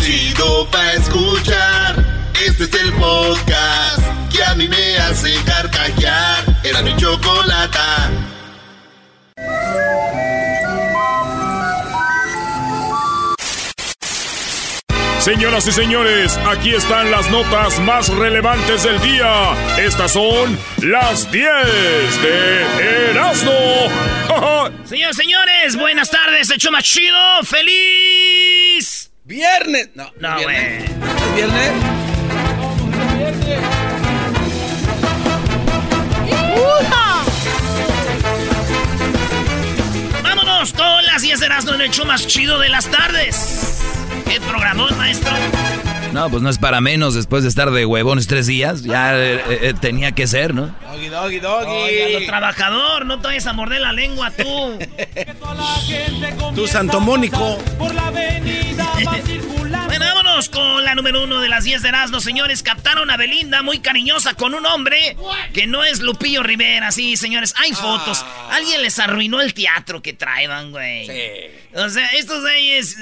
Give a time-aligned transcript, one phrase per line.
[0.00, 2.04] chido pa' escuchar.
[2.44, 4.02] Este es el podcast
[4.32, 6.44] que a mí me hace carcajear.
[6.64, 8.10] Era mi chocolata.
[15.20, 19.52] Señoras y señores, aquí están las notas más relevantes del día.
[19.78, 21.46] Estas son las 10
[22.22, 23.52] de Erasmo.
[24.84, 28.49] Señores, señores, buenas tardes, hecho más chido, feliz.
[29.30, 29.90] Viernes.
[29.94, 30.78] No, No, güey.
[30.78, 31.72] ¿Es viernes?
[40.22, 43.80] Vámonos con las 10 de Erasmo en el show más chido de las tardes.
[44.28, 45.32] ¿Qué programón, maestro?
[46.12, 48.82] No, pues no es para menos después de estar de huevones tres días.
[48.82, 50.74] Ya eh, eh, tenía que ser, ¿no?
[50.82, 51.70] Doggy, doggy, doggy.
[51.70, 54.78] Oye, lo trabajador, no te vayas a morder la lengua tú.
[56.54, 57.58] Tu Santo Mónico.
[59.86, 62.62] Bueno, vámonos con la número uno de las 10 de Erasmo, señores.
[62.62, 65.16] Captaron a Belinda muy cariñosa con un hombre
[65.52, 66.90] que no es Lupillo Rivera.
[66.90, 68.24] Sí, señores, hay fotos.
[68.50, 71.08] Alguien les arruinó el teatro que traían, güey.
[71.74, 72.96] O sea, estos güeyes...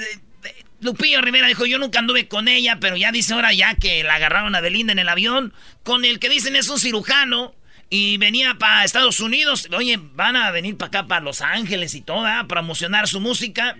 [0.81, 4.15] Lupillo Rivera dijo, yo nunca anduve con ella, pero ya dice ahora ya que la
[4.15, 7.53] agarraron a Belinda en el avión, con el que dicen es un cirujano,
[7.89, 9.67] y venía para Estados Unidos.
[9.75, 12.39] Oye, van a venir para acá, para Los Ángeles y todo, ¿ah?
[12.39, 13.75] a promocionar su música.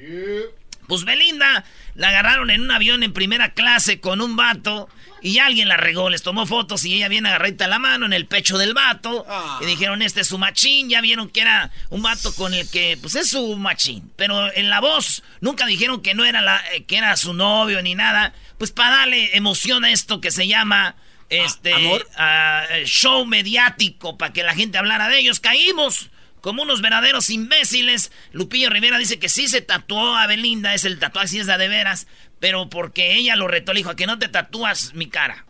[0.87, 4.89] Pues Belinda la agarraron en un avión en primera clase con un vato
[5.21, 8.25] y alguien la regó, les tomó fotos y ella viene agarrita la mano en el
[8.25, 9.25] pecho del vato
[9.61, 12.97] y dijeron este es su machín, ya vieron que era un vato con el que
[13.01, 16.83] pues es su machín, pero en la voz nunca dijeron que no era la eh,
[16.83, 20.95] que era su novio ni nada, pues para darle emoción a esto que se llama
[21.29, 22.07] este ¿amor?
[22.17, 26.09] ah, show mediático para que la gente hablara de ellos, caímos
[26.41, 28.11] como unos verdaderos imbéciles.
[28.31, 31.57] Lupillo Rivera dice que sí se tatuó a Belinda, es el tatuaje, sí es la
[31.57, 32.07] de veras,
[32.39, 35.45] pero porque ella lo retó, le dijo, "¿A que no te tatúas mi cara.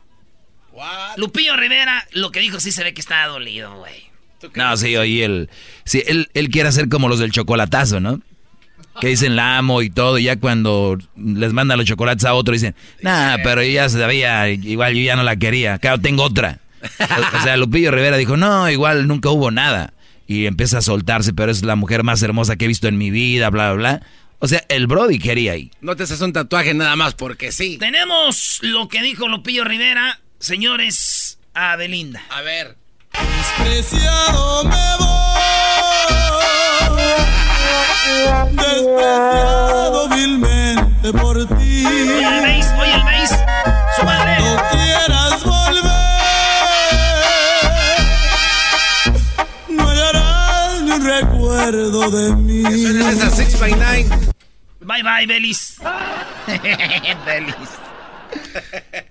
[0.72, 1.18] What?
[1.18, 4.10] Lupillo Rivera, lo que dijo sí se ve que está dolido, güey.
[4.40, 5.50] ¿Tú qué No, sí, oye, él,
[5.84, 8.22] sí, él, él quiere hacer como los del chocolatazo, ¿no?
[9.02, 12.54] Que dicen la amo y todo, y ya cuando les manda los chocolates a otro
[12.54, 16.60] dicen, nah, pero ella ya sabía, igual yo ya no la quería, claro, tengo otra.
[16.82, 19.94] O, o sea, Lupillo Rivera dijo, no, igual nunca hubo nada.
[20.28, 23.10] Y empieza a soltarse, pero es la mujer más hermosa que he visto en mi
[23.10, 24.08] vida, bla, bla, bla.
[24.42, 25.70] O sea, el Brody quería ahí.
[25.82, 27.78] No te haces un tatuaje nada más porque sí.
[27.78, 32.24] Tenemos lo que dijo Lupillo Rivera, señores, a Belinda.
[32.30, 32.78] A ver.
[33.12, 35.10] Despreciado me voy,
[38.56, 41.86] despreciado vilmente por ti.
[41.86, 43.32] Oye el bass, oye el bass,
[43.98, 44.38] su madre.
[44.40, 45.84] No quieras volver,
[49.70, 52.64] no hallarás ni un recuerdo de mí.
[52.64, 54.29] Suena esa 6 by 9
[54.90, 55.78] Bye bye, Belis.
[57.26, 57.56] Belis.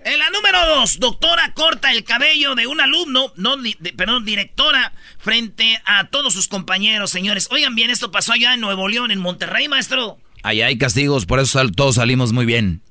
[0.03, 4.25] En la número dos, doctora corta el cabello de un alumno, no, di- de- perdón,
[4.25, 7.47] directora, frente a todos sus compañeros, señores.
[7.51, 10.17] Oigan bien, esto pasó allá en Nuevo León, en Monterrey, maestro.
[10.43, 12.81] Allá hay castigos, por eso sal- todos salimos muy bien.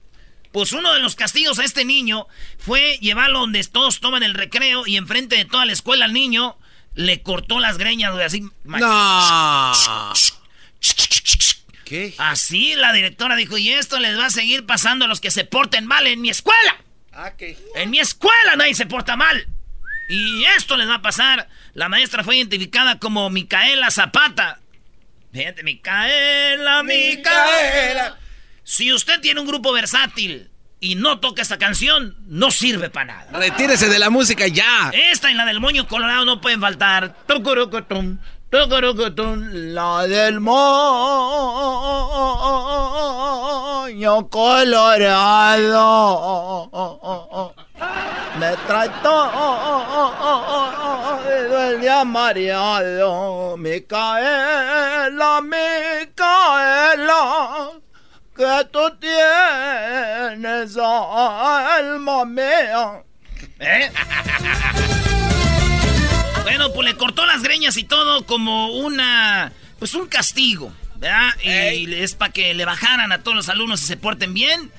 [0.52, 2.26] Pues uno de los castigos a este niño
[2.58, 6.56] fue llevarlo donde todos toman el recreo y enfrente de toda la escuela al niño
[6.94, 8.42] le cortó las greñas, güey, así.
[8.64, 9.72] No.
[11.88, 12.14] ¿Qué?
[12.18, 15.44] Así la directora dijo, y esto les va a seguir pasando a los que se
[15.44, 16.76] porten mal en mi escuela.
[17.12, 17.56] Ah, ¿qué?
[17.74, 19.48] En mi escuela nadie se porta mal.
[20.08, 21.48] Y esto les va a pasar.
[21.74, 24.60] La maestra fue identificada como Micaela Zapata.
[25.32, 28.18] Fíjate, Micaela, Micaela.
[28.64, 30.50] Si usted tiene un grupo versátil
[30.80, 33.38] y no toca esta canción, no sirve para nada.
[33.38, 34.90] Retírese de la música ya.
[34.92, 37.14] Esta y la del moño colorado no pueden faltar.
[37.26, 38.18] Tucurucutum,
[38.50, 40.56] La del moño
[44.30, 45.84] colorado.
[48.38, 49.30] Me trató
[51.28, 53.56] el día mareado.
[53.58, 56.50] Micaela, Micaela.
[58.34, 63.02] Que tú tienes alma mía.
[63.60, 63.90] ¿Eh?
[66.50, 71.30] Bueno, pues le cortó las greñas y todo como una, pues un castigo, ¿verdad?
[71.42, 74.70] Y es para que le bajaran a todos los alumnos y se porten bien.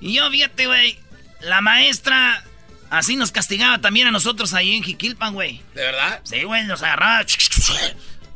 [0.00, 0.98] Y yo, fíjate, güey,
[1.40, 2.44] la maestra
[2.90, 5.60] así nos castigaba también a nosotros ahí en Jiquilpan, güey.
[5.74, 6.20] ¿De verdad?
[6.24, 7.24] Sí, güey, nos agarraba.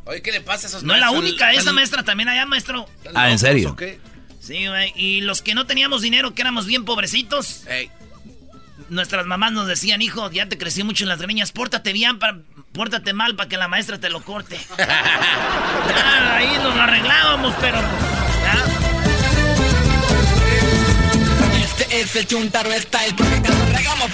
[0.05, 2.47] Oye, ¿qué le pasa a esos No es la única, esa ¿Están- maestra también allá,
[2.47, 2.89] maestro.
[3.15, 3.77] Ah, ¿en serio?
[3.77, 4.01] qué?
[4.41, 4.93] Sí, güey.
[4.97, 7.91] Y los que no teníamos dinero, que éramos bien pobrecitos, Ey,
[8.89, 12.39] nuestras mamás nos decían, hijo, ya te creció mucho en las greñas, pórtate bien, pa-
[12.79, 14.57] pórtate mal para que la maestra te lo corte.
[14.79, 17.79] Ya, ahí nos lo arreglábamos, pero...
[17.79, 18.65] ya.
[21.65, 24.13] Este es el chuntaro style, porque regamos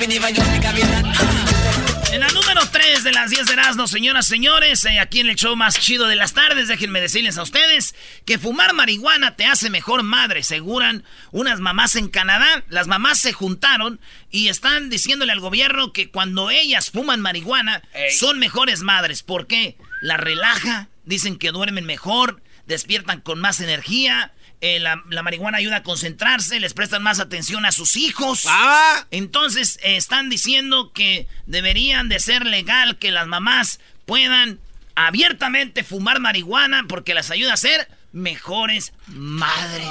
[2.14, 5.34] En la número 3 de las 10 de Erasmo, señoras, señores, eh, aquí en el
[5.34, 9.68] show más chido de las tardes, déjenme decirles a ustedes que fumar marihuana te hace
[9.68, 11.02] mejor madre, aseguran
[11.32, 12.62] unas mamás en Canadá.
[12.68, 13.98] Las mamás se juntaron
[14.30, 17.82] y están diciéndole al gobierno que cuando ellas fuman marihuana
[18.16, 19.24] son mejores madres.
[19.24, 19.76] ¿Por qué?
[20.00, 24.32] La relaja, dicen que duermen mejor, despiertan con más energía.
[24.66, 28.44] Eh, la, la marihuana ayuda a concentrarse, les prestan más atención a sus hijos.
[28.48, 29.06] Ah.
[29.10, 34.60] Entonces eh, están diciendo que deberían de ser legal que las mamás puedan
[34.94, 39.90] abiertamente fumar marihuana porque las ayuda a ser mejores madres.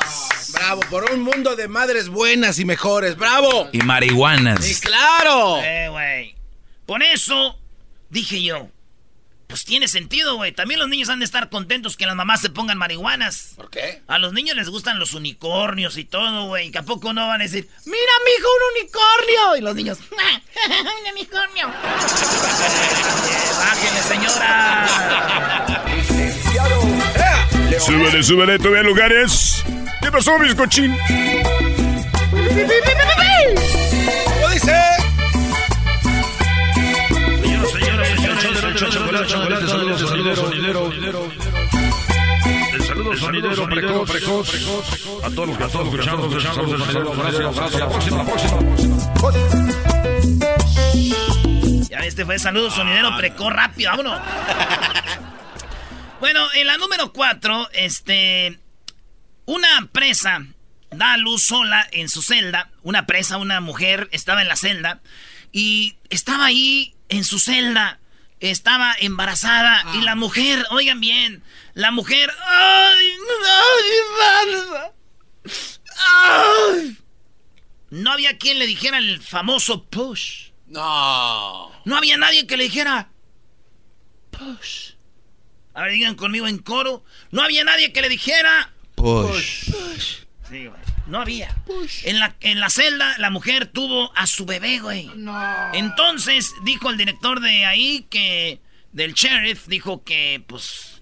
[0.54, 3.16] Bravo, por un mundo de madres buenas y mejores.
[3.16, 3.70] ¡Bravo!
[3.74, 4.66] Y marihuanas.
[4.66, 5.62] ¡Sí, claro!
[5.62, 6.36] Eh, güey.
[6.88, 7.60] Por eso
[8.10, 8.70] dije yo,
[9.54, 10.52] pues tiene sentido, güey.
[10.52, 13.54] También los niños han de estar contentos que las mamás se pongan marihuanas.
[13.56, 14.02] ¿Por qué?
[14.08, 16.72] A los niños les gustan los unicornios y todo, güey.
[16.72, 19.58] Que a poco no van a decir, mira, mijo, un unicornio.
[19.58, 21.68] Y los niños, un unicornio.
[23.60, 24.88] Bájenle, señora.
[27.80, 29.64] Súbele, súbele, todavía lugares.
[30.02, 30.98] ¿Qué pasó, bizcochín?
[34.26, 34.93] ¿Cómo dice?
[38.84, 38.92] El
[42.84, 46.58] saludo sonidero precoz, precoz, A todos los que escuchando, gracias,
[47.18, 47.80] gracias.
[47.80, 48.60] La próxima, la próxima.
[51.90, 54.20] Ya este fue saludo sonidero precoz rápido, vámonos.
[56.20, 58.60] bueno, en la número 4, este.
[59.46, 60.46] Una presa
[60.92, 62.70] da a luz sola en su celda.
[62.82, 65.02] Una presa, una mujer, estaba en la celda.
[65.54, 68.00] Y estaba ahí en su celda.
[68.44, 69.86] Estaba embarazada.
[69.94, 71.44] Y la mujer, oigan bien,
[71.76, 72.30] la mujer.
[72.46, 73.08] ¡Ay!
[73.46, 74.52] ¡Ay!
[76.24, 76.98] ¡Ay!
[77.90, 80.50] No había quien le dijera el famoso push.
[80.68, 81.72] No.
[81.86, 83.10] No había nadie que le dijera
[84.32, 84.92] push.
[85.74, 87.06] A ver, digan conmigo en coro.
[87.32, 89.72] No había nadie que le dijera Push.
[90.50, 90.83] Sí, güey.
[91.06, 91.54] No había.
[92.04, 95.10] En la, en la celda, la mujer tuvo a su bebé, güey.
[95.74, 98.60] Entonces, dijo el director de ahí que.
[98.92, 101.02] Del sheriff, dijo que, pues.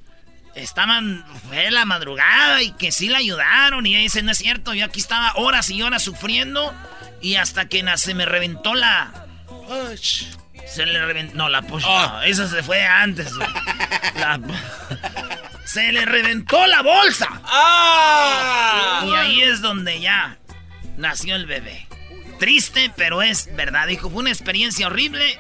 [0.56, 1.24] Estaban.
[1.48, 3.86] Fue la madrugada y que sí la ayudaron.
[3.86, 6.74] Y ella dice: No es cierto, yo aquí estaba horas y horas sufriendo.
[7.22, 9.28] Y hasta que se me reventó la.
[9.48, 10.26] Push.
[10.68, 11.36] Se le reventó.
[11.36, 11.84] No, la push.
[11.84, 13.48] No, eso se fue antes, güey.
[14.16, 14.40] La-
[15.72, 17.42] se le reventó la bolsa.
[17.46, 19.06] ¡Ah!
[19.08, 20.38] Y ahí es donde ya
[20.98, 21.88] nació el bebé.
[22.40, 23.88] Triste, pero es verdad.
[23.88, 25.40] Dijo, fue una experiencia horrible.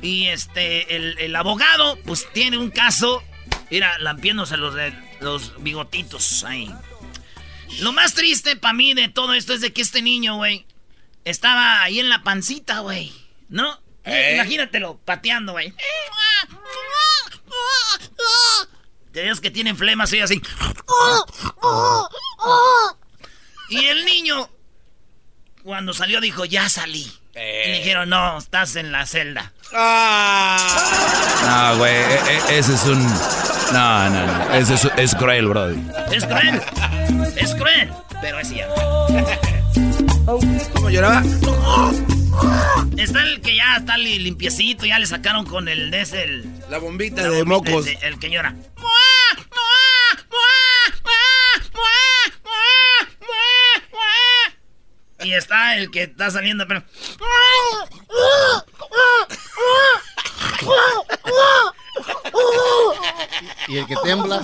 [0.00, 3.24] Y este, el, el abogado, pues tiene un caso.
[3.70, 4.74] Mira, lampiéndose los,
[5.20, 6.72] los bigotitos ahí.
[7.80, 10.66] Lo más triste para mí de todo esto es de que este niño, güey,
[11.24, 13.12] estaba ahí en la pancita, güey.
[13.48, 13.80] ¿No?
[14.04, 14.34] ¿Eh?
[14.34, 15.74] Imagínatelo, pateando, güey.
[19.12, 20.40] De esos que tienen flemas y así.
[23.68, 24.48] Y el niño,
[25.62, 27.10] cuando salió, dijo, ya salí.
[27.34, 27.38] Y
[27.68, 29.52] le dijeron, no, estás en la celda.
[29.74, 30.58] ¡Ah!
[31.72, 32.20] No, güey, e-
[32.50, 33.02] e- ese es un...
[33.72, 35.80] No, no, no, ese es, es cruel, brody.
[36.10, 36.60] Es cruel.
[37.36, 37.90] Es cruel.
[38.20, 38.74] Pero es cierto.
[40.74, 41.22] ¿Cómo lloraba?
[42.96, 46.44] Está el que ya está li- limpiecito, ya le sacaron con el de ese, el,
[46.70, 47.86] La bombita la de bombita, mocos.
[47.86, 48.54] El, el que llora.
[55.24, 56.82] Y está el que está saliendo, pero.
[63.68, 64.42] Y el que tembla.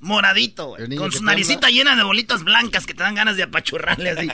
[0.00, 4.10] Moradito, güey, Con su naricita llena de bolitas blancas que te dan ganas de apachurrarle
[4.10, 4.28] así.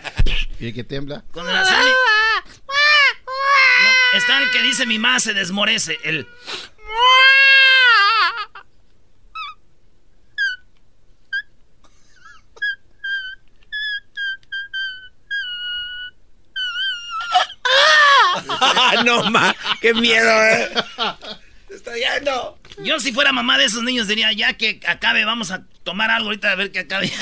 [0.61, 1.25] Y el que tembla.
[1.33, 1.87] Con la sal-
[3.83, 5.99] No, está el que dice mi mamá se desmorece.
[6.05, 6.27] El.
[18.65, 19.55] ¡Ah, no, ma!
[19.81, 20.71] ¡Qué miedo, eh!
[21.69, 22.59] ¡Se está yendo!
[22.79, 26.29] Yo si fuera mamá de esos niños diría, ya que acabe, vamos a tomar algo
[26.29, 27.13] ahorita a ver que acabe.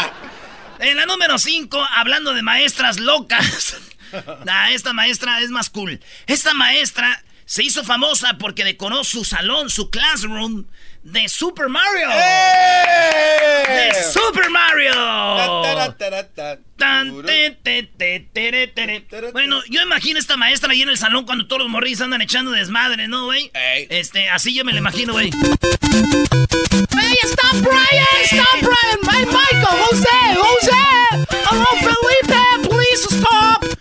[0.80, 3.76] en la número 5, hablando de maestras locas.
[4.44, 6.00] Nah, esta maestra es más cool.
[6.26, 10.64] Esta maestra se hizo famosa porque decoró su salón, su classroom,
[11.04, 12.08] de Super Mario.
[13.68, 14.92] ¡De Super Mario!
[16.76, 19.06] Tan, te, te, te, tere, tere.
[19.32, 22.22] Bueno, yo imagino a esta maestra ahí en el salón cuando todos los morrillos andan
[22.22, 23.50] echando desmadre, ¿no, güey?
[23.54, 23.86] Ey.
[23.90, 25.30] Este, así yo me lo imagino, güey.
[26.98, 28.06] Hey, stop, Brian!
[28.24, 28.98] Stop, Brian!
[29.08, 29.78] Hey, Michael!
[29.78, 30.34] Jose!
[30.34, 31.26] Jose!
[31.48, 32.68] Hello, Felipe!
[32.68, 33.75] Please stop!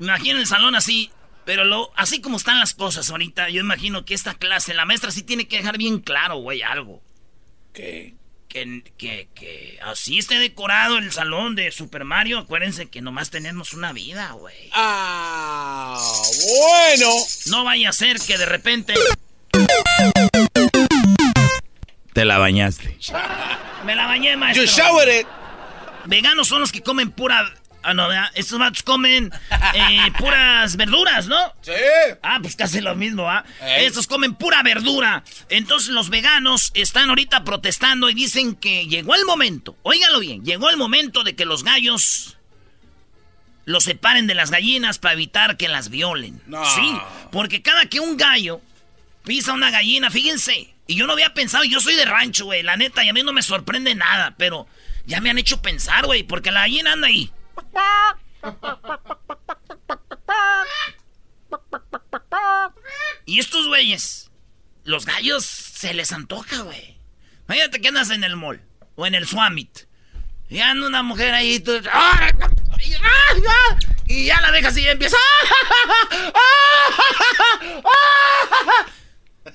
[0.00, 1.10] Imagino el salón así,
[1.44, 5.10] pero lo, así como están las cosas ahorita, yo imagino que esta clase, la maestra
[5.10, 7.02] sí tiene que dejar bien claro, güey, algo.
[7.72, 8.14] ¿Qué?
[8.48, 13.74] Que, que, que así esté decorado el salón de Super Mario, acuérdense que nomás tenemos
[13.74, 14.70] una vida, güey.
[14.72, 16.02] Ah,
[16.46, 17.10] bueno.
[17.46, 18.94] No vaya a ser que de repente
[22.14, 22.98] Te la bañaste.
[23.84, 24.64] me la bañé, maestro.
[24.64, 25.26] You showered it.
[26.08, 27.54] Veganos son los que comen pura...
[27.82, 28.30] Ah, no, ¿verdad?
[28.34, 29.32] Estos vatos comen
[29.72, 31.38] eh, puras verduras, ¿no?
[31.62, 31.72] Sí.
[32.22, 33.44] Ah, pues casi lo mismo, ¿ah?
[33.78, 35.22] Estos comen pura verdura.
[35.48, 40.68] Entonces los veganos están ahorita protestando y dicen que llegó el momento, óigalo bien, llegó
[40.70, 42.36] el momento de que los gallos
[43.64, 46.40] los separen de las gallinas para evitar que las violen.
[46.46, 46.64] No.
[46.64, 46.98] Sí,
[47.30, 48.60] porque cada que un gallo
[49.24, 52.76] pisa una gallina, fíjense, y yo no había pensado, yo soy de rancho, güey, la
[52.76, 54.66] neta, y a mí no me sorprende nada, pero
[55.08, 57.32] ya me han hecho pensar, güey, porque la gallina anda ahí.
[63.24, 64.30] Y estos güeyes,
[64.84, 66.98] los gallos se les antoja, güey.
[67.46, 68.62] Imagínate que andas en el mall
[68.96, 69.80] o en el Swamit.
[70.50, 72.30] Y anda una mujer ahí tú- ¡Ah!
[74.06, 75.16] y, ya la dejas y empieza.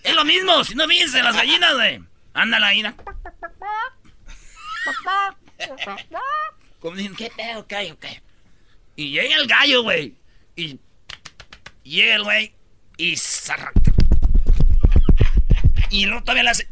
[0.03, 2.03] Es lo mismo, si no fíjense las gallinas, güey.
[2.33, 2.95] Anda la gallina.
[6.79, 7.61] Como dicen, ¿qué pedo?
[7.61, 8.05] Ok, ok.
[8.95, 10.15] Y llega el gallo, güey.
[10.55, 10.79] Y
[11.83, 12.53] llega el güey
[12.97, 13.71] y zarra.
[15.89, 16.67] Y luego todavía la hace.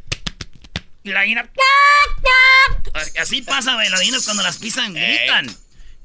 [1.03, 1.49] Y la gallina.
[3.19, 3.89] Así pasa, güey.
[3.89, 5.47] Las gallinas cuando las pisan gritan.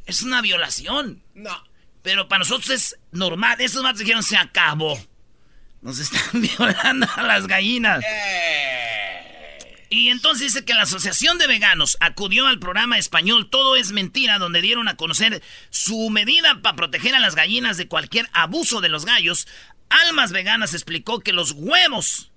[0.06, 1.22] Es una violación.
[1.34, 1.64] No.
[2.02, 3.60] Pero para nosotros es normal.
[3.60, 4.98] Esos matos dijeron se acabó.
[5.82, 8.04] Nos están violando a las gallinas.
[9.96, 14.38] Y entonces dice que la Asociación de Veganos acudió al programa español Todo es Mentira,
[14.38, 18.90] donde dieron a conocer su medida para proteger a las gallinas de cualquier abuso de
[18.90, 19.48] los gallos.
[19.88, 22.30] Almas Veganas explicó que los huevos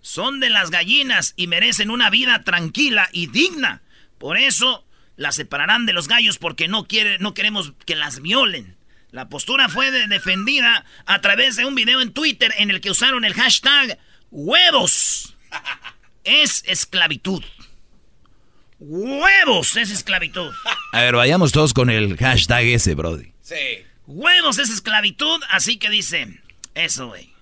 [0.00, 3.80] son de las gallinas y merecen una vida tranquila y digna.
[4.18, 8.76] Por eso las separarán de los gallos porque no, quiere, no queremos que las violen.
[9.12, 12.90] La postura fue de- defendida a través de un video en Twitter en el que
[12.90, 14.00] usaron el hashtag
[14.32, 15.36] huevos.
[16.28, 17.42] Es esclavitud.
[18.78, 20.52] Huevos es esclavitud.
[20.92, 23.32] A ver, vayamos todos con el hashtag ese, Brody.
[23.40, 23.54] Sí.
[24.06, 26.38] Huevos es esclavitud, así que dice
[26.74, 27.32] eso, güey.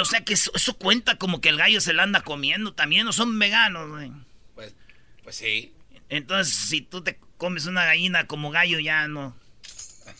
[0.00, 3.06] O sea que eso, eso cuenta como que el gallo se la anda comiendo también,
[3.08, 4.10] o son veganos, güey.
[4.54, 4.74] Pues,
[5.22, 5.74] pues sí.
[6.08, 9.36] Entonces, si tú te comes una gallina como gallo, ya no.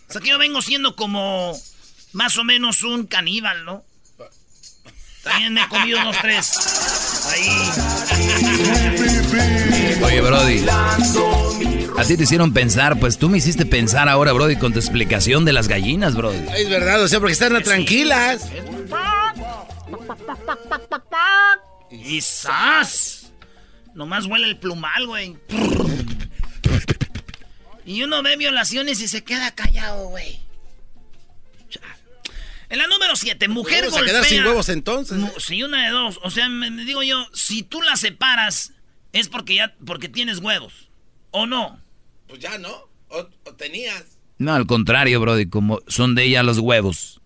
[0.08, 1.58] O sea que yo vengo siendo como
[2.12, 3.82] más o menos un caníbal, ¿no?
[5.22, 7.11] También me he comido unos tres.
[7.32, 7.48] Ahí.
[10.04, 10.66] Oye, Brody.
[11.98, 15.44] A ti te hicieron pensar, pues tú me hiciste pensar ahora, Brody, con tu explicación
[15.44, 16.38] de las gallinas, Brody.
[16.56, 18.48] Es verdad, o sea, porque están tranquilas.
[21.90, 23.32] Y ¡zas!
[23.94, 25.36] Nomás huele el plumal, güey.
[27.84, 30.40] Y uno ve violaciones y se queda callado, güey.
[32.72, 34.14] En la número 7, mujer Vamos a golpea...
[34.14, 35.22] quedar sin huevos entonces.
[35.36, 36.18] Sí, una de dos.
[36.22, 38.72] O sea, me, me digo yo, si tú la separas,
[39.12, 40.88] es porque ya porque tienes huevos.
[41.32, 41.78] ¿O no?
[42.28, 42.88] Pues ya, ¿no?
[43.08, 44.16] O, o tenías.
[44.38, 47.20] No, al contrario, Brody, como son de ella los huevos.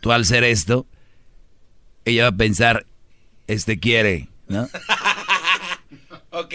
[0.00, 0.86] Tú al ser esto,
[2.04, 2.86] ella va a pensar,
[3.48, 4.68] este quiere, ¿no?
[6.30, 6.54] Ok.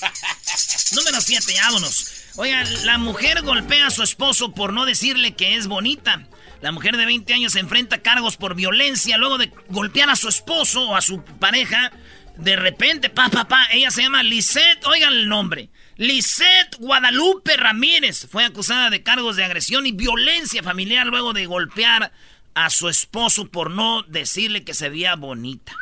[0.96, 2.10] Número 7, vámonos.
[2.36, 6.26] Oigan, la mujer golpea a su esposo por no decirle que es bonita.
[6.64, 10.16] La mujer de 20 años se enfrenta a cargos por violencia luego de golpear a
[10.16, 11.92] su esposo o a su pareja.
[12.38, 15.68] De repente, pa, pa, pa, ella se llama Lisette, oigan el nombre.
[15.98, 22.12] Lisette Guadalupe Ramírez fue acusada de cargos de agresión y violencia familiar luego de golpear
[22.54, 25.74] a su esposo por no decirle que se veía bonita.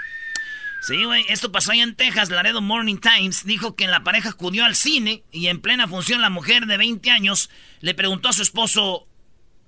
[0.83, 2.31] Sí, güey, esto pasó allá en Texas.
[2.31, 6.29] Laredo Morning Times dijo que la pareja acudió al cine y en plena función la
[6.29, 9.07] mujer de 20 años le preguntó a su esposo,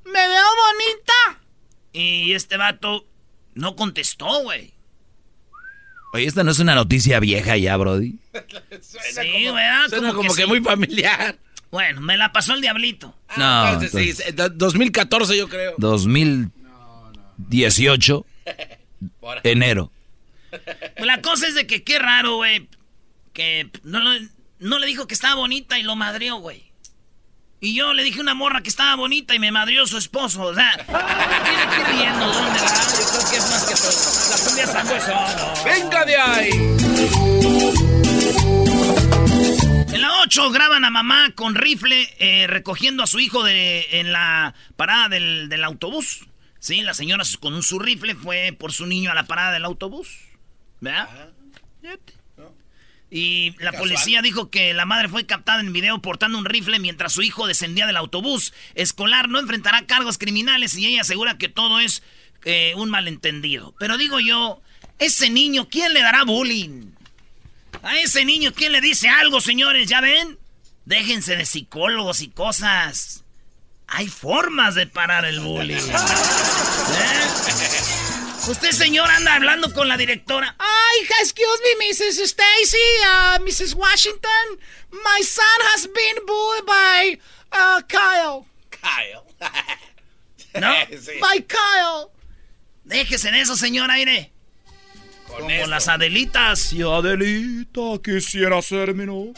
[0.05, 1.41] ¿me veo bonita?
[1.93, 3.07] Y este vato
[3.55, 4.73] no contestó, güey.
[6.13, 8.19] Oye, esta no es una noticia vieja ya, Brody.
[8.81, 9.89] Sí, ¿verdad?
[9.89, 10.49] Suena como, que, sí.
[10.49, 11.39] muy familiar.
[11.71, 13.17] Bueno, me la pasó el diablito.
[13.37, 15.75] No, Entonces, sí, entonces- eh, do- 2014 yo creo.
[15.79, 18.27] 2018,
[19.43, 19.91] enero.
[20.51, 22.69] Pues la cosa es de que qué raro, güey.
[23.33, 24.27] Que no, lo-
[24.61, 26.64] no le dijo que estaba bonita y lo madrió, güey.
[27.65, 30.43] Y yo le dije a una morra que estaba bonita y me madrió su esposo.
[30.43, 32.67] O sea, ir riendo, ¿dónde va?
[32.69, 34.15] Yo creo que es más que todo.
[35.09, 35.65] La.
[35.65, 36.51] ¡Venga de ahí!
[39.95, 44.13] En la 8 graban a mamá con rifle eh, recogiendo a su hijo de, en
[44.13, 46.27] la parada del, del autobús.
[46.59, 50.09] Sí, la señora con su rifle fue por su niño a la parada del autobús.
[50.81, 51.09] ¿Verdad?
[53.11, 57.13] Y la policía dijo que la madre fue captada en video portando un rifle mientras
[57.13, 59.29] su hijo descendía del autobús escolar.
[59.29, 62.03] No enfrentará cargos criminales y ella asegura que todo es
[62.45, 63.75] eh, un malentendido.
[63.79, 64.61] Pero digo yo,
[64.99, 66.91] ese niño, ¿quién le dará bullying?
[67.83, 69.89] A ese niño, ¿quién le dice algo, señores?
[69.89, 70.39] ¿Ya ven?
[70.85, 73.25] Déjense de psicólogos y cosas.
[73.87, 75.77] Hay formas de parar el bullying.
[75.77, 75.91] ¿Eh?
[78.47, 80.55] Usted, señor, anda hablando con la directora.
[80.59, 82.21] Ay, excuse me, Mrs.
[82.27, 83.75] Stacy, uh, Mrs.
[83.75, 84.59] Washington.
[84.91, 87.19] My son has been bullied by
[87.53, 88.47] uh, Kyle.
[88.71, 89.25] Kyle.
[90.61, 90.69] ¿No?
[91.21, 92.11] By Kyle.
[92.85, 94.31] Déjese en eso, señor Aire.
[95.27, 96.73] Como las Adelitas.
[96.73, 99.33] Y Adelita quisiera ser mi novia.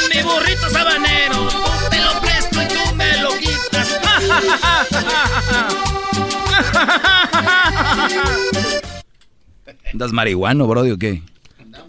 [0.00, 1.48] Es mi burrito sabanero.
[1.90, 4.00] Te lo presto y tú me lo quitas.
[9.92, 11.22] ¿Andas marihuano, bro, o qué?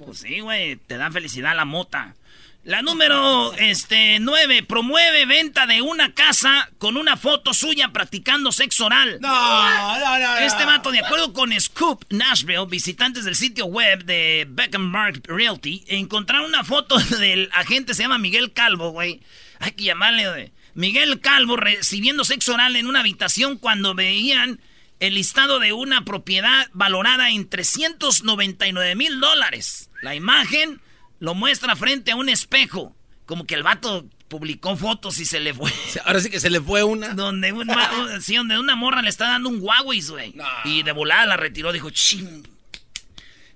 [0.05, 2.15] Pues sí, güey, te da felicidad la mota.
[2.63, 8.85] La número este, 9 promueve venta de una casa con una foto suya practicando sexo
[8.85, 9.17] oral.
[9.19, 10.37] No, no, no.
[10.37, 16.45] Este vato, de acuerdo con Scoop Nashville, visitantes del sitio web de Beckenberg Realty, encontraron
[16.45, 19.21] una foto del agente, se llama Miguel Calvo, güey.
[19.57, 20.51] Hay que llamarle, güey.
[20.75, 24.61] Miguel Calvo recibiendo sexo oral en una habitación cuando veían
[24.99, 29.89] el listado de una propiedad valorada en 399 mil dólares.
[30.03, 30.79] La imagen
[31.21, 32.93] lo muestra frente a un espejo.
[33.25, 35.71] Como que el vato publicó fotos y se le fue.
[36.05, 37.09] Ahora sí que se le fue una.
[37.09, 37.53] Donde,
[38.21, 40.35] sí, donde una morra le está dando un Huawei, güey.
[40.65, 42.45] Y de volada la retiró, dijo, ching.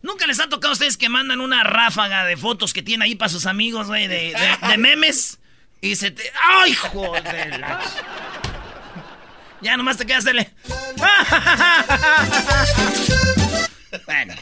[0.04, 3.16] ¿Nunca les ha tocado a ustedes que mandan una ráfaga de fotos que tiene ahí
[3.16, 4.36] para sus amigos, güey, de,
[4.70, 5.40] de, memes?
[5.82, 6.32] Y se te...
[6.48, 7.66] ¡Ay, joder!
[9.62, 10.54] Ya nomás te quedas dele.
[14.06, 14.36] bueno.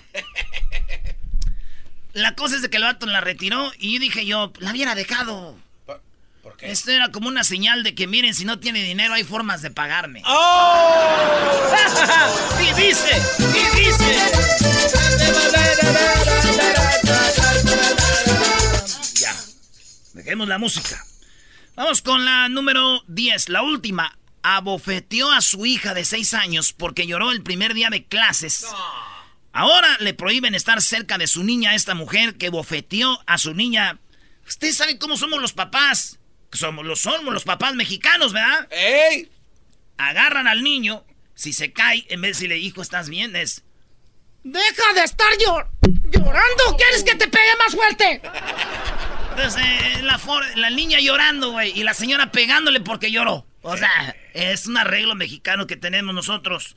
[2.14, 4.94] La cosa es de que el vato la retiró y yo dije yo, la hubiera
[4.94, 5.58] dejado.
[6.44, 6.72] ¿Por qué?
[6.72, 9.72] Esto era como una señal de que miren, si no tiene dinero hay formas de
[9.72, 10.22] pagarme.
[10.26, 11.74] ¡Oh!
[12.62, 14.18] y dice, y dice.
[19.16, 19.36] ya.
[20.14, 21.04] Dejemos la música.
[21.76, 24.16] Vamos con la número 10, la última.
[24.44, 28.68] Abofeteó a su hija de 6 años porque lloró el primer día de clases.
[29.54, 34.00] Ahora le prohíben estar cerca de su niña, esta mujer que bofeteó a su niña.
[34.48, 36.20] Ustedes saben cómo somos los papás.
[36.52, 38.68] Somos los, somos los papás mexicanos, ¿verdad?
[38.72, 39.32] ¡Ey!
[39.98, 41.06] Agarran al niño.
[41.36, 43.36] Si se cae, en vez de decirle, hijo, ¿estás bien?
[43.36, 43.64] Es.
[44.44, 46.78] ¡Deja de estar llorando!
[46.78, 48.22] ¿Quieres que te pegue más fuerte?
[49.32, 50.20] Entonces, eh, la,
[50.56, 53.48] la niña llorando, güey, y la señora pegándole porque lloró.
[53.62, 56.76] O sea, es un arreglo mexicano que tenemos nosotros.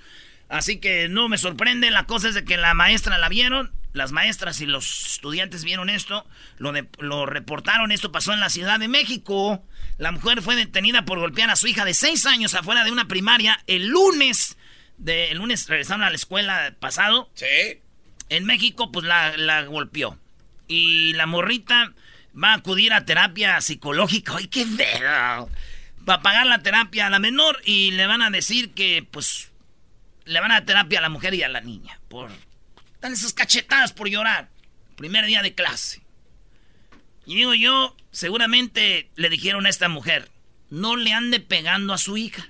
[0.49, 1.91] Así que no me sorprende.
[1.91, 3.73] La cosa es de que la maestra la vieron.
[3.93, 6.27] Las maestras y los estudiantes vieron esto.
[6.59, 7.93] Lo, lo reportaron.
[7.93, 9.65] Esto pasó en la Ciudad de México.
[9.99, 13.09] La mujer fue detenida por golpear a su hija de seis años afuera de una
[13.09, 14.57] primaria el lunes.
[14.99, 17.31] De, el lunes regresaron a la escuela pasado.
[17.35, 17.81] Sí.
[18.29, 20.19] En México, pues la, la golpeó.
[20.69, 21.93] Y la morrita
[22.41, 24.37] va a acudir a terapia psicológica.
[24.37, 25.47] ¡Ay, qué verga!
[26.09, 29.51] Va a pagar la terapia a la menor y le van a decir que, pues,
[30.27, 31.99] le van a terapia a la mujer y a la niña.
[32.09, 32.31] Por.
[33.01, 34.51] Dan esas cachetadas por llorar.
[34.97, 36.03] Primer día de clase.
[37.25, 40.31] Y digo yo, seguramente le dijeron a esta mujer:
[40.69, 42.49] no le ande pegando a su hija.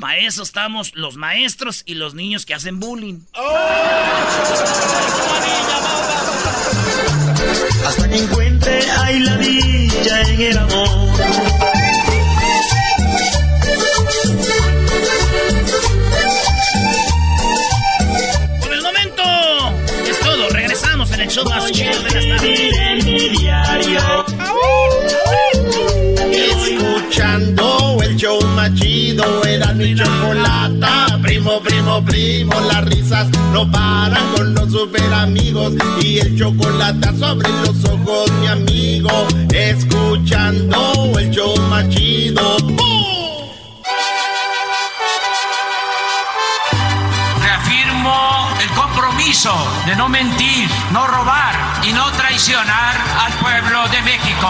[0.00, 3.20] Para eso estamos los maestros y los niños que hacen bullying.
[7.86, 11.79] Hasta que encuentre ahí la dicha en el amor.
[26.32, 28.72] Escuchando el show más
[29.46, 31.20] era mi chocolata.
[31.22, 35.74] Primo, primo, primo, las risas no paran con los super amigos.
[36.02, 39.28] Y el chocolate sobre los ojos, mi amigo.
[39.52, 41.80] Escuchando el show más.
[49.90, 54.48] de no mentir, no robar y no traicionar al pueblo de México.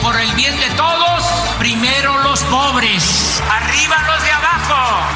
[0.00, 1.22] Por el bien de todos,
[1.58, 5.06] primero los pobres, arriba los de abajo.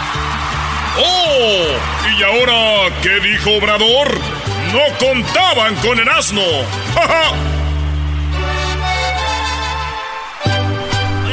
[0.99, 1.79] ¡Oh!
[2.15, 4.21] ¿Y ahora qué dijo Obrador?
[4.71, 6.43] No contaban con el asno.
[6.95, 7.33] ¡Ja, ja!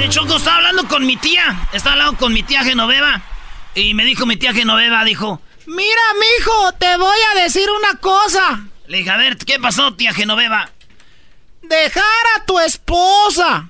[0.08, 1.68] Choco, estaba hablando con mi tía.
[1.74, 3.22] Estaba hablando con mi tía Genoveva.
[3.76, 8.66] Y me dijo mi tía Genoveva, dijo, Mira, mijo, te voy a decir una cosa.
[8.88, 10.70] Le dije, a ver, ¿qué pasó, tía Genoveva?
[11.62, 12.04] Dejar
[12.36, 13.70] a tu esposa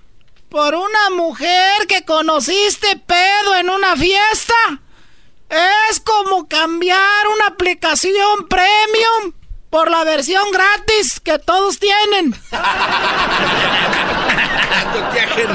[0.49, 4.53] por una mujer que conociste pedo en una fiesta
[5.49, 9.33] es como cambiar una aplicación premium
[9.69, 12.35] por la versión gratis que todos tienen.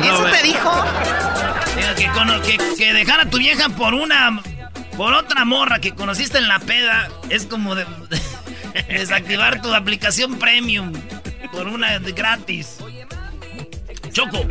[0.03, 0.85] ¿Eso te dijo?
[2.45, 4.43] Que, que, dejar a tu vieja por una.
[4.97, 7.87] Por otra morra que conociste en la peda es como de,
[8.89, 10.93] desactivar tu aplicación premium
[11.53, 12.79] por una gratis.
[14.13, 14.45] Choco.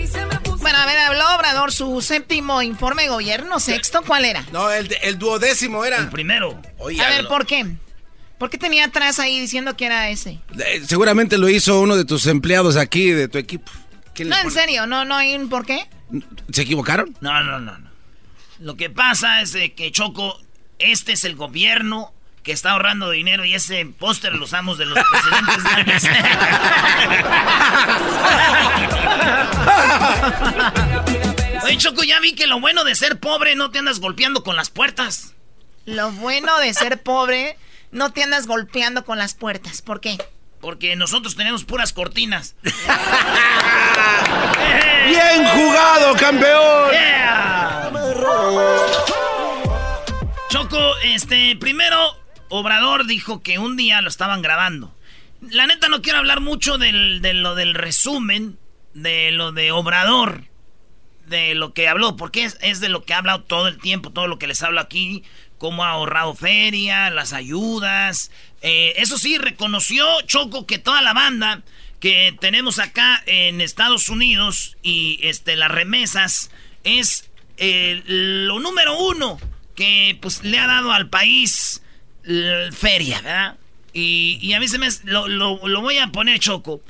[0.60, 4.46] Bueno, a ver, habló Obrador su séptimo informe de gobierno, sexto, ¿cuál era?
[4.52, 5.98] No, el, el duodécimo era.
[5.98, 6.62] El primero.
[6.80, 7.66] a ver, ¿por qué?
[8.38, 10.40] ¿Por qué tenía atrás ahí diciendo que era ese?
[10.58, 13.72] Eh, seguramente lo hizo uno de tus empleados aquí, de tu equipo.
[14.26, 15.88] No, en serio, no, no hay un por qué.
[16.52, 17.16] ¿Se equivocaron?
[17.22, 17.95] No, no, no, no.
[18.60, 20.40] Lo que pasa es que Choco,
[20.80, 22.14] este es el gobierno
[22.44, 26.04] que está ahorrando dinero y ese póster lo usamos de los presidentes de antes.
[31.64, 34.56] Oye, Choco, ya vi que lo bueno de ser pobre no te andas golpeando con
[34.56, 35.34] las puertas.
[35.86, 37.58] Lo bueno de ser pobre
[37.92, 39.82] no te andas golpeando con las puertas.
[39.82, 40.18] ¿Por qué?
[40.62, 42.56] Porque nosotros tenemos puras cortinas.
[45.08, 46.92] ¡Bien jugado, campeón!
[50.50, 52.18] Choco, este, primero,
[52.50, 54.96] Obrador dijo que un día lo estaban grabando.
[55.42, 58.58] La neta no quiero hablar mucho del, de lo del resumen,
[58.94, 60.46] de lo de Obrador,
[61.28, 64.28] de lo que habló, porque es, de lo que ha hablado todo el tiempo, todo
[64.28, 65.24] lo que les hablo aquí,
[65.58, 71.64] cómo ha ahorrado feria, las ayudas, eh, eso sí, reconoció Choco que toda la banda
[72.00, 76.52] que tenemos acá en Estados Unidos y este, las remesas
[76.84, 79.40] es lo número uno
[79.76, 81.82] que pues le ha dado al país
[82.72, 83.58] feria, ¿verdad?
[83.94, 84.90] Y, a mí se me...
[85.04, 86.82] Lo, lo voy a poner Choco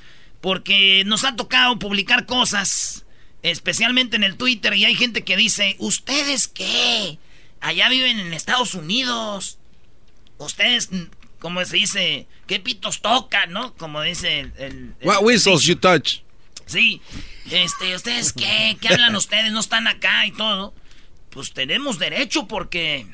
[0.46, 3.04] porque nos ha tocado publicar cosas,
[3.42, 7.18] especialmente en el Twitter, y hay gente que dice, ¿ustedes qué?
[7.62, 9.58] Allá viven en Estados Unidos.
[10.38, 10.90] Ustedes
[11.40, 13.74] como se dice, qué pitos tocan, ¿no?
[13.74, 14.94] Como dice el...
[15.02, 16.20] What whistles you touch.
[16.66, 17.02] Sí,
[17.52, 18.78] este, ¿ustedes qué?
[18.82, 19.52] ¿Qué hablan ustedes?
[19.52, 20.74] No están acá y todo.
[21.30, 23.08] Pues tenemos derecho porque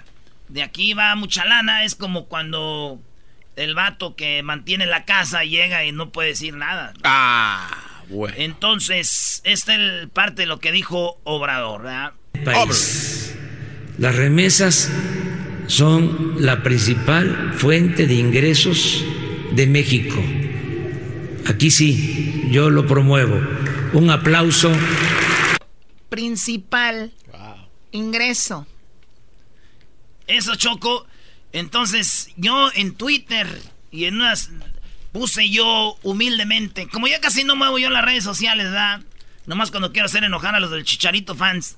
[0.47, 1.83] de aquí va mucha lana.
[1.83, 3.01] Es como cuando
[3.55, 6.93] el vato que mantiene la casa llega y no puede decir nada.
[7.03, 8.35] Ah, bueno.
[8.37, 12.13] Entonces, esta es parte de lo que dijo Obrador, ¿verdad?
[13.97, 14.89] Las remesas
[15.67, 19.03] son la principal fuente de ingresos
[19.51, 20.21] de México.
[21.47, 23.39] Aquí sí, yo lo promuevo.
[23.93, 24.71] Un aplauso.
[26.09, 27.11] Principal
[27.91, 28.67] ingreso.
[30.27, 31.05] Eso, Choco.
[31.51, 34.49] Entonces, yo en Twitter y en unas
[35.11, 39.01] puse yo humildemente, como ya casi no muevo yo en las redes sociales, ¿verdad?
[39.45, 41.75] Nomás cuando quiero hacer enojar a los del Chicharito fans.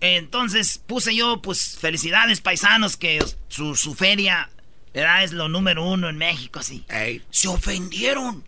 [0.00, 4.48] Entonces puse yo, pues, felicidades paisanos, que su, feria
[4.94, 6.84] es lo número uno en México, así.
[7.30, 8.44] Se ofendieron.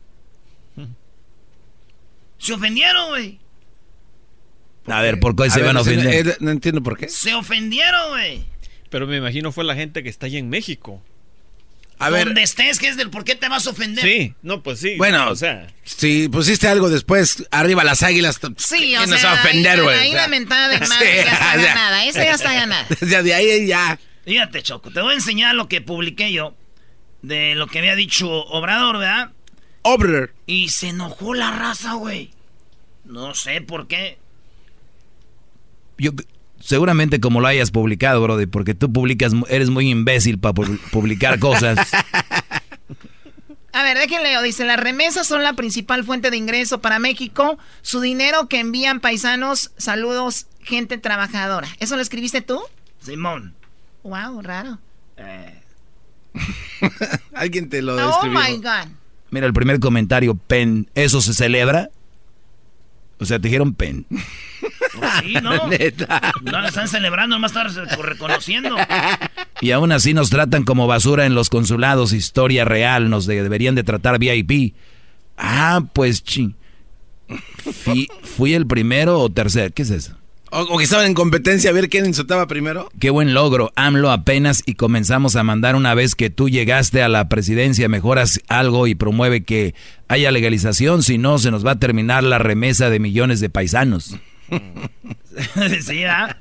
[2.43, 3.39] Se ofendieron, güey.
[4.87, 6.39] A ver, ¿por qué se van a ofender?
[6.41, 7.09] No, entiendo por qué.
[7.09, 8.45] Se ofendieron, güey.
[8.91, 11.01] Pero me imagino fue la gente que está allá en México.
[12.01, 12.27] A ver.
[12.27, 14.05] Donde estés, que es del por qué te vas a ofender.
[14.05, 14.97] Sí, no, pues sí.
[14.97, 15.69] Bueno, o sea.
[15.85, 18.41] Si pusiste algo después, arriba las águilas.
[18.57, 19.19] Sí, o sea.
[19.19, 19.97] se va a ofender, güey?
[19.97, 22.05] Ahí, la mentada de madre ya está ganada.
[22.07, 22.89] Esa ya está ganada.
[23.09, 24.01] Ya de ahí ya.
[24.25, 26.57] Fíjate, Choco, te voy a enseñar lo que publiqué yo
[27.23, 29.31] de lo que había dicho Obrador, ¿verdad?
[29.83, 30.35] Obrador.
[30.47, 32.31] Y se enojó la raza, güey.
[33.05, 34.18] No sé por qué.
[35.99, 36.12] Yo,
[36.62, 41.77] Seguramente como lo hayas publicado, Brody, porque tú publicas, eres muy imbécil para publicar cosas.
[43.75, 47.59] A ver, déjenle, dice, las remesas son la principal fuente de ingreso para México.
[47.81, 51.66] Su dinero que envían paisanos, saludos, gente trabajadora.
[51.81, 52.61] ¿Eso lo escribiste tú?
[53.01, 53.55] Simón.
[54.05, 54.79] Wow, raro.
[55.16, 55.62] Eh.
[57.35, 58.38] Alguien te lo describió.
[58.38, 58.88] Oh my God.
[59.33, 61.90] Mira, el primer comentario, Pen, ¿eso se celebra?
[63.23, 64.05] O sea, te dijeron pen.
[64.11, 65.53] Pues sí, ¿no?
[66.42, 68.77] No lo están celebrando, nomás están reconociendo.
[69.61, 73.85] Y aún así nos tratan como basura en los consulados, historia real, nos deberían de
[73.85, 74.75] tratar VIP.
[75.38, 76.57] Ah, pues ching.
[78.35, 80.18] Fui, el primero o tercero, ¿qué es eso?
[80.55, 82.91] O, que estaban en competencia a ver quién insultaba primero.
[83.01, 87.09] Qué buen logro, AMLO apenas y comenzamos a mandar una vez que tú llegaste a
[87.09, 89.75] la presidencia, mejoras algo y promueve que
[90.09, 94.17] haya legalización, si no se nos va a terminar la remesa de millones de paisanos.
[95.87, 96.37] sí, ¿ah?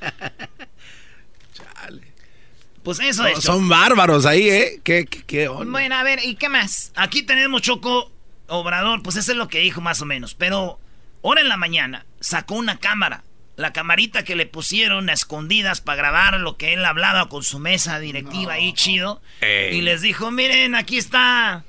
[2.83, 3.39] Pues eso No, es.
[3.43, 4.81] son bárbaros ahí, ¿eh?
[4.83, 5.71] ¿Qué, qué, qué onda?
[5.71, 6.91] Bueno, a ver, ¿y qué más?
[6.95, 8.11] Aquí tenemos Choco
[8.47, 10.33] Obrador, pues eso es lo que dijo más o menos.
[10.33, 10.79] Pero
[11.23, 13.23] ahora en la mañana sacó una cámara.
[13.61, 17.59] La camarita que le pusieron a escondidas para grabar lo que él hablaba con su
[17.59, 19.21] mesa directiva ahí chido.
[19.39, 19.77] Ey.
[19.77, 21.63] Y les dijo, miren, aquí está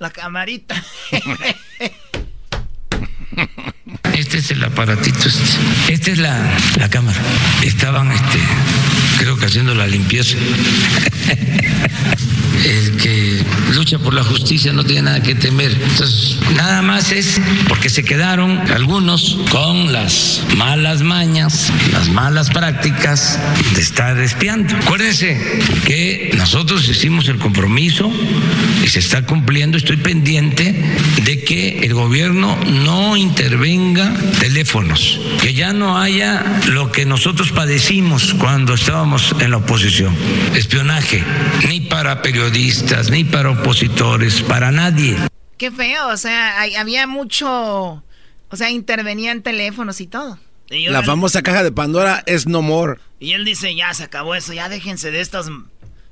[0.00, 0.74] la camarita.
[4.20, 5.18] Este es el aparatito.
[5.26, 5.94] Este.
[5.94, 6.38] Esta es la,
[6.78, 7.18] la cámara.
[7.62, 8.38] Estaban, este,
[9.18, 10.36] creo que haciendo la limpieza.
[12.64, 15.72] El que lucha por la justicia no tiene nada que temer.
[15.72, 23.38] Entonces, nada más es porque se quedaron algunos con las malas mañas, las malas prácticas
[23.74, 24.76] de estar espiando.
[24.76, 25.40] Acuérdense
[25.86, 28.12] que nosotros hicimos el compromiso
[28.84, 29.78] y se está cumpliendo.
[29.78, 30.74] Estoy pendiente
[31.24, 34.09] de que el gobierno no intervenga
[34.40, 40.14] teléfonos, que ya no haya lo que nosotros padecimos cuando estábamos en la oposición,
[40.54, 41.24] espionaje,
[41.68, 45.16] ni para periodistas, ni para opositores, para nadie.
[45.58, 50.38] Qué feo, o sea, hay- había mucho, o sea, intervenían teléfonos y todo.
[50.70, 52.98] Y La famosa caja de Pandora es no more.
[53.18, 55.46] Y él dice, ya se acabó eso, ya déjense de estas,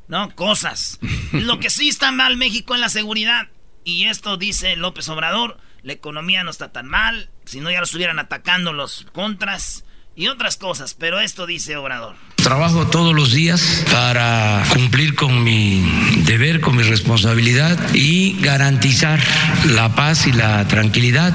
[0.09, 0.99] no, cosas.
[1.33, 3.49] Lo que sí está mal México en la seguridad.
[3.85, 7.85] Y esto dice López Obrador, la economía no está tan mal, si no ya lo
[7.85, 9.85] estuvieran atacando los contras
[10.17, 10.95] y otras cosas.
[10.95, 12.17] Pero esto dice Obrador.
[12.37, 15.83] Trabajo todos los días para cumplir con mi
[16.25, 19.21] deber, con mi responsabilidad y garantizar
[19.67, 21.35] la paz y la tranquilidad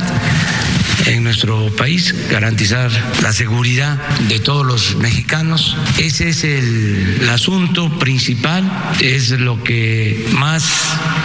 [1.06, 5.76] en nuestro país, garantizar la seguridad de todos los mexicanos.
[5.98, 8.64] Ese es el, el asunto principal,
[9.00, 10.64] es lo que más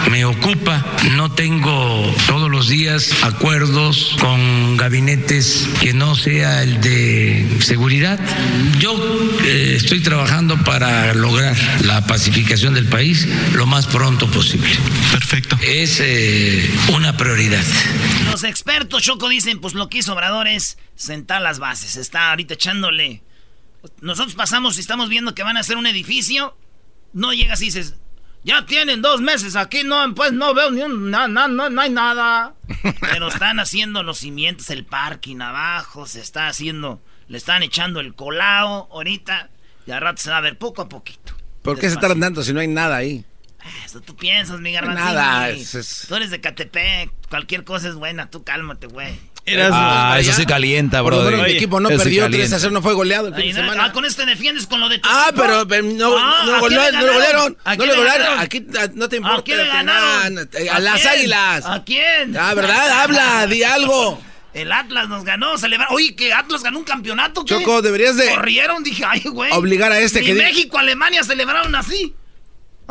[0.09, 0.85] me ocupa.
[1.15, 8.19] No tengo todos los días acuerdos con gabinetes que no sea el de seguridad.
[8.79, 8.95] Yo
[9.43, 14.69] eh, estoy trabajando para lograr la pacificación del país lo más pronto posible.
[15.11, 15.57] Perfecto.
[15.61, 17.63] Es eh, una prioridad.
[18.31, 21.95] Los expertos, Choco, dicen, pues lo que hizo Obrador es sentar las bases.
[21.95, 23.23] Está ahorita echándole.
[24.01, 26.57] Nosotros pasamos y estamos viendo que van a hacer un edificio.
[27.13, 27.95] No llegas y dices,
[28.43, 31.81] ya tienen dos meses aquí, no, pues no veo ni un, no, no, no, no
[31.81, 32.55] hay nada.
[33.01, 38.15] Pero están haciendo los cimientos, el parking abajo, se está haciendo, le están echando el
[38.15, 39.49] colao ahorita.
[39.85, 41.33] Y al rato se va a ver poco a poquito.
[41.61, 43.25] ¿Por qué se tardan tanto si no hay nada ahí?
[43.85, 45.05] Eso tú piensas, mi garbanzini.
[45.13, 49.19] nada, es- es- Tú eres de Catepec, cualquier cosa es buena, tú cálmate, güey.
[49.71, 51.21] Ah, eso sí calienta, bro.
[51.23, 53.69] mi equipo no perdió 3 a 0, no fue goleado el fin Ay, de no,
[53.69, 53.85] semana.
[53.85, 55.41] ah, con esto te defiendes con lo de tu Ah, equipo?
[55.67, 57.57] pero, no, Ah, no, ¿a no, no lo golearon.
[57.63, 58.39] ¿A No quién lo le golearon.
[58.39, 59.39] Aquí ah, no te importa.
[59.39, 60.35] ¿A quién le ganaron?
[60.35, 61.65] nada, A, las águilas.
[61.65, 62.37] ¿A quién?
[62.37, 63.01] Ah, ¿verdad?
[63.01, 64.21] Habla, di algo.
[64.53, 65.95] El Atlas nos ganó, celebraron.
[65.95, 67.55] Oye, que Atlas ganó un campeonato, ¿qué?
[67.55, 69.51] Choco, deberías de Corrieron, dije, ay, güey.
[69.53, 72.15] obligar a este Ni que di- México, Alemania celebraron así.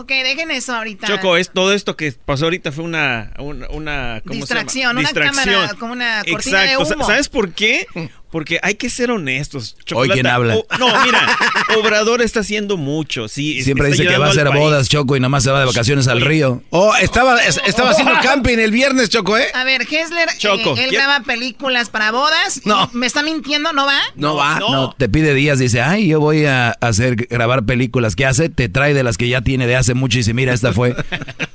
[0.01, 1.09] Ok, dejen eso ahorita.
[1.09, 4.63] Choco, es, todo esto que pasó ahorita fue una, una, una ¿cómo se llama?
[4.63, 7.05] Distracción, una cámara como una cortina de humo.
[7.05, 7.85] ¿Sabes por qué?
[8.31, 9.77] Porque hay que ser honestos.
[9.85, 10.15] Chocolata.
[10.15, 10.57] ¿quién habla?
[10.57, 11.39] O- no, mira,
[11.79, 13.29] Obrador está haciendo mucho.
[13.29, 14.61] Sí, Siempre dice que va a hacer país.
[14.61, 16.63] bodas, Choco, y nada más se va de vacaciones al río.
[16.71, 19.47] Oh, estaba, es- estaba haciendo camping el viernes, Choco, ¿eh?
[19.55, 22.61] A ver, Hessler, eh, Choco, él ¿quién- graba películas para bodas.
[22.65, 22.91] No.
[22.93, 23.73] ¿Me está mintiendo?
[23.73, 24.01] ¿No va?
[24.17, 24.59] No va.
[24.59, 28.15] No, te pide días, dice, ay, yo voy a hacer grabar películas.
[28.17, 28.49] ¿Qué hace?
[28.49, 30.95] Te trae de las que ya tiene de hace mucho y dice, mira, esta fue.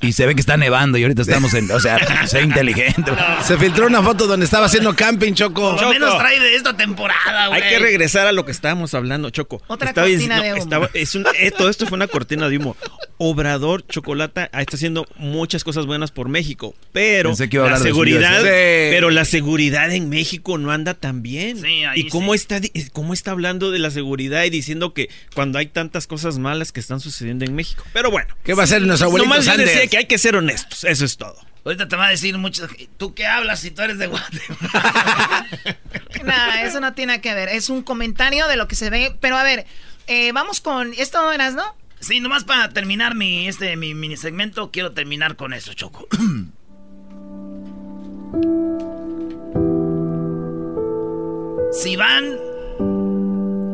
[0.01, 3.11] Y se ve que está nevando y ahorita estamos en, o sea, sé inteligente.
[3.45, 5.71] Se filtró una foto donde estaba haciendo camping, Choco.
[5.75, 7.61] Por lo menos trae de esta temporada, güey.
[7.61, 9.61] Hay que regresar a lo que estábamos hablando, Choco.
[9.67, 10.63] Otra Estaba cortina diciendo- de humo.
[10.63, 12.75] estaba- es un- eh, todo esto fue una cortina de humo.
[13.17, 18.45] Obrador, Chocolata, ah, está haciendo muchas cosas buenas por México, pero la seguridad, sí.
[18.91, 21.61] pero la seguridad en México no anda tan bien.
[21.61, 22.59] Sí, ahí ¿Y cómo está,
[22.91, 26.79] cómo está hablando de la seguridad y diciendo que cuando hay tantas cosas malas que
[26.79, 27.83] están sucediendo en México?
[27.93, 28.35] Pero bueno.
[28.43, 31.05] ¿Qué va a hacer nuestro abuelito Nomás yo decía que hay que ser honestos, eso
[31.05, 31.37] es todo.
[31.65, 32.67] Ahorita te va a decir mucho.
[32.97, 35.47] ¿Tú qué hablas si tú eres de Guatemala?
[36.23, 37.47] Nada, eso no tiene que ver.
[37.49, 39.15] Es un comentario de lo que se ve.
[39.21, 39.65] Pero a ver,
[40.07, 40.93] eh, vamos con.
[40.97, 41.63] ¿Esto eras, no?
[42.01, 46.05] Sí, nomás para terminar mi, este, mi mini segmento, quiero terminar con eso, Choco.
[51.71, 52.37] si van.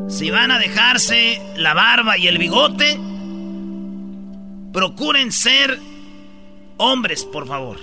[0.10, 3.00] Si van a dejarse la barba y el bigote,
[4.74, 5.80] procuren ser
[6.80, 7.78] hombres, por favor.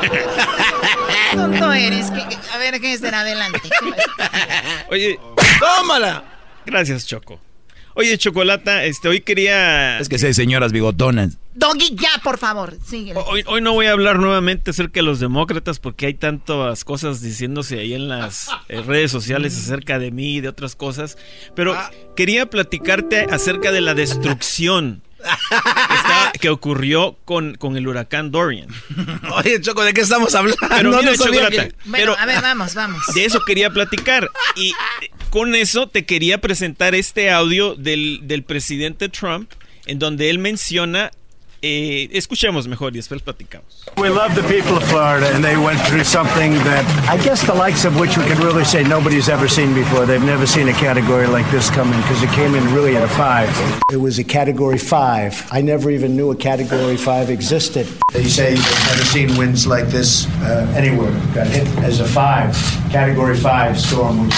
[0.00, 2.10] Qué tonto eres.
[2.10, 3.60] que- a ver, Hessler, adelante.
[4.90, 5.18] Oye,
[5.60, 6.24] tómala.
[6.66, 7.40] Gracias, Choco.
[7.94, 9.98] Oye, Chocolata, este, hoy quería...
[9.98, 11.36] Es que seis señoras bigotonas.
[11.54, 12.76] Doggy, ya, por favor.
[12.86, 13.18] Síguele.
[13.26, 17.20] Hoy, hoy no voy a hablar nuevamente acerca de los demócratas porque hay tantas cosas
[17.20, 21.18] diciéndose ahí en las eh, redes sociales acerca de mí y de otras cosas.
[21.56, 21.76] Pero
[22.14, 25.02] quería platicarte acerca de la destrucción
[26.40, 28.68] que ocurrió con, con el huracán Dorian.
[29.34, 30.58] Oye, Choco, ¿de qué estamos hablando?
[30.68, 33.02] Pero No mira, sabía Chocolata, que- Bueno, pero a ver, vamos, vamos.
[33.14, 34.28] de eso quería platicar.
[34.56, 34.72] Y
[35.30, 39.50] con eso te quería presentar este audio del, del presidente Trump,
[39.86, 41.10] en donde él menciona.
[41.62, 43.84] Eh, escuchemos mejor y después platicamos.
[43.96, 47.54] We love the people of Florida, and they went through something that I guess the
[47.54, 50.06] likes of which we can really say nobody's ever seen before.
[50.06, 53.02] They've never seen a category like this come in because it came in really at
[53.02, 53.48] a five.
[53.92, 55.48] It was a Category 5.
[55.50, 57.86] I never even knew a Category 5 existed.
[58.12, 61.10] They say they've never seen winds like this uh, anywhere.
[61.34, 62.54] Got hit as a five,
[62.90, 64.28] Category 5 storm,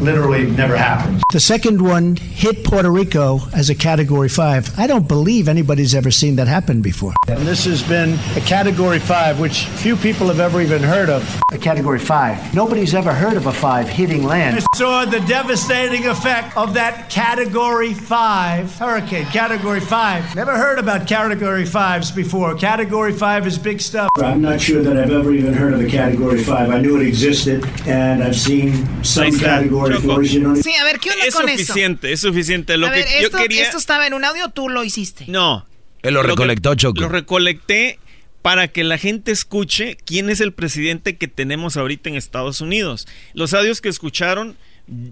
[0.00, 1.22] literally never happens.
[1.32, 4.78] The second one hit Puerto Rico as a Category 5.
[4.78, 7.14] I don't believe anybody's ever seen that happen before.
[7.28, 11.40] And this has been a Category 5, which few people have ever even heard of.
[11.52, 12.54] A Category 5.
[12.54, 14.62] Nobody's ever heard of a 5 hitting land.
[14.74, 19.24] saw the devastating effect of that Category 5 hurricane.
[19.26, 20.36] Category 5.
[20.36, 22.54] Never heard about Category 5s before.
[22.54, 24.10] Category 5 is big stuff.
[24.16, 26.70] I'm not sure that I've ever even heard of a Category 5.
[26.70, 30.20] I knew it existed, and I've seen some Ahí está, Category Choco.
[30.20, 30.28] 4s.
[30.30, 31.58] You don't Sí, a ver, ¿qué onda Es con eso?
[31.58, 32.76] suficiente, es suficiente.
[32.76, 33.62] Lo a que ver, yo esto, quería.
[33.62, 35.24] ¿esto estaba en un audio o tú lo hiciste?
[35.28, 35.66] No.
[36.02, 37.00] Él lo recolectó, Choco.
[37.00, 37.98] Lo recolecté
[38.42, 43.08] para que la gente escuche quién es el presidente que tenemos ahorita en Estados Unidos.
[43.34, 44.56] Los audios que escucharon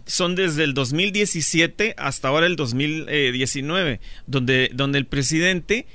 [0.07, 5.87] son desde el 2017 hasta ahora el 2019, donde, donde el presidente,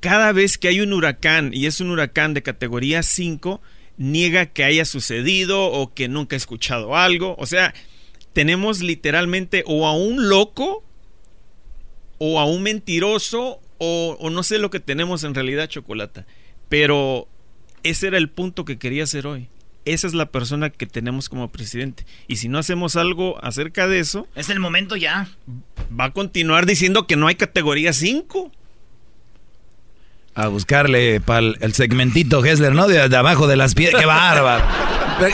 [0.00, 3.60] cada vez que hay un huracán, y es un huracán de categoría 5,
[3.98, 7.34] niega que haya sucedido o que nunca ha escuchado algo.
[7.38, 7.74] O sea,
[8.32, 10.84] tenemos literalmente o a un loco
[12.18, 16.26] o a un mentiroso o, o no sé lo que tenemos en realidad, Chocolata.
[16.68, 17.28] Pero
[17.82, 19.48] ese era el punto que quería hacer hoy.
[19.84, 22.04] Esa es la persona que tenemos como presidente.
[22.26, 25.28] Y si no hacemos algo acerca de eso, Es el momento ya.
[25.98, 28.50] va a continuar diciendo que no hay categoría 5.
[30.36, 32.86] A buscarle para el segmentito Hessler, ¿no?
[32.88, 34.00] De, de abajo de las piedras.
[34.00, 34.64] ¡Qué bárbaro!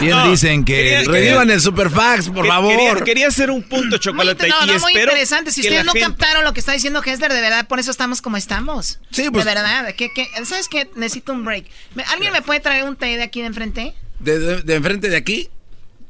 [0.01, 0.77] Bien No, dicen que...
[0.77, 2.77] quería- Revivan el Superfax, por Que- favor.
[2.77, 4.47] Quería, quería hacer un punto, Muy, Chocolate.
[4.49, 5.51] no, y no, muy espero interesante.
[5.51, 8.23] Si ustedes no gente- captaron lo que está diciendo Hessler, de verdad, por eso estamos
[8.23, 9.01] como estamos.
[9.11, 9.93] Sí, pues- De verdad.
[9.97, 10.29] ¿qué, qué?
[10.45, 10.89] sabes qué?
[10.95, 11.65] Necesito un break.
[11.97, 13.95] ¿Me- ¿Alguien me puede traer un té de aquí de enfrente?
[14.21, 15.49] De, de- de enfrente de aquí.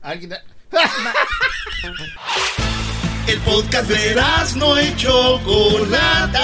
[0.03, 0.35] ¿Alguien?
[3.27, 4.15] El podcast de
[4.57, 6.43] no y Chocolata.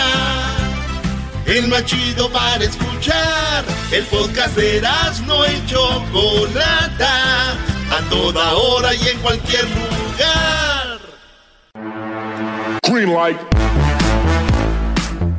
[1.48, 3.64] El más chido para escuchar.
[3.90, 4.82] El podcast de
[5.26, 7.52] no y Chocolata.
[7.90, 10.98] A toda hora y en cualquier lugar.
[12.86, 13.38] Green light.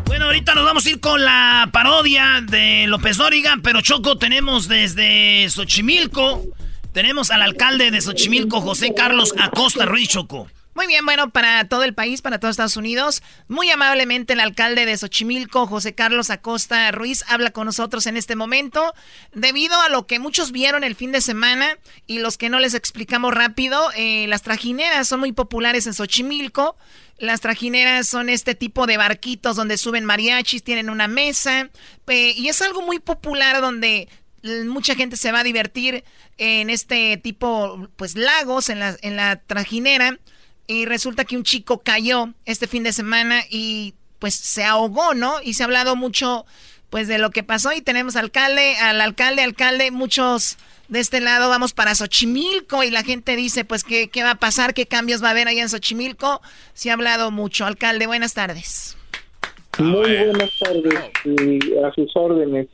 [0.06, 4.67] Bueno, ahorita nos vamos a ir con la parodia de López Dóriga, pero Choco, tenemos
[4.67, 6.43] desde Xochimilco,
[6.91, 10.48] tenemos al alcalde de Xochimilco, José Carlos Acosta Ruiz Choco.
[10.79, 14.85] Muy bien, bueno, para todo el país, para todos Estados Unidos, muy amablemente el alcalde
[14.85, 18.93] de Xochimilco, José Carlos Acosta Ruiz, habla con nosotros en este momento,
[19.33, 22.75] debido a lo que muchos vieron el fin de semana y los que no les
[22.75, 26.77] explicamos rápido, eh, las trajineras son muy populares en Xochimilco.
[27.17, 31.69] Las trajineras son este tipo de barquitos donde suben mariachis, tienen una mesa,
[32.07, 34.07] eh, y es algo muy popular donde
[34.65, 36.05] mucha gente se va a divertir
[36.37, 40.17] en este tipo, pues lagos, en la, en la trajinera.
[40.69, 45.41] Y resulta que un chico cayó este fin de semana y pues se ahogó, ¿no?
[45.43, 46.45] Y se ha hablado mucho
[46.91, 51.49] pues de lo que pasó y tenemos alcalde, al alcalde, alcalde, muchos de este lado
[51.49, 55.23] vamos para Xochimilco y la gente dice pues qué, qué va a pasar, qué cambios
[55.23, 56.39] va a haber allá en Xochimilco.
[56.75, 57.65] Se ha hablado mucho.
[57.65, 58.95] Alcalde, buenas tardes.
[59.79, 60.93] Muy buenas tardes
[61.25, 62.67] y a sus órdenes.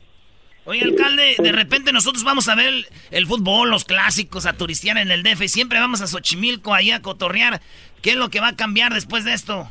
[0.66, 4.98] Oye, alcalde, de repente nosotros vamos a ver el, el fútbol, los clásicos, a turistear
[4.98, 7.62] en el DF y siempre vamos a Xochimilco ahí a cotorrear.
[8.02, 9.68] ¿Qué es lo que va a cambiar después de esto?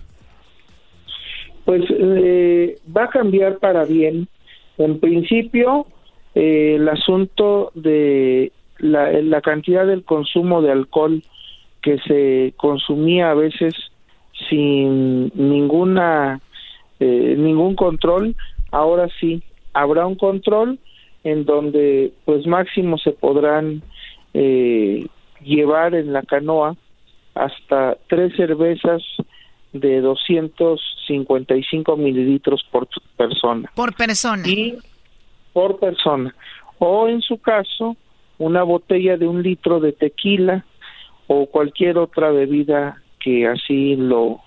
[1.65, 4.27] Pues eh, va a cambiar para bien.
[4.77, 5.87] En principio,
[6.35, 11.23] eh, el asunto de la, cantidad del consumo de alcohol
[11.81, 13.73] que se consumía a veces
[14.49, 16.41] sin ninguna
[16.99, 18.35] eh, ningún control,
[18.71, 19.41] ahora sí
[19.73, 20.79] habrá un control
[21.23, 23.81] en donde pues máximo se podrán
[24.33, 25.07] eh,
[25.43, 26.75] llevar en la canoa
[27.35, 29.03] hasta tres cervezas
[29.73, 33.69] de 255 mililitros por persona.
[33.75, 34.47] Por persona.
[34.47, 34.77] Y
[35.53, 36.33] por persona.
[36.79, 37.95] O en su caso,
[38.37, 40.65] una botella de un litro de tequila
[41.27, 44.41] o cualquier otra bebida que así lo,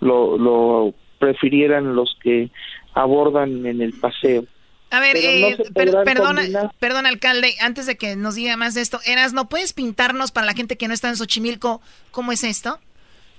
[0.00, 2.50] lo, lo prefirieran los que
[2.94, 4.44] abordan en el paseo.
[4.90, 7.06] A ver, no eh, per- perdona, combinar.
[7.06, 10.54] alcalde, antes de que nos diga más de esto, Eras, ¿no puedes pintarnos para la
[10.54, 12.80] gente que no está en Xochimilco cómo es esto?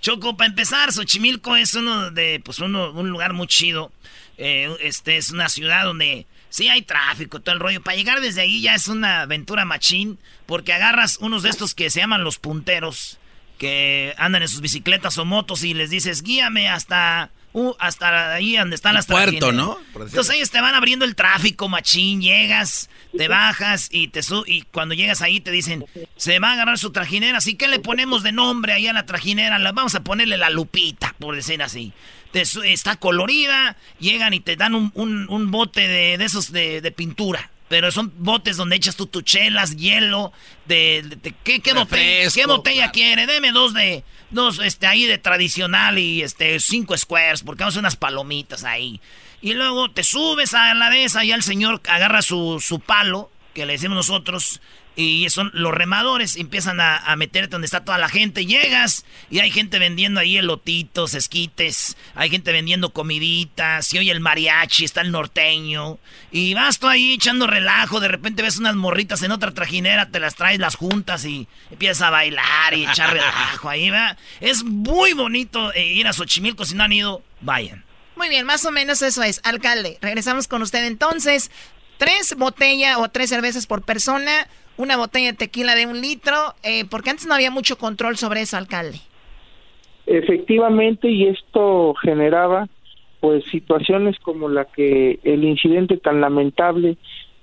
[0.02, 3.92] Choco, para empezar, Xochimilco es uno de, pues uno, un lugar muy chido.
[4.38, 7.82] Eh, este es una ciudad donde sí hay tráfico, todo el rollo.
[7.82, 11.90] Para llegar desde ahí ya es una aventura machín, porque agarras unos de estos que
[11.90, 13.18] se llaman los punteros,
[13.58, 18.58] que andan en sus bicicletas o motos y les dices, guíame hasta, uh, hasta ahí
[18.58, 19.56] donde están las puerto, trajineras".
[19.56, 19.78] ¿no?
[20.06, 24.64] Entonces ellos te van abriendo el tráfico, machín, llegas, te bajas y te su y
[24.64, 25.86] cuando llegas ahí te dicen,
[26.16, 29.06] se va a agarrar su trajinera, así que le ponemos de nombre ahí a la
[29.06, 31.94] trajinera, la, vamos a ponerle la lupita, por decir así.
[32.32, 36.52] Te su- está colorida, llegan y te dan un, un- un bote de, de esos
[36.52, 37.50] de, de pintura.
[37.70, 40.34] Pero son botes donde echas tú tus chelas, hielo,
[40.66, 43.28] de, de- de- ¿qué, qué botella, ¿qué botella quiere?
[43.28, 47.76] Deme dos de, dos este ahí de tradicional y este cinco squares, porque vamos a
[47.76, 49.00] hacer unas palomitas ahí.
[49.42, 53.32] Y luego te subes a la de esa y el señor agarra su, su palo,
[53.54, 54.62] que le decimos nosotros,
[55.00, 58.46] y son los remadores, empiezan a, a meterte donde está toda la gente.
[58.46, 64.20] Llegas y hay gente vendiendo ahí elotitos, esquites, hay gente vendiendo comiditas, y oye el
[64.20, 66.00] mariachi, está el norteño.
[66.32, 70.20] Y vas tú ahí echando relajo, de repente ves unas morritas en otra trajinera, te
[70.20, 74.18] las traes, las juntas y empiezas a bailar y echar relajo ahí, ¿va?
[74.42, 77.86] Es muy bonito eh, ir a Xochimilco, si no han ido, vayan.
[78.18, 79.40] Muy bien, más o menos eso es.
[79.46, 81.52] Alcalde, regresamos con usted entonces.
[81.98, 84.48] Tres botellas o tres cervezas por persona,
[84.80, 88.42] una botella de tequila de un litro, eh, porque antes no había mucho control sobre
[88.42, 89.00] eso, alcalde.
[90.06, 92.68] Efectivamente, y esto generaba
[93.20, 96.96] pues situaciones como la que el incidente tan lamentable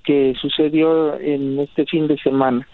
[0.04, 2.66] que sucedió en este fin de semana.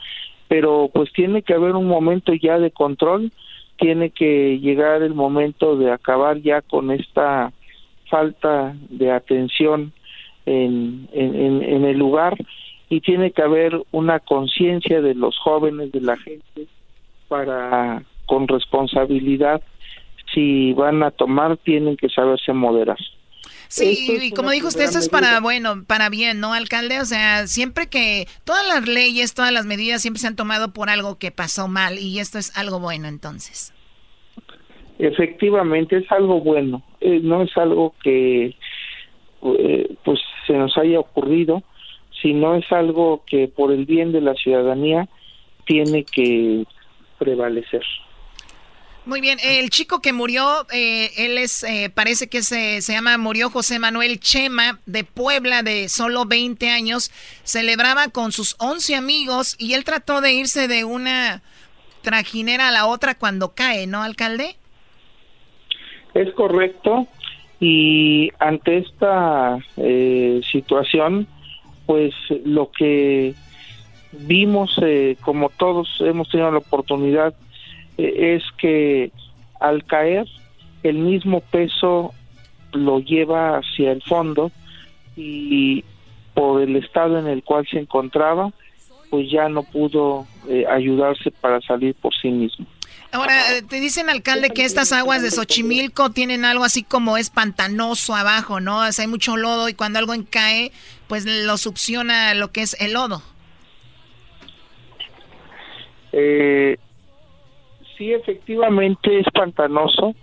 [0.47, 3.33] Pero pues tiene que haber un momento ya de control,
[3.79, 7.53] tiene que llegar el momento de acabar ya con esta
[8.09, 9.93] falta de atención
[10.47, 12.37] en, en, en- en el lugar
[12.93, 16.66] y tiene que haber una conciencia de los jóvenes, de la gente,
[17.26, 19.62] para con responsabilidad,
[20.34, 22.99] si van a tomar, tienen que saberse moderar.
[23.68, 25.40] Sí, es y como dijo usted, esto es para, medida.
[25.40, 27.01] bueno, para bien, ¿no, alcalde?
[27.01, 30.90] O sea, siempre que todas las leyes, todas las medidas siempre se han tomado por
[30.90, 33.72] algo que pasó mal y esto es algo bueno entonces.
[34.99, 38.55] Efectivamente, es algo bueno, eh, no es algo que
[39.45, 41.62] eh, pues se nos haya ocurrido,
[42.23, 45.09] sino es algo que por el bien de la ciudadanía
[45.66, 46.64] tiene que
[47.18, 47.83] prevalecer.
[49.05, 53.18] Muy bien, el chico que murió, eh, él es, eh, parece que se, se llama,
[53.18, 57.11] murió José Manuel Chema de Puebla de solo 20 años,
[57.43, 61.43] celebraba con sus 11 amigos y él trató de irse de una
[62.03, 64.57] trajinera a la otra cuando cae, ¿no, alcalde?
[66.14, 67.09] Es correcto
[67.59, 71.27] y ante esta eh, situación,
[71.87, 72.14] pues
[72.45, 73.35] lo que
[74.12, 77.35] vimos, eh, como todos hemos tenido la oportunidad,
[77.99, 79.11] eh, es que
[79.61, 80.26] al caer
[80.83, 82.12] el mismo peso
[82.72, 84.51] lo lleva hacia el fondo
[85.16, 85.85] y
[86.35, 88.51] por el estado en el cual se encontraba,
[89.11, 92.66] pues ya no pudo eh, ayudarse para salir por sí mismo.
[93.13, 97.29] Ahora, eh, te dicen, alcalde, que estas aguas de Xochimilco tienen algo así como es
[97.29, 98.79] pantanoso abajo, ¿no?
[98.79, 100.73] O sea, hay mucho lodo y cuando algo cae,
[101.09, 103.23] pues lo succiona lo que es el lodo.
[106.13, 106.79] Eh,
[107.97, 110.15] sí, efectivamente es pantanoso.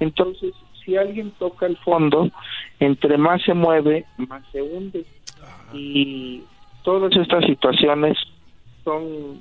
[0.00, 0.52] Entonces,
[0.84, 2.30] si alguien toca el fondo,
[2.78, 5.04] entre más se mueve, más se hunde.
[5.72, 6.44] Y
[6.84, 8.16] todas estas situaciones
[8.84, 9.40] son,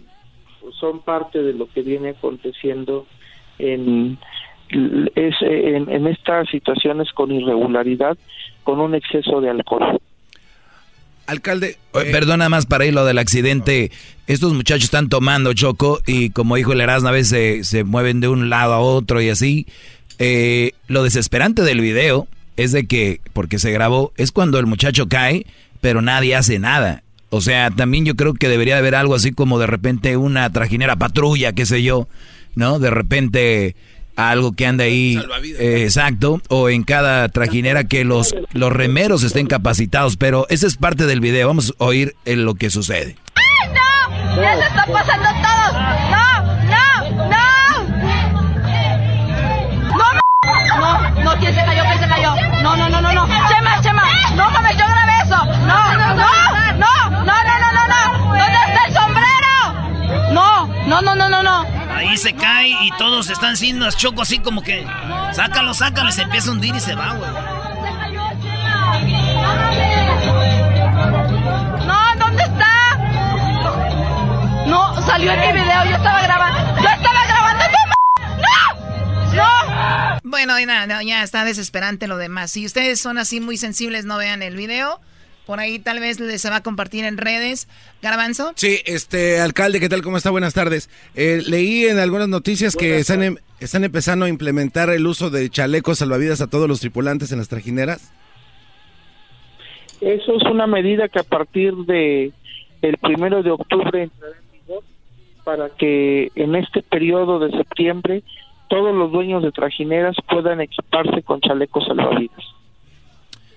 [0.79, 3.05] son parte de lo que viene aconteciendo
[3.59, 4.17] en,
[4.69, 8.17] es, en, en estas situaciones con irregularidad,
[8.63, 9.99] con un exceso de alcohol.
[11.27, 11.77] Alcalde.
[11.91, 13.91] Oye, Perdona más para ir lo del accidente.
[14.27, 18.19] Estos muchachos están tomando choco y como dijo el Erasmo, a veces se, se mueven
[18.19, 19.65] de un lado a otro y así.
[20.19, 25.07] Eh, lo desesperante del video es de que, porque se grabó, es cuando el muchacho
[25.07, 25.45] cae,
[25.81, 27.03] pero nadie hace nada.
[27.35, 30.95] O sea, también yo creo que debería haber algo así como de repente una trajinera
[30.95, 32.07] patrulla, qué sé yo,
[32.55, 32.79] ¿no?
[32.79, 33.75] De repente
[34.15, 35.19] algo que anda ahí,
[35.59, 40.77] eh, exacto, o en cada trajinera que los, los remeros estén capacitados, pero esa es
[40.77, 43.17] parte del video, vamos a oír eh, lo que sucede.
[43.73, 44.41] ¡No!
[44.41, 45.73] ¡Ya se está pasando todo!
[46.11, 46.55] ¡No!
[46.71, 46.85] ¡No!
[47.27, 47.43] ¡No!
[49.89, 50.13] ¡No!
[50.79, 51.21] ¡No!
[51.21, 51.39] ¡No!
[51.41, 51.83] ¿Quién se cayó?
[51.83, 52.33] ¿Quién se cayó?
[52.63, 53.13] ¡No, no, no, no!
[53.13, 53.27] no.
[53.27, 54.03] ¡Chema, Chema!
[54.37, 55.45] ¡No mames, yo grabé eso!
[55.67, 55.97] ¡No!
[55.97, 56.15] ¡No!
[56.15, 56.54] ¡No!
[60.87, 61.01] ¡No!
[61.01, 61.65] ¡No, no, no, no!
[61.93, 64.85] Ahí se cae y todos están haciendo choco así como que
[65.31, 67.31] sácalo, sácalo y se empieza a hundir y se va, güey.
[71.85, 72.97] No, ¿dónde está?
[74.67, 76.81] No, salió en mi video, yo estaba grabando.
[76.81, 77.65] Yo estaba grabando.
[79.33, 79.35] ¡No!
[79.35, 80.19] ¡No!
[80.23, 82.51] Bueno, ya, ya está desesperante lo demás.
[82.51, 84.99] Si ustedes son así muy sensibles, no vean el video.
[85.45, 87.67] Por ahí tal vez se va a compartir en redes.
[88.01, 88.53] Garbanzo.
[88.55, 90.01] Sí, este, alcalde, ¿qué tal?
[90.01, 90.31] ¿Cómo está?
[90.31, 90.89] Buenas tardes.
[91.15, 95.49] Eh, leí en algunas noticias que están, em, están empezando a implementar el uso de
[95.49, 98.11] chalecos salvavidas a todos los tripulantes en las trajineras.
[100.01, 102.31] Eso es una medida que a partir de
[102.81, 104.83] el primero de octubre entrará en vigor
[105.43, 108.23] para que en este periodo de septiembre
[108.67, 112.43] todos los dueños de trajineras puedan equiparse con chalecos salvavidas.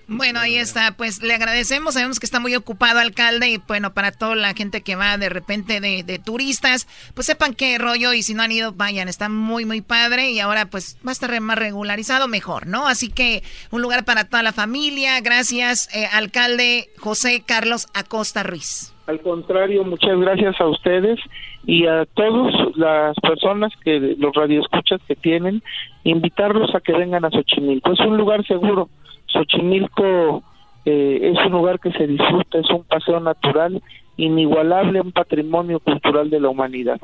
[0.09, 0.95] Bueno, ahí está.
[0.97, 1.93] Pues le agradecemos.
[1.93, 3.49] Sabemos que está muy ocupado, alcalde.
[3.49, 7.53] Y bueno, para toda la gente que va de repente de, de, turistas, pues sepan
[7.53, 8.13] qué rollo.
[8.13, 9.07] Y si no han ido, vayan.
[9.07, 10.31] Está muy, muy padre.
[10.31, 12.87] Y ahora, pues va a estar más regularizado, mejor, ¿no?
[12.87, 15.21] Así que un lugar para toda la familia.
[15.21, 18.93] Gracias, eh, alcalde José Carlos Acosta Ruiz.
[19.05, 21.19] Al contrario, muchas gracias a ustedes
[21.65, 25.63] y a todas las personas que los radioescuchas que tienen,
[26.03, 27.93] invitarlos a que vengan a Xochimilco.
[27.93, 28.89] Es un lugar seguro
[29.31, 30.43] Xochimilco
[30.85, 33.81] eh, es un lugar que se disfruta, es un paseo natural
[34.17, 36.99] inigualable, un patrimonio cultural de la humanidad.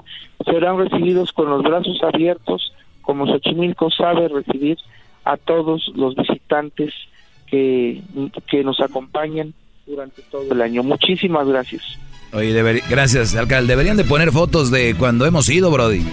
[0.46, 4.78] Serán recibidos con los brazos abiertos, como Xochimilco sabe recibir
[5.24, 6.94] a todos los visitantes
[7.48, 8.02] que,
[8.48, 9.54] que nos acompañan
[9.86, 10.84] durante todo el año.
[10.84, 11.84] Muchísimas gracias.
[12.34, 13.68] Oye, gracias, alcalde.
[13.68, 16.04] Deberían de poner fotos de cuando hemos ido, Brody.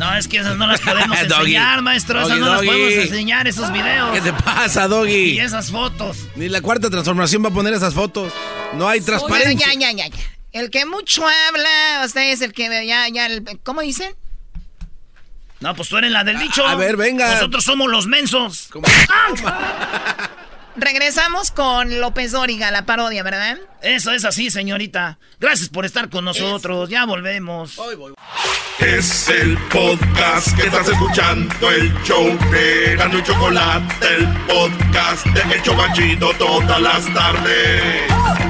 [0.00, 2.22] No, es que esas no las podemos enseñar, maestro.
[2.22, 4.12] esas no las podemos enseñar, esos videos.
[4.14, 5.32] ¿Qué te pasa, Doggy?
[5.32, 6.16] Y esas fotos.
[6.36, 8.32] Ni la cuarta transformación va a poner esas fotos.
[8.72, 9.66] No hay transparencia.
[9.74, 10.16] ya, ya, ya, ya.
[10.52, 13.28] El que mucho habla, usted es el que ya, ya,
[13.62, 14.14] ¿cómo dicen?
[15.60, 16.66] No, pues tú eres la del dicho.
[16.66, 17.34] A ver, venga.
[17.34, 18.68] Nosotros somos los mensos.
[18.72, 18.86] ¿Cómo?
[20.80, 23.58] Regresamos con López Dóriga, la parodia, ¿verdad?
[23.82, 25.18] Eso es así, señorita.
[25.38, 26.88] Gracias por estar con nosotros.
[26.88, 27.78] Ya volvemos.
[28.78, 35.62] Es el podcast que estás escuchando, el show de y Chocolate, el podcast de El
[35.62, 38.49] Chobachito todas las tardes.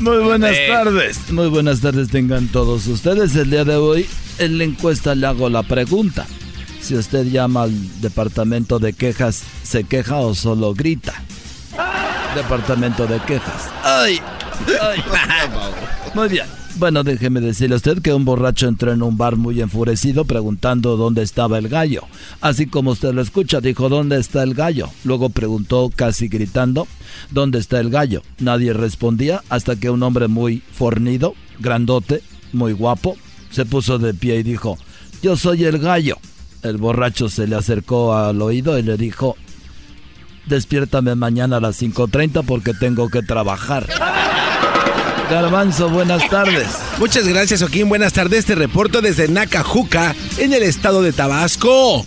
[0.00, 3.34] Muy buenas tardes, muy buenas tardes tengan todos ustedes.
[3.34, 4.06] El día de hoy
[4.38, 6.26] en la encuesta le hago la pregunta.
[6.80, 11.14] Si usted llama al departamento de quejas, ¿se queja o solo grita?
[12.34, 13.70] Departamento de quejas.
[13.82, 14.20] ¡Ay!
[14.80, 15.02] ¡Ay!
[16.14, 16.46] Muy bien.
[16.78, 20.98] Bueno, déjeme decirle a usted que un borracho entró en un bar muy enfurecido preguntando
[20.98, 22.02] dónde estaba el gallo.
[22.42, 24.90] Así como usted lo escucha, dijo, ¿dónde está el gallo?
[25.02, 26.86] Luego preguntó casi gritando,
[27.30, 28.22] ¿dónde está el gallo?
[28.40, 32.22] Nadie respondía hasta que un hombre muy fornido, grandote,
[32.52, 33.16] muy guapo,
[33.50, 34.76] se puso de pie y dijo,
[35.22, 36.18] yo soy el gallo.
[36.62, 39.36] El borracho se le acercó al oído y le dijo,
[40.44, 43.86] despiértame mañana a las 5.30 porque tengo que trabajar.
[45.30, 46.68] Garbanzo, buenas tardes.
[46.98, 47.88] Muchas gracias, Joaquín.
[47.88, 48.44] Buenas tardes.
[48.44, 52.04] Te reporto desde Nacajuca, en el estado de Tabasco.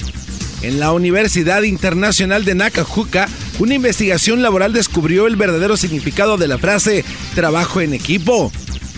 [0.62, 3.28] En la Universidad Internacional de Nacajuca,
[3.60, 7.04] una investigación laboral descubrió el verdadero significado de la frase
[7.36, 8.52] trabajo en equipo,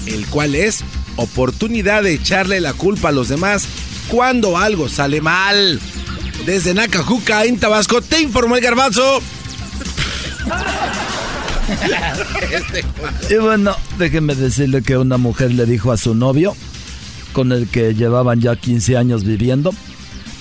[0.05, 0.83] el cual es
[1.15, 3.67] oportunidad de echarle la culpa a los demás
[4.07, 5.79] cuando algo sale mal.
[6.45, 9.21] Desde Nacajuca, en Tabasco, te informó el garbanzo.
[13.29, 16.55] y bueno, déjeme decirle que una mujer le dijo a su novio,
[17.33, 19.73] con el que llevaban ya 15 años viviendo,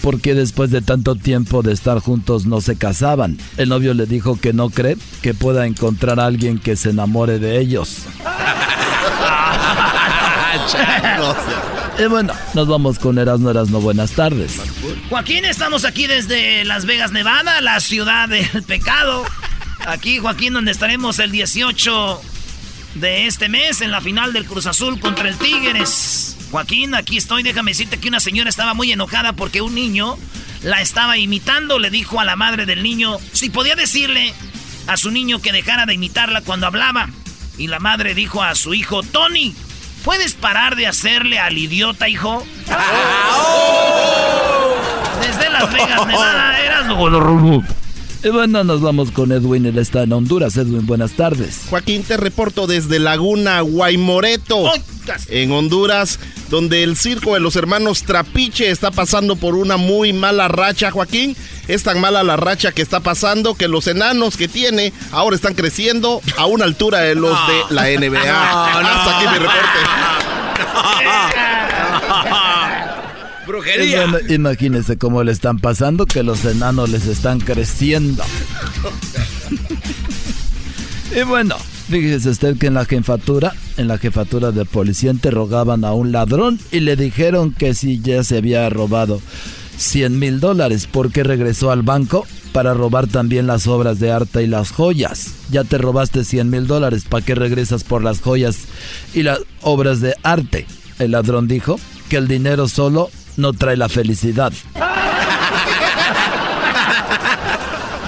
[0.02, 3.38] porque después de tanto tiempo de estar juntos no se casaban.
[3.56, 7.38] El novio le dijo que no cree que pueda encontrar a alguien que se enamore
[7.38, 7.98] de ellos.
[11.98, 13.80] y bueno, nos vamos con Erasno Erasno.
[13.80, 14.56] Buenas tardes.
[15.08, 19.24] Joaquín, estamos aquí desde Las Vegas, Nevada, la ciudad del pecado.
[19.86, 22.20] Aquí, Joaquín, donde estaremos el 18
[22.94, 26.36] de este mes en la final del Cruz Azul contra el Tigres.
[26.50, 27.42] Joaquín, aquí estoy.
[27.42, 30.16] Déjame decirte que una señora estaba muy enojada porque un niño
[30.62, 31.78] la estaba imitando.
[31.78, 34.34] Le dijo a la madre del niño si podía decirle
[34.86, 37.08] a su niño que dejara de imitarla cuando hablaba.
[37.56, 39.54] Y la madre dijo a su hijo, Tony,
[40.04, 42.46] ¿puedes parar de hacerle al idiota, hijo?
[45.20, 46.86] Desde Las Vegas, Nevada, eras
[48.22, 50.54] Y bueno, nos vamos con Edwin, él está en Honduras.
[50.58, 51.62] Edwin, buenas tardes.
[51.70, 54.70] Joaquín, te reporto desde Laguna Guaymoreto,
[55.28, 56.18] en Honduras,
[56.50, 61.34] donde el circo de los hermanos Trapiche está pasando por una muy mala racha, Joaquín.
[61.66, 65.54] Es tan mala la racha que está pasando que los enanos que tiene ahora están
[65.54, 68.20] creciendo a una altura de los de la NBA.
[68.80, 69.78] Hasta aquí mi reporte.
[73.50, 74.06] Brujería.
[74.28, 78.22] imagínense cómo le están pasando, que los enanos les están creciendo.
[81.16, 81.56] y bueno,
[81.88, 86.60] fíjese usted que en la jefatura, en la jefatura de policía interrogaban a un ladrón
[86.70, 89.20] y le dijeron que si ya se había robado
[89.78, 94.46] 100 mil dólares, porque regresó al banco para robar también las obras de arte y
[94.46, 95.32] las joyas.
[95.50, 98.58] Ya te robaste 100 mil dólares, ¿para qué regresas por las joyas
[99.12, 100.66] y las obras de arte?
[101.00, 104.52] El ladrón dijo que el dinero solo no trae la felicidad.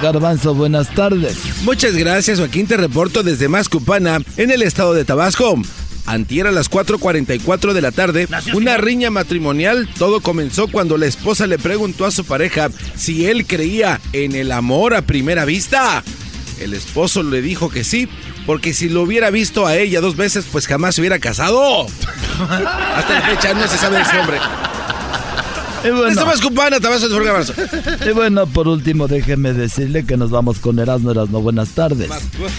[0.02, 1.38] Garbanzo, buenas tardes.
[1.62, 2.66] Muchas gracias, Joaquín.
[2.66, 5.54] Te reporto desde Mascupana, en el estado de Tabasco.
[6.06, 9.88] Antier a las 4.44 de la tarde, una riña matrimonial.
[9.96, 14.50] Todo comenzó cuando la esposa le preguntó a su pareja si él creía en el
[14.50, 16.02] amor a primera vista.
[16.60, 18.08] El esposo le dijo que sí,
[18.44, 21.86] porque si lo hubiera visto a ella dos veces, pues jamás se hubiera casado.
[22.96, 24.38] Hasta la fecha no se sabe su nombre.
[25.84, 26.24] Y bueno,
[28.06, 31.40] y bueno, por último, déjeme decirle que nos vamos con Erasmo Erasmo.
[31.40, 32.10] Buenas tardes.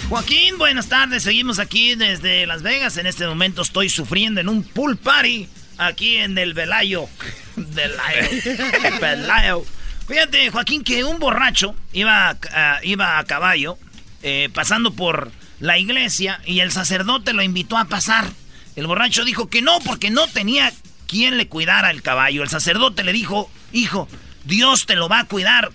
[0.08, 1.22] Joaquín, buenas tardes.
[1.22, 2.96] Seguimos aquí desde Las Vegas.
[2.96, 5.48] En este momento estoy sufriendo en un pool party
[5.78, 7.06] aquí en el Velayo.
[7.56, 8.28] Velayo.
[9.00, 9.64] Velayo.
[10.06, 12.36] Fíjate, Joaquín, que un borracho iba,
[12.82, 13.78] iba a caballo
[14.22, 18.26] eh, pasando por la iglesia y el sacerdote lo invitó a pasar.
[18.76, 20.72] El borracho dijo que no, porque no tenía
[21.06, 22.42] quien le cuidara el caballo.
[22.42, 24.08] El sacerdote le dijo, hijo,
[24.44, 25.70] Dios te lo va a cuidar.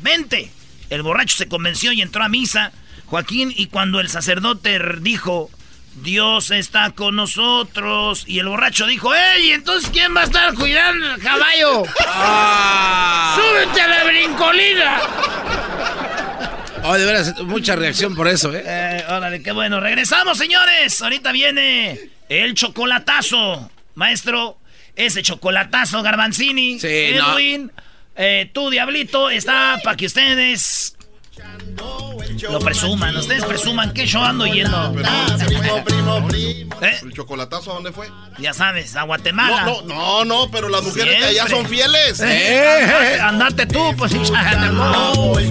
[0.00, 0.50] Vente.
[0.90, 2.72] El borracho se convenció y entró a misa,
[3.06, 5.50] Joaquín, y cuando el sacerdote dijo,
[6.02, 9.52] Dios está con nosotros, y el borracho dijo, ¡Ey!
[9.52, 11.82] Entonces, ¿quién va a estar cuidando el caballo?
[12.06, 13.36] Ah.
[13.36, 15.00] ¡Súbete a la brincolina!
[16.84, 18.62] Oh, de veras, mucha reacción por eso, ¿eh?
[18.64, 19.04] ¿eh?
[19.10, 19.80] Órale, qué bueno.
[19.80, 21.02] Regresamos, señores.
[21.02, 23.70] Ahorita viene el chocolatazo.
[23.98, 24.58] Maestro,
[24.94, 27.72] ese chocolatazo Garbanzini, Edwin,
[28.14, 30.96] eh, tú, Diablito, está para que ustedes
[32.48, 34.94] lo presuman, ustedes presuman que yo ando yendo.
[36.80, 37.00] ¿Eh?
[37.02, 38.08] ¿El chocolatazo a dónde fue?
[38.38, 39.64] Ya sabes, a Guatemala.
[39.64, 42.20] No, no, no, pero las mujeres de allá son fieles.
[42.20, 44.12] Eh, andate tú, pues.
[44.12, 45.50] No, el.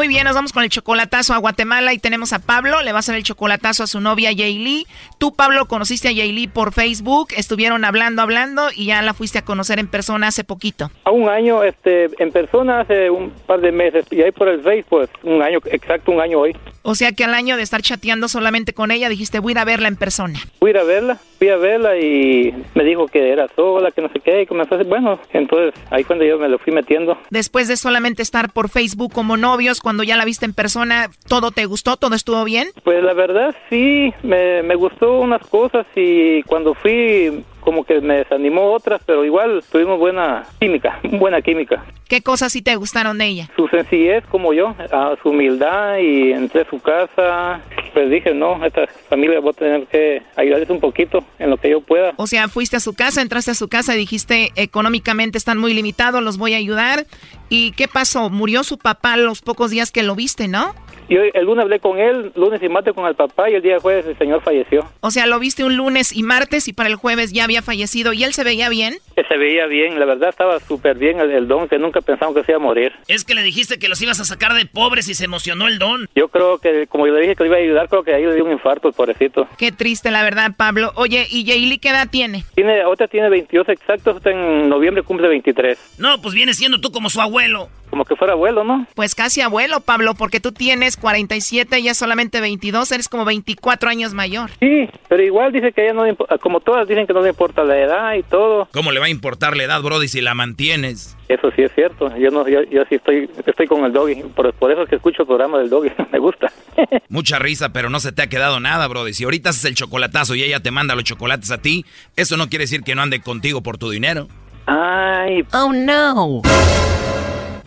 [0.00, 2.96] Muy bien, nos vamos con el chocolatazo a Guatemala y tenemos a Pablo, le va
[2.96, 4.86] a hacer el chocolatazo a su novia Yayli.
[5.18, 9.44] Tú, Pablo, conociste a Yayli por Facebook, estuvieron hablando, hablando y ya la fuiste a
[9.44, 10.90] conocer en persona hace poquito.
[11.04, 14.62] A un año, este, en persona hace un par de meses y ahí por el
[14.62, 16.56] Facebook, pues, un año, exacto un año hoy.
[16.80, 19.58] O sea que al año de estar chateando solamente con ella dijiste voy a ir
[19.58, 20.38] a verla en persona.
[20.60, 24.00] Fui a ir a verla, fui a verla y me dijo que era sola, que
[24.00, 26.72] no sé qué, y comenzó a decir, bueno, entonces ahí cuando yo me lo fui
[26.72, 27.18] metiendo.
[27.28, 31.50] Después de solamente estar por Facebook como novios, cuando ya la viste en persona, ¿todo
[31.50, 31.96] te gustó?
[31.96, 32.68] ¿Todo estuvo bien?
[32.84, 38.72] Pues la verdad sí, me, gustó unas cosas y cuando fui como que me desanimó
[38.72, 41.84] otras, pero igual tuvimos buena química, buena química.
[42.08, 43.48] ¿Qué cosas sí te gustaron de ella?
[43.54, 44.74] Su sencillez como yo,
[45.22, 47.60] su humildad y entré a su casa,
[47.94, 51.70] pues dije, no, esta familia voy a tener que ayudarles un poquito en lo que
[51.70, 52.12] yo pueda.
[52.16, 55.74] O sea, fuiste a su casa, entraste a su casa y dijiste, económicamente están muy
[55.74, 57.06] limitados, los voy a ayudar.
[57.48, 58.30] ¿Y qué pasó?
[58.30, 60.74] ¿Murió su papá los pocos días que lo viste, no?
[61.10, 63.80] Yo el lunes hablé con él, lunes y martes con el papá y el día
[63.80, 64.88] jueves el señor falleció.
[65.00, 68.12] O sea, lo viste un lunes y martes y para el jueves ya había fallecido
[68.12, 68.94] y él se veía bien.
[69.16, 72.52] se veía bien, la verdad estaba súper bien el, don, que nunca pensamos que se
[72.52, 72.92] iba a morir.
[73.08, 75.80] Es que le dijiste que los ibas a sacar de pobres y se emocionó el
[75.80, 76.08] don.
[76.14, 78.24] Yo creo que, como yo le dije que le iba a ayudar, creo que ahí
[78.24, 79.48] le dio un infarto el pobrecito.
[79.58, 80.92] Qué triste, la verdad, Pablo.
[80.94, 82.44] Oye, ¿y Jaylee qué edad tiene?
[82.54, 85.96] Tiene, ahorita tiene 22 exactos, en noviembre cumple 23.
[85.98, 87.68] No, pues viene siendo tú como su abuelo.
[87.90, 88.86] Como que fuera abuelo, ¿no?
[88.94, 93.90] Pues casi abuelo, Pablo, porque tú tienes 47 y ella solamente 22, eres como 24
[93.90, 94.50] años mayor.
[94.60, 96.04] Sí, pero igual dice que ella no
[96.40, 98.68] como todas dicen que no le importa la edad y todo.
[98.72, 101.16] ¿Cómo le va a a importar la edad, Brody, si la mantienes.
[101.28, 102.16] Eso sí es cierto.
[102.16, 104.22] Yo no, yo, yo sí estoy, estoy con el doggy.
[104.34, 105.90] Por, por eso es que escucho el programa del doggy.
[106.12, 106.50] Me gusta.
[107.08, 109.12] Mucha risa, pero no se te ha quedado nada, Brody.
[109.12, 111.84] Si ahorita haces el chocolatazo y ella te manda los chocolates a ti,
[112.16, 114.28] eso no quiere decir que no ande contigo por tu dinero.
[114.66, 115.44] Ay.
[115.52, 116.42] Oh, no.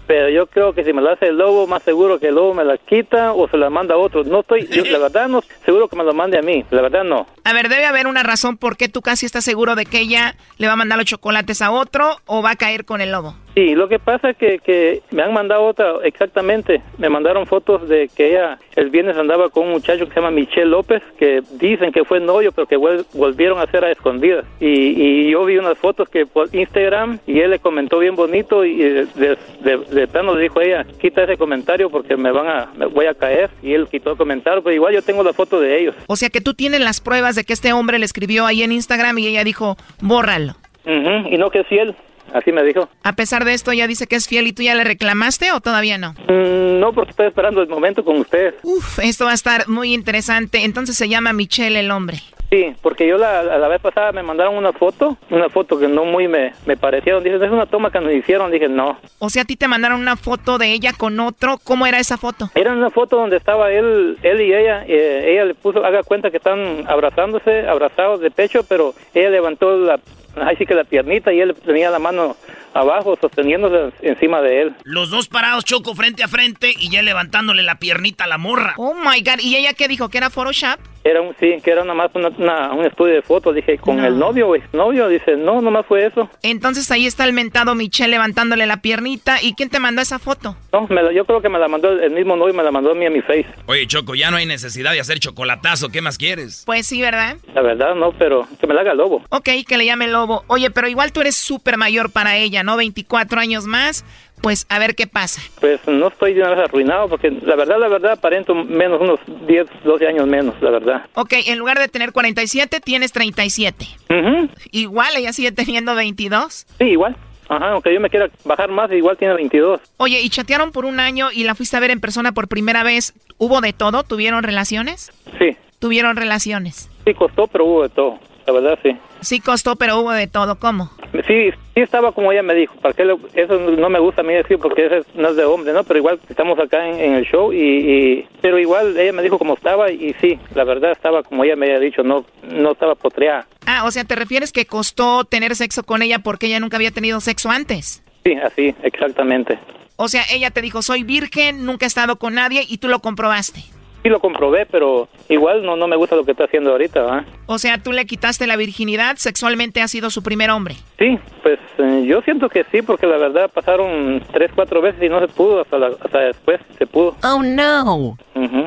[0.07, 2.53] Pero yo creo que si me la hace el lobo, más seguro que el lobo
[2.53, 4.23] me la quita o se la manda a otro.
[4.23, 6.65] No estoy, yo, la verdad no seguro que me lo mande a mí.
[6.71, 7.25] La verdad no.
[7.43, 10.35] A ver, debe haber una razón por qué tú casi estás seguro de que ella
[10.57, 13.35] le va a mandar los chocolates a otro o va a caer con el lobo.
[13.55, 16.81] Sí, lo que pasa es que, que me han mandado otra, exactamente.
[16.97, 20.31] Me mandaron fotos de que ella el viernes andaba con un muchacho que se llama
[20.31, 22.77] Michelle López, que dicen que fue novio, pero que
[23.13, 24.45] volvieron a ser a escondidas.
[24.59, 28.65] Y, y yo vi unas fotos que por Instagram y él le comentó bien bonito
[28.65, 32.31] y de, de, de- de plano le dijo a ella, quita ese comentario porque me
[32.31, 33.51] van a, me voy a caer.
[33.61, 35.95] Y él quitó el comentario, pero igual yo tengo la foto de ellos.
[36.07, 38.71] O sea que tú tienes las pruebas de que este hombre le escribió ahí en
[38.71, 40.53] Instagram y ella dijo, bórralo.
[40.85, 41.95] Ujú, Y no que es fiel,
[42.33, 42.89] así me dijo.
[43.03, 45.61] A pesar de esto, ella dice que es fiel y tú ya le reclamaste o
[45.61, 46.13] todavía no.
[46.27, 48.55] Mm, no, porque estoy esperando el momento con ustedes.
[48.63, 50.63] Uf, esto va a estar muy interesante.
[50.63, 52.19] Entonces se llama Michelle el hombre.
[52.51, 56.05] Sí, porque yo la, la vez pasada me mandaron una foto, una foto que no
[56.05, 57.23] muy me, me parecieron.
[57.23, 58.51] Dicen, es una toma que nos hicieron.
[58.51, 58.99] Dije, no.
[59.17, 61.57] O sea, a ti te mandaron una foto de ella con otro.
[61.63, 62.51] ¿Cómo era esa foto?
[62.53, 64.83] Era una foto donde estaba él, él y ella.
[64.87, 69.75] eh, ella le puso, haga cuenta que están abrazándose, abrazados de pecho, pero ella levantó
[69.75, 69.99] la,
[70.35, 72.35] ahí sí que la piernita y él tenía la mano
[72.73, 74.75] abajo sosteniéndose encima de él.
[74.83, 78.73] Los dos parados, Choco, frente a frente y ya levantándole la piernita a la morra.
[78.77, 79.39] Oh my God.
[79.39, 80.09] ¿Y ella qué dijo?
[80.09, 80.79] ¿Que era Photoshop?
[81.05, 83.53] Era un, sí, que era nomás una, una- un estudio de fotos.
[83.55, 84.05] Dije, ¿con No.
[84.07, 85.07] el novio o exnovio?
[85.09, 86.29] Dice, no, nomás fue eso.
[86.41, 89.41] Entonces ahí está el mentado Michelle levantándole la piernita.
[89.41, 90.55] ¿Y quién te mandó esa foto?
[90.71, 92.91] No, me la- yo creo que me la mandó el, mismo novio, me la mandó
[92.91, 93.45] a mí a mi face.
[93.65, 95.89] Oye, Choco, ya no hay necesidad de hacer chocolatazo.
[95.89, 96.63] ¿Qué más quieres?
[96.65, 97.35] Pues sí, ¿verdad?
[97.53, 99.23] La verdad, no, pero que me la haga el lobo.
[99.29, 100.43] Ok, que le llame lobo.
[100.47, 102.77] Oye, pero igual tú eres súper mayor para ella, ¿no?
[102.77, 104.05] 24 años más.
[104.43, 105.41] Pues a ver qué pasa.
[105.61, 109.17] Pues no estoy de una vez arruinado, porque la verdad, la verdad, aparento menos, unos
[109.47, 111.05] 10, 12 años menos, la verdad.
[111.13, 113.87] Ok, en lugar de tener 47, tienes 37.
[114.09, 114.49] Ujú.
[114.71, 116.65] Igual, ella sigue teniendo 22.
[116.77, 117.15] Sí, igual.
[117.47, 119.79] Ajá, aunque yo me quiera bajar más, igual tiene 22.
[119.95, 122.83] Oye, y chatearon por un año y la fuiste a ver en persona por primera
[122.83, 123.13] vez.
[123.37, 124.03] ¿Hubo de todo?
[124.03, 125.13] ¿Tuvieron relaciones?
[125.39, 126.89] Sí, Tuvieron relaciones.
[127.05, 128.19] sí costó, pero hubo de todo.
[128.45, 128.89] La verdad, sí.
[129.23, 130.59] Sí costó, pero hubo de todo.
[130.59, 130.91] ¿Cómo?
[131.27, 132.75] Sí, sí estaba como ella me dijo.
[132.77, 135.35] ¿Para qué lo- eso no me gusta a mí decir porque eso es- no es
[135.35, 135.83] de hombre, ¿no?
[135.83, 139.37] Pero igual estamos acá en, en el show y, y- Pero igual ella me dijo
[139.37, 142.95] cómo estaba y sí, la verdad estaba como ella me había dicho, no, no estaba
[142.95, 143.47] potreada.
[143.65, 146.91] Ah, o sea, ¿te refieres que costó tener sexo con ella porque ella nunca había
[146.91, 148.03] tenido sexo antes?
[148.23, 149.59] Sí, así, exactamente.
[149.95, 152.99] O sea, ella te dijo, soy virgen, nunca he estado con nadie y tú lo
[152.99, 153.61] comprobaste.
[154.03, 157.25] Sí lo comprobé, pero igual no, no me gusta lo que está haciendo ahorita, ¿va?
[157.45, 160.75] O sea, tú le quitaste la virginidad, sexualmente ha sido su primer hombre.
[160.99, 165.07] Sí, pues eh, yo siento que sí, porque la verdad pasaron tres, cuatro veces y
[165.09, 167.15] no se pudo, hasta, la- hasta después se pudo.
[167.23, 168.17] Oh, no.
[168.35, 168.65] Ujú.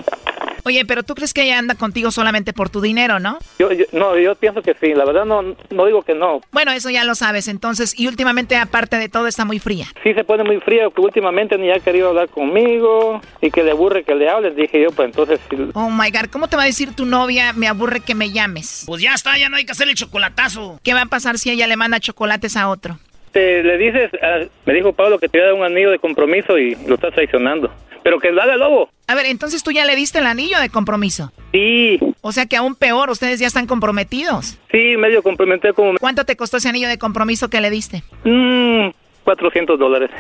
[0.67, 3.39] Oye, pero tú crees que ella anda contigo solamente por tu dinero, ¿no?
[3.61, 5.41] yo, yo- no, yo pienso que sí, la verdad no,
[5.71, 6.41] no digo que no.
[6.51, 9.87] Bueno, eso ya lo sabes, entonces, y últimamente, aparte de todo, está muy fría.
[10.03, 13.71] Sí se pone muy fría, que últimamente ni ha querido hablar conmigo y que le
[13.71, 15.39] aburre que le hables, dije yo, pues entonces...
[15.49, 17.53] sí, Oh my god, ¿cómo te va a decir tu novia?
[17.53, 18.83] Me aburre que me llames.
[18.87, 20.81] Pues ya está, ya no hay que hacer el chocolatazo.
[20.83, 22.99] ¿Qué va a pasar si ella le manda chocolates a otro?
[23.33, 25.99] te- le dices, ah, me dijo Pablo que te iba a dar un anillo de
[25.99, 27.71] compromiso y lo estás traicionando.
[28.07, 28.89] Pero que haga el lobo.
[29.09, 31.33] A ver, entonces tú ya le diste el anillo de compromiso.
[31.53, 31.99] Sí.
[32.21, 34.59] O sea que aún peor, ustedes ya están comprometidos.
[34.71, 35.99] Sí, medio comprometer como...
[35.99, 38.05] ¿Cuánto te costó ese anillo de compromiso que le diste?
[38.23, 38.91] Mmm,
[39.25, 40.11] 400 dólares.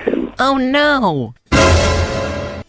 [0.40, 1.32] Oh no.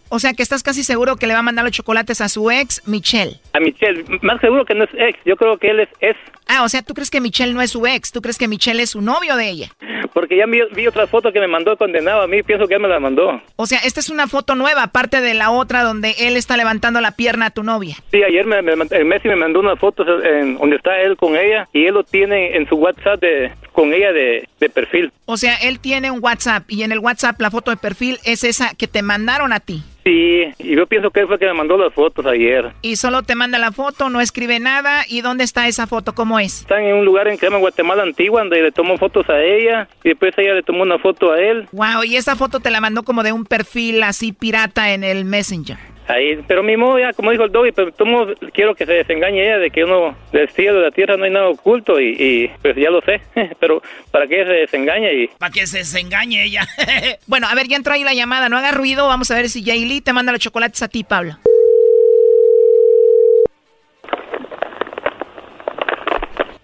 [0.09, 2.49] O sea que estás casi seguro que le va a mandar los chocolates a su
[2.49, 3.39] ex, Michelle.
[3.53, 6.17] A Michelle, más seguro que no es ex, yo creo que él es ex.
[6.47, 8.81] Ah, o sea, tú crees que Michelle no es su ex, tú crees que Michelle
[8.81, 9.71] es su novio de ella.
[10.13, 12.79] Porque ya vi, vi otra foto que me mandó condenado a mí, pienso que él
[12.79, 13.41] me la mandó.
[13.57, 17.01] O sea, esta es una foto nueva, aparte de la otra donde él está levantando
[17.01, 17.97] la pierna a tu novia.
[18.11, 21.35] Sí, ayer me, me, el Messi me mandó unas fotos en, donde está él con
[21.35, 25.11] ella y él lo tiene en su WhatsApp de, con ella de, de perfil.
[25.25, 28.43] O sea, él tiene un WhatsApp y en el WhatsApp la foto de perfil es
[28.43, 29.83] esa que te mandaron a ti.
[30.07, 32.71] Sí, y yo pienso que él fue el que me mandó las fotos ayer.
[32.81, 35.01] Y solo te manda la foto, no escribe nada.
[35.05, 36.15] ¿Y dónde está esa foto?
[36.15, 36.61] ¿Cómo es?
[36.61, 40.09] Están en un lugar en llama Guatemala Antigua, donde le tomó fotos a ella y
[40.09, 41.67] después ella le tomó una foto a él.
[41.73, 45.25] Wow, y esa foto te la mandó como de un perfil así pirata en el
[45.25, 45.77] Messenger.
[46.07, 49.43] Ahí, pero mi modo ya, como dijo el Dobby, pero tomo, quiero que se desengañe
[49.43, 52.51] ella de que uno del cielo de la tierra no hay nada oculto y, y,
[52.61, 53.19] pues ya lo sé,
[53.59, 55.27] pero para que se desengañe y...
[55.27, 56.65] Para que se desengañe ella.
[57.27, 59.63] bueno, a ver, ya entró ahí la llamada, no haga ruido, vamos a ver si
[59.63, 61.37] Jaylee te manda los chocolates a ti, Pablo.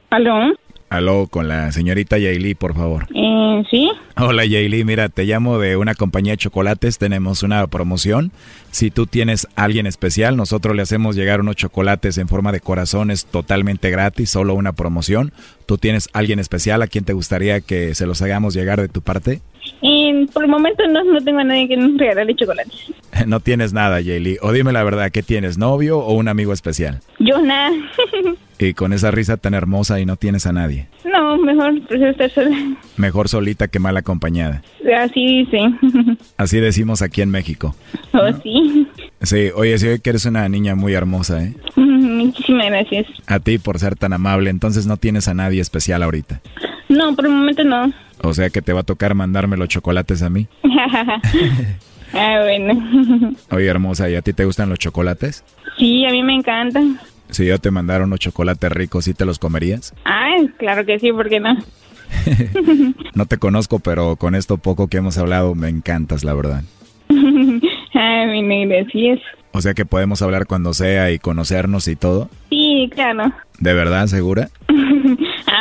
[0.10, 0.54] ¿Aló?
[0.94, 3.08] Aló, con la señorita Yaili, por favor.
[3.16, 3.90] Eh, sí.
[4.16, 8.32] Hola Yaili, mira, te llamo de una compañía de chocolates, tenemos una promoción.
[8.70, 13.26] Si tú tienes alguien especial, nosotros le hacemos llegar unos chocolates en forma de corazones
[13.26, 15.34] totalmente gratis, solo una promoción.
[15.66, 19.02] ¿Tú tienes alguien especial a quien te gustaría que se los hagamos llegar de tu
[19.02, 19.42] parte?
[19.82, 22.74] Eh, por el momento no, no tengo a nadie que nos regale chocolates.
[23.28, 24.38] No tienes nada, Yaili.
[24.42, 25.58] O dime la verdad, ¿qué tienes?
[25.60, 27.00] ¿Novio o un amigo especial?
[27.20, 27.72] Yo nada.
[28.60, 30.88] Y con esa risa tan hermosa y no tienes a nadie.
[31.04, 32.56] no, mejor prefiero estar sola.
[32.96, 34.62] Mejor solita que mal acompañada.
[35.00, 35.60] Así dice.
[36.38, 37.76] Así decimos aquí en México.
[38.14, 38.88] Oh, sí.
[39.22, 41.54] Sí, oye, sí que eres una niña muy hermosa, ¿eh?
[41.76, 43.08] Muchísimas gracias.
[43.28, 46.40] A ti por ser tan amable, entonces no tienes a nadie especial ahorita.
[46.88, 47.92] No, por el momento no.
[48.24, 50.48] O sea que te va a tocar mandarme los chocolates a mí.
[52.14, 53.34] ah, bueno.
[53.52, 55.44] Oye, hermosa, ¿y a ti te gustan los chocolates?
[55.78, 57.00] Sí, a mí me encantan.
[57.30, 59.94] Si yo te mandara unos chocolates ricos, ¿sí te los comerías?
[60.06, 61.58] Ay, claro que sí, ¿por qué no?
[63.16, 66.64] No te conozco, pero con esto poco que hemos hablado me encantas, la verdad.
[67.10, 69.20] Ay, mi negra, sí es.
[69.52, 72.30] O sea que podemos hablar cuando sea y conocernos y todo.
[72.50, 73.32] Sí, claro.
[73.60, 74.50] ¿De verdad, segura?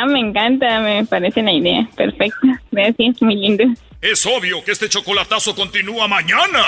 [0.03, 1.87] Ah, me encanta, me parece una idea.
[1.95, 2.59] Perfecta.
[2.71, 3.65] Gracias, muy lindo.
[4.01, 6.59] Es obvio que este chocolatazo continúa mañana.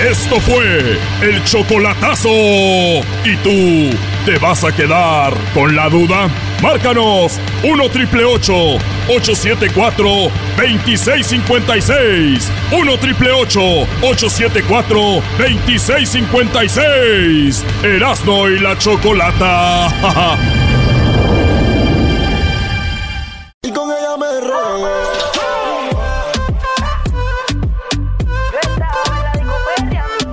[0.00, 2.28] Esto fue el chocolatazo.
[2.28, 3.90] ¿Y tú
[4.24, 6.28] te vas a quedar con la duda?
[6.62, 12.52] Márcanos 1 triple 874 2656.
[12.70, 15.00] 1 triple 874
[15.36, 17.64] 2656.
[17.82, 19.88] Erasno y la chocolata.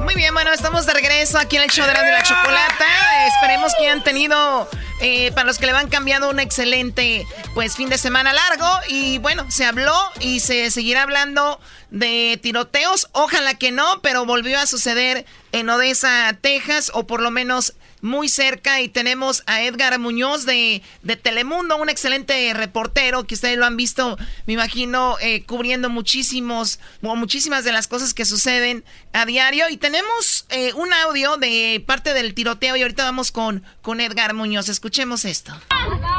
[0.03, 2.85] Muy bien, bueno, estamos de regreso aquí en el show de la, de la chocolata.
[3.27, 4.69] Esperemos que hayan tenido,
[5.01, 7.25] eh, para los que le van cambiando, un excelente
[7.55, 8.67] pues fin de semana largo.
[8.87, 13.09] Y bueno, se habló y se seguirá hablando de tiroteos.
[13.13, 17.73] Ojalá que no, pero volvió a suceder en Odessa, Texas, o por lo menos
[18.05, 18.79] muy cerca.
[18.79, 23.75] Y tenemos a Edgar Muñoz de, de Telemundo, un excelente reportero que ustedes lo han
[23.75, 29.67] visto, me imagino, eh, cubriendo muchísimos, o muchísimas de las cosas que suceden a diario.
[29.69, 34.33] Y tenemos eh, un audio de parte del tiroteo y ahorita vamos con, con Edgar
[34.33, 34.69] Muñoz.
[34.69, 35.53] Escuchemos esto.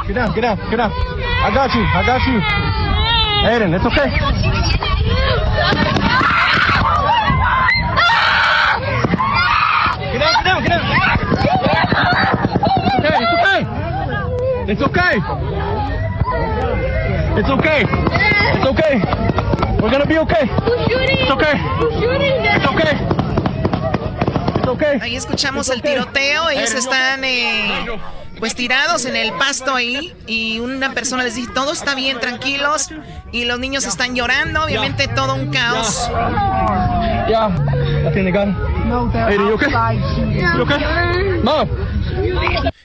[0.05, 0.91] Get down, get down, get down.
[0.91, 2.41] I got you, I got you.
[3.49, 4.09] It's okay.
[10.11, 11.86] Get down, get down, get down.
[13.09, 13.65] It's okay,
[14.67, 15.21] it's okay.
[17.37, 17.85] It's okay.
[18.55, 19.01] It's okay.
[19.81, 20.49] We're gonna be okay.
[20.49, 21.53] It's okay.
[22.55, 22.93] It's okay.
[24.57, 24.99] It's okay.
[25.01, 27.85] Ahí escuchamos el tiroteo, ellos están eh,
[28.39, 32.89] pues tirados en el pasto ahí y una persona les dice, todo está bien, tranquilos,
[33.31, 36.09] y los niños están llorando, obviamente todo un caos.
[37.27, 37.49] Yeah.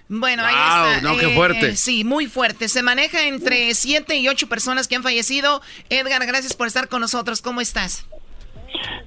[0.08, 1.00] Bueno, ahí Wow, está.
[1.08, 1.76] no, qué fuerte.
[1.76, 2.68] Sí, muy fuerte.
[2.68, 5.62] Se maneja entre 7 y 8 personas que han fallecido.
[5.88, 7.40] Edgar, gracias por estar con nosotros.
[7.40, 8.04] ¿Cómo estás?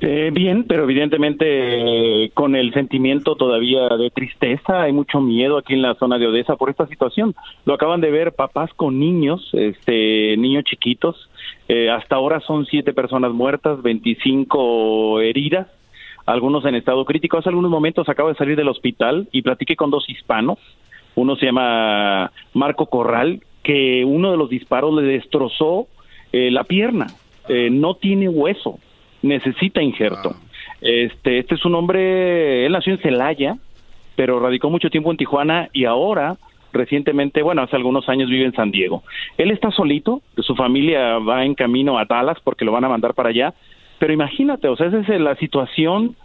[0.01, 1.45] Eh, bien, pero evidentemente
[2.25, 6.27] eh, con el sentimiento todavía de tristeza, hay mucho miedo aquí en la zona de
[6.27, 7.33] Odessa por esta situación.
[7.65, 11.29] Lo acaban de ver papás con niños, este, niños chiquitos.
[11.67, 15.67] Eh, hasta ahora son siete personas muertas, 25 heridas,
[16.25, 17.37] algunos en estado crítico.
[17.37, 20.59] Hace algunos momentos acabo de salir del hospital y platiqué con dos hispanos.
[21.15, 25.87] Uno se llama Marco Corral, que uno de los disparos le destrozó
[26.33, 27.07] eh, la pierna.
[27.47, 28.79] No tiene hueso
[29.25, 30.35] necesita injerto.
[30.81, 33.57] Este, este es un hombre, él nació en Celaya,
[34.15, 36.37] pero radicó mucho tiempo en Tijuana y ahora
[36.71, 39.03] recientemente, bueno, hace algunos años vive en San Diego.
[39.37, 43.13] Él está solito, su familia va en camino a Dallas porque lo van a mandar
[43.13, 43.53] para allá,
[43.97, 46.15] pero imagínate, o sea, esa es la situación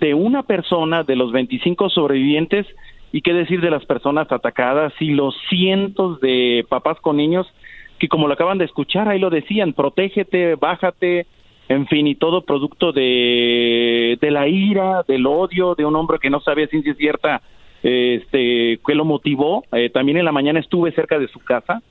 [0.00, 2.66] de una persona de los 25 sobrevivientes
[3.12, 7.46] y qué decir de las personas atacadas y los cientos de papás con niños
[7.98, 11.26] que como lo acaban de escuchar, ahí lo decían, protégete, bájate,
[11.68, 16.30] en fin, y todo producto de, de la ira, del odio de un hombre que
[16.30, 17.42] no sabía ciencia cierta
[17.82, 19.64] este, qué lo motivó.
[19.72, 21.82] Eh, también en la mañana estuve cerca de su casa.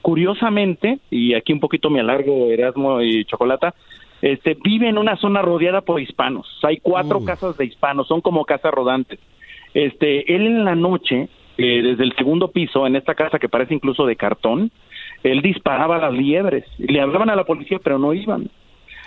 [0.00, 3.74] Curiosamente, y aquí un poquito me alargo, Erasmo y Chocolata,
[4.20, 6.46] este, vive en una zona rodeada por hispanos.
[6.62, 9.20] Hay cuatro casas de hispanos, son como casas rodantes.
[9.74, 11.28] Este, él en la noche,
[11.58, 14.70] eh, desde el segundo piso, en esta casa que parece incluso de cartón,
[15.22, 16.64] él disparaba a las liebres.
[16.78, 18.50] Le hablaban a la policía, pero no iban.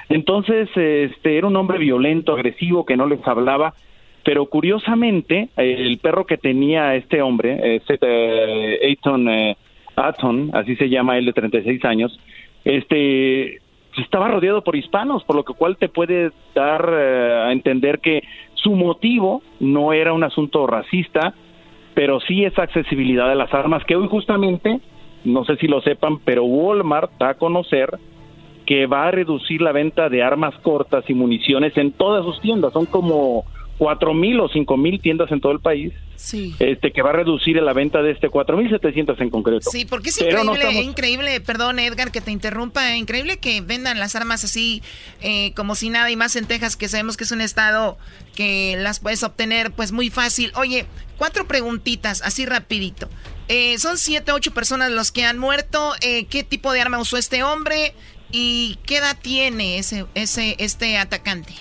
[0.10, 3.74] Entonces, este, era un hombre violento, agresivo, que no les hablaba,
[4.24, 9.58] pero curiosamente, el perro que tenía este hombre, este, eh, Ayton eh,
[9.96, 12.20] Atton, así se llama él de 36 años,
[12.64, 13.60] este
[13.98, 18.24] estaba rodeado por hispanos, por lo cual te puede dar eh, a entender que
[18.56, 21.34] su motivo no era un asunto racista,
[21.94, 24.82] pero sí esa accesibilidad de las armas que hoy justamente,
[25.24, 27.90] no sé si lo sepan, pero Walmart da a conocer
[28.66, 32.74] que va a reducir la venta de armas cortas y municiones en todas sus tiendas.
[32.74, 33.46] Son como
[33.78, 35.94] cuatro mil o cinco mil tiendas en todo el país.
[36.16, 36.56] Sí.
[36.60, 39.70] Este que va a reducir la venta de este cuatro mil setecientos en concreto.
[39.70, 44.46] Sí, porque es increíble, increíble, perdón Edgar que te interrumpa, increíble que vendan las armas
[44.46, 44.82] así
[45.22, 47.98] eh, como si nada y más en Texas que sabemos que es un estado
[48.34, 50.54] que las puedes obtener pues muy fácil.
[50.56, 50.86] Oye,
[51.18, 53.10] cuatro preguntitas así rapidito.
[53.48, 55.94] Eh, son siete, ocho personas los que han muerto.
[56.02, 57.94] Eh, ¿Qué tipo de arma usó este hombre?
[58.32, 61.54] ¿Y qué edad tiene ese, ese, este atacante?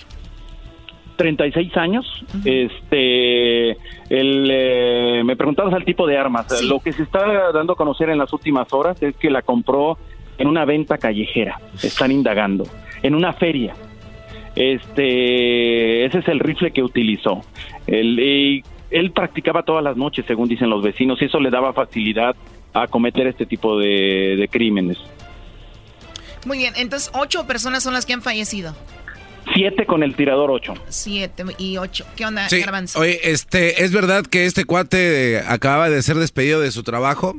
[1.15, 2.25] 36 años.
[2.43, 3.71] Este,
[4.09, 6.61] el, eh, me preguntabas al tipo de armas.
[6.63, 9.97] Lo que se está dando a conocer en las últimas horas es que la compró
[10.37, 11.59] en una venta callejera.
[11.81, 12.65] Están indagando.
[13.01, 13.73] En una feria.
[14.55, 17.41] Este, ese es el rifle que utilizó.
[17.87, 22.35] El, él practicaba todas las noches, según dicen los vecinos, y eso le daba facilidad
[22.73, 24.97] a cometer este tipo de, de crímenes.
[26.45, 28.75] Muy bien, entonces ocho personas son las que han fallecido.
[29.53, 30.73] Siete con el tirador ocho.
[30.87, 32.05] Siete y ocho.
[32.15, 32.63] ¿Qué onda, sí.
[32.97, 37.35] Oye, este, ¿es verdad que este cuate acababa de ser despedido de su trabajo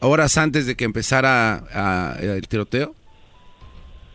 [0.00, 2.94] horas antes de que empezara el tiroteo?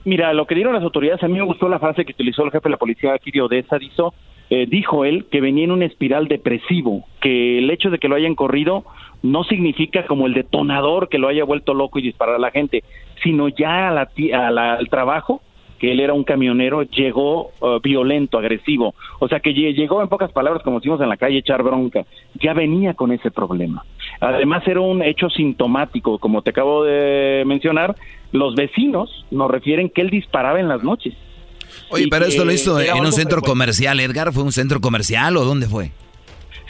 [0.04, 2.52] Mira, lo que dieron las autoridades, a mí me gustó la frase que utilizó el
[2.52, 4.14] jefe de la policía aquí de Odessa, dijo,
[4.50, 8.16] eh, dijo él que venía en un espiral depresivo, que el hecho de que lo
[8.16, 8.86] hayan corrido
[9.24, 12.84] no significa como el detonador que lo haya vuelto loco y disparar a la gente,
[13.24, 15.42] sino ya a la, al trabajo
[15.80, 18.96] que él era un camionero, llegó uh, violento, agresivo.
[19.20, 22.06] O sea que llegó en pocas palabras, como decimos en la calle, echar bronca.
[22.42, 23.84] Ya venía con ese problema.
[24.22, 27.96] Además era un hecho sintomático, como te acabo de mencionar.
[28.32, 31.14] Los vecinos nos refieren que él disparaba en las noches.
[31.90, 34.34] Oye, pero esto lo hizo en un centro comercial, Edgar.
[34.34, 35.92] ¿Fue un centro comercial o dónde fue?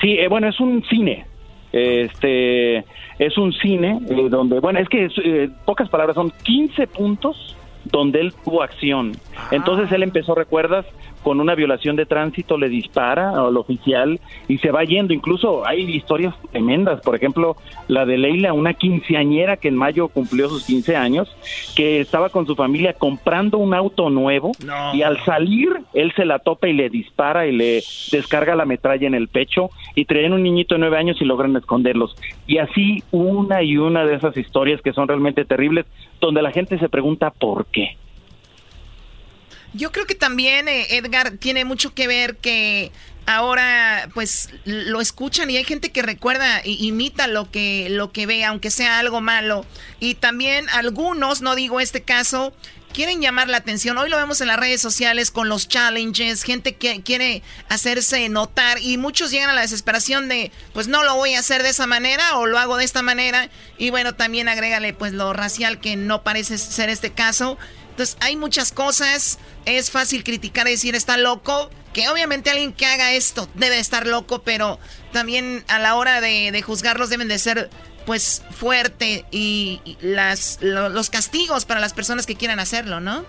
[0.01, 1.25] Sí, eh, bueno, es un cine.
[1.71, 2.85] Este
[3.19, 7.55] es un cine eh, donde, bueno, es que eh, pocas palabras son 15 puntos
[7.85, 9.13] donde él tuvo acción.
[9.51, 10.85] Entonces él empezó, recuerdas,
[11.25, 15.11] con una violación de tránsito, le dispara al oficial y se va yendo.
[15.11, 17.57] Incluso hay historias tremendas, por ejemplo,
[17.87, 21.35] la de Leila, una quinceañera que en mayo cumplió sus 15 años,
[21.75, 24.51] que estaba con su familia comprando un auto nuevo
[24.93, 29.07] y al salir él se la topa y le dispara y le descarga la metralla
[29.07, 32.15] en el pecho y traen un niñito de nueve años y logran esconderlos.
[32.45, 35.87] Y así una y una de esas historias que son realmente terribles,
[36.21, 37.97] donde la gente se pregunta por qué.
[39.75, 42.93] Yo creo que también, eh, Edgar, tiene mucho que ver que
[43.25, 48.25] ahora pues lo escuchan y hay gente que recuerda e imita lo que lo que
[48.25, 49.65] ve aunque sea algo malo.
[49.99, 52.53] Y también algunos no digo este caso
[52.93, 53.97] quieren llamar la atención.
[53.97, 58.77] Hoy lo vemos en las redes sociales con los challenges gente que quiere hacerse notar
[58.79, 61.87] y muchos llegan a la desesperación de pues no lo voy a hacer de esa
[61.87, 63.49] manera o lo hago de esta manera.
[63.77, 67.57] Y bueno también agrégale pues lo racial que no parece ser este caso
[67.95, 72.85] entonces hay muchas cosas, es fácil criticar y decir está loco, que obviamente alguien que
[72.85, 74.79] haga esto debe estar loco, pero
[75.13, 77.69] también a la hora de, juzgarlos deben de ser
[78.05, 83.23] pues fuerte y, las, los castigos para las personas que quieran hacerlo, ¿no?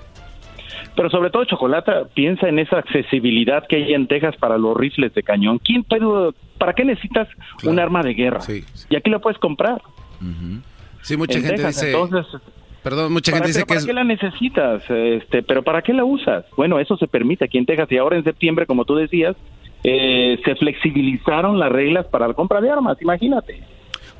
[0.96, 5.14] Pero sobre todo, Chocolata, piensa en esa accesibilidad que hay en Texas para los rifles
[5.14, 5.60] de cañón.
[5.60, 7.28] ¿Quién puede, ¿Para qué necesitas
[7.62, 8.40] un arma de guerra?
[8.90, 9.80] Y aquí la puedes comprar.
[11.02, 11.92] Sí, mucha gente dice...
[11.92, 12.26] Entonces,
[12.86, 14.80] Perdón, mucha gente dice que ¿Para qué la necesitas?
[14.88, 16.44] Este, pero ¿para qué la usas?
[16.56, 19.34] Bueno, eso se permite aquí en Texas y ahora en septiembre, como tú decías,
[19.82, 23.60] eh, se flexibilizaron las reglas para la compra de armas, imagínate.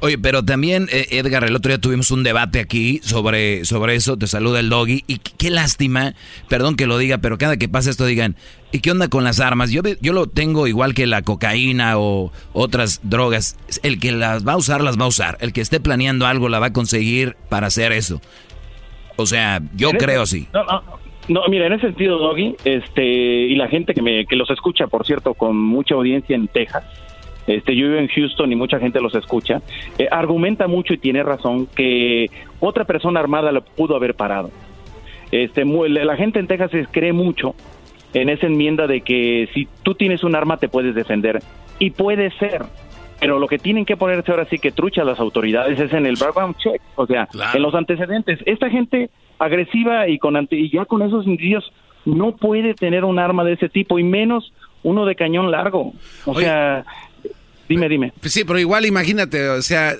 [0.01, 4.19] Oye, pero también, eh, Edgar, el otro día tuvimos un debate aquí sobre, sobre eso,
[4.19, 6.15] te saluda el doggy, y qué, lástima,
[6.49, 8.35] perdón que lo diga, pero cada que pasa esto digan,
[8.73, 9.71] ¿y qué onda con las armas?
[9.71, 14.55] Yo, yo lo tengo igual que la cocaína o otras drogas, el que las va
[14.55, 17.37] a usar, las va a usar, el que esté planeando algo la va a conseguir
[17.49, 18.21] para hacer eso.
[19.17, 20.47] O sea, yo creo así.
[20.53, 20.83] No, no,
[21.29, 24.87] no, mira, en ese sentido, Doggy, este, y la gente que, me, que los escucha,
[24.87, 26.85] por cierto, con mucha audiencia en Texas,
[27.47, 29.63] este, yo vivo en Houston y mucha gente los escucha,
[29.99, 34.51] eh, argumenta mucho y tiene razón que otra persona armada lo pudo haber parado.
[35.33, 37.55] Este, la gente en Texas cree mucho
[38.15, 41.41] en esa enmienda de que si tú tienes un arma te puedes defender.
[41.79, 42.63] Y puede ser,
[43.21, 46.17] pero lo que tienen que ponerse ahora sí que trucha las autoridades es en el
[46.17, 48.39] background check, o sea, en los antecedentes.
[48.47, 51.73] Esta gente agresiva y con y ya con esos indicios
[52.05, 54.53] no puede tener un arma de ese tipo y menos
[54.83, 55.93] uno de cañón largo.
[56.25, 56.85] O sea,
[57.69, 58.13] Dime, dime.
[58.23, 59.95] Sí, pero igual imagínate, o sea,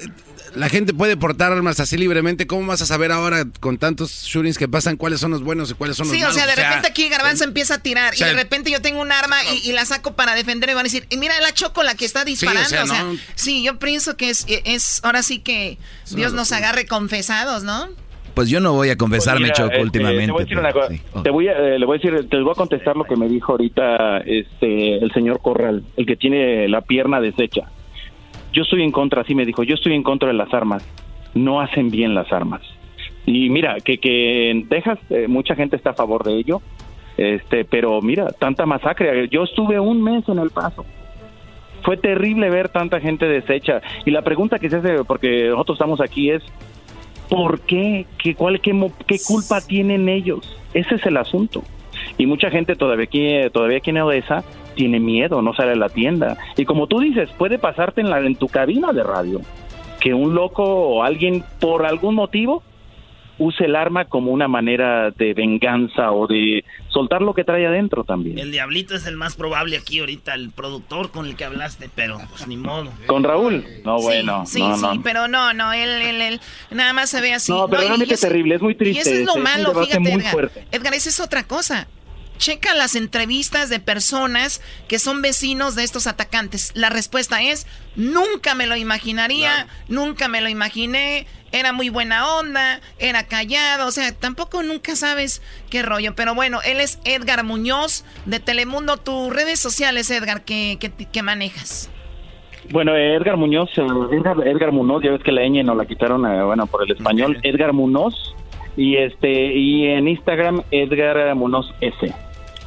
[0.55, 2.47] la gente puede portar armas así libremente.
[2.47, 5.75] ¿Cómo vas a saber ahora con tantos shootings que pasan cuáles son los buenos y
[5.75, 6.35] cuáles son los Sí, malos?
[6.37, 8.81] o sea, de repente aquí Garbanzo empieza a tirar o sea, y de repente yo
[8.81, 11.39] tengo un arma y, y la saco para defender y van a decir, "Y mira
[11.41, 12.69] la Choco la que está disparando.
[12.69, 13.17] sea, o sea, no.
[13.35, 15.79] sí, yo pienso que es, es ahora sí que
[16.11, 17.89] Dios nos agarre confesados, ¿no?
[18.35, 20.27] Pues yo no voy a confesarme, Mira, Choco, últimamente.
[20.27, 20.93] Te voy a decir una pero cosa.
[20.95, 21.23] sí.
[21.25, 23.29] Te voy a, eh, le voy a decir, te voy a contestar lo que me
[23.31, 27.63] dijo ahorita este el señor Corral, el que tiene la pierna deshecha.
[28.57, 30.83] Yo estoy en contra, así me dijo, yo estoy en contra de las armas.
[31.35, 32.63] No hacen bien las armas.
[33.27, 36.63] Y mira, que, que en Texas eh, mucha gente está a favor de ello,
[37.19, 39.29] este, pero mira, tanta masacre.
[39.29, 40.87] Yo estuve un mes en El Paso.
[41.83, 43.83] Fue terrible ver tanta gente deshecha.
[44.07, 46.43] Y la pregunta que se hace, porque nosotros estamos aquí, es
[47.29, 48.07] ¿por qué?
[48.17, 48.73] ¿Qué, cuál, qué,
[49.07, 50.59] qué culpa tienen ellos?
[50.73, 51.63] Ese es el asunto.
[52.19, 54.43] Y mucha gente todavía aquí, todavía aquí en Odessa
[54.75, 56.37] tiene miedo, no sale a la tienda.
[56.57, 59.41] Y como tú dices, puede pasarte en, la, en tu cabina de radio
[60.01, 62.63] que un loco o alguien por algún motivo
[63.39, 68.03] use el arma como una manera de venganza o de soltar lo que trae adentro
[68.05, 68.39] también.
[68.39, 72.19] El diablito es el más probable aquí ahorita, el productor con el que hablaste, pero
[72.31, 72.91] pues ni modo.
[73.07, 75.03] Con Raúl, no bueno, Sí, no, sí, no.
[75.03, 76.41] pero no, no, él, él, él
[76.71, 77.53] nada más se ve así.
[77.53, 80.13] No, pero realmente eso- terrible, es muy triste, Y eso es lo es malo, fíjate,
[80.15, 80.51] Edgar.
[80.73, 81.89] Edgar, esa es otra cosa.
[82.39, 86.73] Checa las entrevistas de personas que son vecinos de estos atacantes.
[86.75, 87.67] La respuesta es,
[87.97, 93.91] nunca me lo imaginaría, nunca me lo imaginé, era muy buena onda, era callado, o
[93.91, 96.15] sea, tampoco nunca sabes qué rollo.
[96.15, 98.97] Pero bueno, él es Edgar Muñoz de Telemundo.
[98.99, 101.91] Tus redes sociales, Edgar, que, que, que manejas.
[102.71, 103.83] Bueno, Edgar Muñoz, eh,
[104.13, 106.91] Edgar, Edgar Muñoz, ya ves que la ñ nos la quitaron, eh, bueno, por el
[106.91, 108.35] español, Edgar Muñoz,
[108.77, 112.13] y este, y en Instagram, Edgar Muñoz S.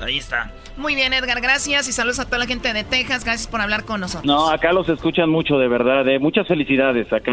[0.02, 0.52] Ahí está.
[0.78, 3.24] Muy bien, Edgar, gracias y saludos a toda la gente de Texas.
[3.26, 4.26] Gracias por hablar con nosotros.
[4.26, 7.32] No, acá los escuchan mucho, de verdad, eh, muchas felicidades, acá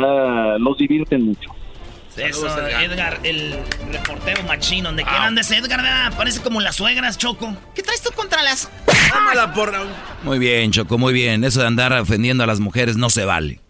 [0.59, 1.51] los divierten mucho.
[2.17, 3.19] Eso, Edgar.
[3.25, 3.55] el
[3.93, 6.12] reportero machín, donde quiera andes, Edgar, ¿verdad?
[6.17, 7.55] Parece como las suegras, Choco.
[7.75, 8.71] ¿Qué traes tú contra las...?
[9.12, 9.73] Tómala por
[10.25, 11.45] Muy bien, Choco, muy bien.
[11.45, 13.61] Eso de andar ofendiendo a las mujeres no se vale.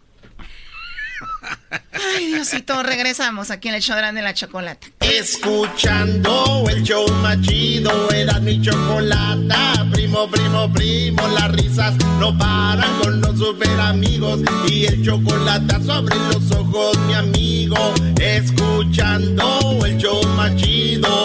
[1.92, 4.86] Ay, Diosito, regresamos aquí en el show de la Chocolata.
[5.00, 9.86] Escuchando el show machido, era mi chocolata.
[9.92, 14.40] Primo, primo, primo, las risas no paran con los super amigos.
[14.68, 17.94] Y el chocolate sobre los ojos, mi amigo.
[18.20, 21.24] Escuchando el show machido.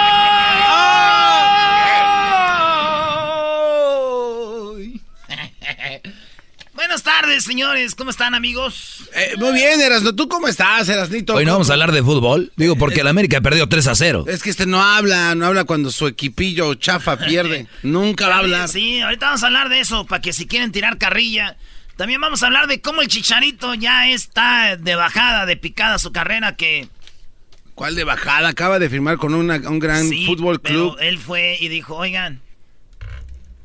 [7.21, 7.95] Tardes, señores.
[7.95, 9.03] ¿Cómo están, amigos?
[9.15, 10.13] Eh, muy bien, Erasno.
[10.15, 11.35] ¿Tú cómo estás, Erasnito?
[11.35, 12.51] Hoy no vamos a hablar de fútbol.
[12.55, 14.25] Digo, porque el América perdió 3 a 0.
[14.27, 17.67] Es que este no habla, no habla cuando su equipillo chafa pierde.
[17.83, 18.69] Nunca va a hablar.
[18.69, 21.57] Sí, ahorita vamos a hablar de eso, para que si quieren tirar carrilla.
[21.95, 26.11] También vamos a hablar de cómo el Chicharito ya está de bajada, de picada su
[26.11, 26.87] carrera, que...
[27.75, 28.49] ¿Cuál de bajada?
[28.49, 30.97] Acaba de firmar con una- un gran Sí, fútbol pero club.
[31.01, 32.41] él fue y dijo, oigan,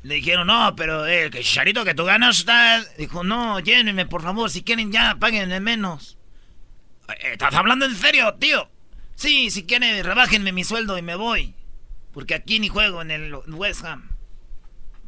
[0.07, 2.85] le dijeron, no, pero eh, que Chicharito, que tú ganas, está...
[2.97, 6.17] dijo, no, llévenme, por favor, si quieren ya, páguenme menos.
[7.09, 8.70] Eh, ¿Estás hablando en serio, tío?
[9.16, 11.55] Sí, si quieren, rebájenme mi sueldo y me voy.
[12.12, 14.11] Porque aquí ni juego en el West Ham.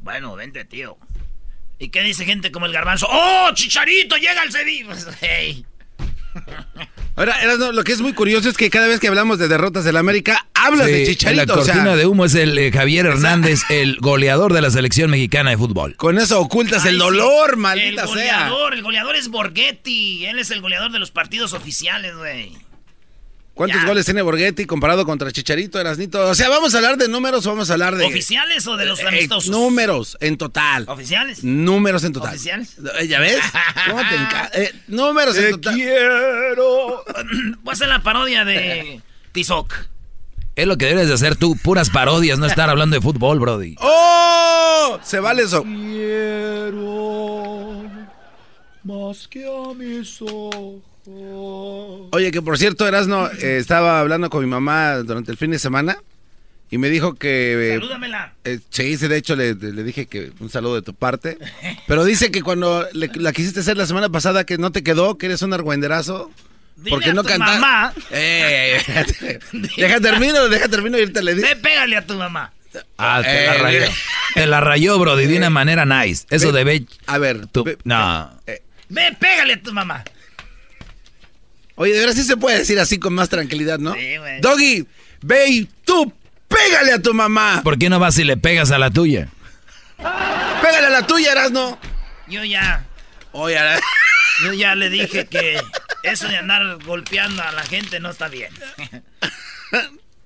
[0.00, 0.98] Bueno, vente, tío.
[1.78, 3.06] ¿Y qué dice gente como el garbanzo?
[3.08, 4.86] ¡Oh, Chicharito, llega al Sevilla!
[5.20, 5.64] Pues.
[7.16, 9.84] Ahora, Erasno, lo que es muy curioso es que cada vez que hablamos de derrotas
[9.84, 11.54] del América, hablas de Sí, Chicharito.
[11.54, 14.70] La o sea, cortina de humo es el eh, Javier Hernández, el goleador de la
[14.70, 15.96] selección mexicana de fútbol.
[15.96, 17.00] Con eso ocultas Ay, el sí.
[17.00, 18.48] dolor, maldita el sea.
[18.50, 20.26] goleador, El goleador es Borghetti.
[20.26, 22.52] Él es el goleador de los partidos oficiales, güey.
[23.58, 26.26] ¿Cuántos goles tiene Borghetti comparado contra Chicharito, Erasnito?
[26.28, 28.06] O sea, ¿vamos a hablar de números o vamos a hablar de...
[28.06, 29.50] ¿Oficiales o de los Eh, amistosos?
[29.50, 30.84] números en total.
[30.88, 31.42] ¿Oficiales?
[31.42, 32.30] Números en total.
[32.34, 32.76] ¿Oficiales?
[33.00, 33.40] Eh, ¿Ya ves?
[33.88, 35.74] ¿Cómo te enca- eh, números en total.
[35.74, 37.04] quiero.
[37.62, 39.02] Voy a hacer la parodia de
[39.32, 39.74] Tizoc.
[40.54, 43.74] Es lo que debes de hacer tú, puras parodias, no estar hablando de fútbol, Brody.
[43.80, 44.98] ¡Oh!
[45.02, 45.64] Se vale eso.
[46.68, 47.82] Quiero
[48.84, 50.82] más que a mis ojos.
[52.12, 55.58] Oye, que por cierto, Erasno, eh, estaba hablando con mi mamá durante el fin de
[55.58, 55.98] semana
[56.70, 57.72] y me dijo que...
[57.72, 58.32] eh, Salúdamela.
[58.44, 61.38] eh, sí, de hecho le, le dije que un saludo de tu parte.
[61.86, 65.16] Pero dice que cuando le- la quisiste hacer la semana pasada que no te quedó,
[65.18, 66.30] que eres un argüenderazo.
[66.88, 67.44] Porque a no canta.
[67.58, 67.92] mamá.
[68.10, 68.78] Eh,
[69.76, 71.48] deja termino, deja termino y ahorita le digo.
[71.48, 72.52] Ve, pégale a tu mamá.
[72.98, 73.82] Ah, te la Eh, rayó.
[73.84, 73.90] eh.
[74.34, 76.26] Te la rayó, bro, de una manera nice.
[76.30, 76.84] Eso de ve.
[77.06, 77.64] A ver, tú.
[77.64, 78.30] ve- no.
[78.90, 80.04] Ve, pégale a tu mamá.
[81.78, 83.94] Oye, de verdad sí se puede decir así con más tranquilidad, ¿no?
[83.94, 84.40] Sí, güey.
[84.40, 84.86] Doggy,
[85.22, 86.12] ve y tú
[86.48, 87.60] pégale a tu mamá.
[87.62, 89.28] ¿Por qué no vas y le pegas a la tuya?
[89.96, 91.78] Pégale a la tuya, Erasno.
[92.26, 92.84] Yo ya,
[93.32, 93.56] Oye,
[94.44, 95.60] yo ya le dije que
[96.02, 98.52] eso de andar golpeando a la gente no está bien.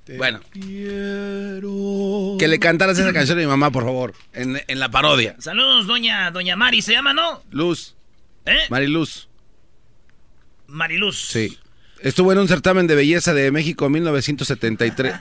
[0.17, 0.41] bueno.
[0.53, 5.37] Que le cantaras esa canción a mi mamá, por favor, en, en la parodia.
[5.39, 7.43] Saludos, doña, doña Mari, ¿se llama, no?
[7.51, 7.95] Luz.
[8.47, 8.59] ¿Eh?
[8.71, 9.29] Mariluz.
[10.73, 11.29] Mariluz.
[11.29, 11.59] Sí.
[12.01, 15.15] Estuvo en un certamen de belleza de México en 1973.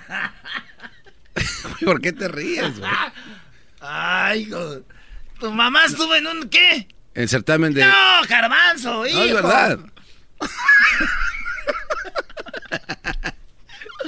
[1.86, 2.92] ¿Por qué te ríes, güey?
[3.80, 4.82] Ay, hijo.
[5.40, 6.88] ¿Tu mamá estuvo en un qué?
[7.14, 7.86] El certamen de...
[7.86, 9.20] No, garbanzo, hijo.
[9.20, 9.80] No, es verdad.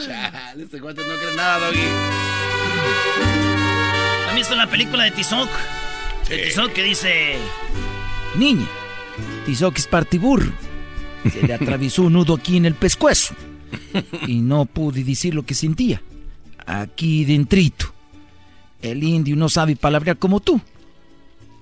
[0.05, 1.87] Chale, este cuate no cree nada, Doggy.
[4.29, 5.49] ¿Han visto la película de Tizoc?
[6.29, 7.37] De Tizoc que dice...
[8.35, 8.67] Niña,
[9.45, 10.51] Tizoc es partiburro.
[11.31, 13.33] Se le atravesó un nudo aquí en el pescuezo.
[14.27, 16.01] Y no pude decir lo que sentía.
[16.65, 17.93] Aquí dentrito.
[18.81, 20.59] El indio no sabe palabrear como tú.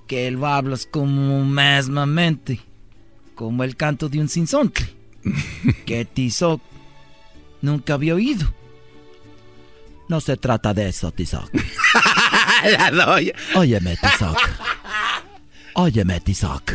[0.08, 2.60] Que él hablas como mesmamente.
[3.36, 4.88] Como el canto de un sinsontle.
[5.86, 6.62] Que Tizoc
[7.62, 8.52] nunca había oído.
[10.10, 11.50] No se trata de eso, Tizoc.
[13.56, 14.38] Óyeme, Tizoc.
[15.76, 16.74] Óyeme, Tizoc.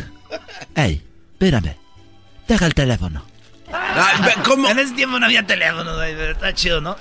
[0.73, 1.03] Ey,
[1.33, 1.75] espérame.
[2.47, 3.23] Deja el teléfono.
[4.45, 4.69] ¿Cómo?
[4.69, 6.95] En ese tiempo no había teléfono, güey, pero está chido, ¿no?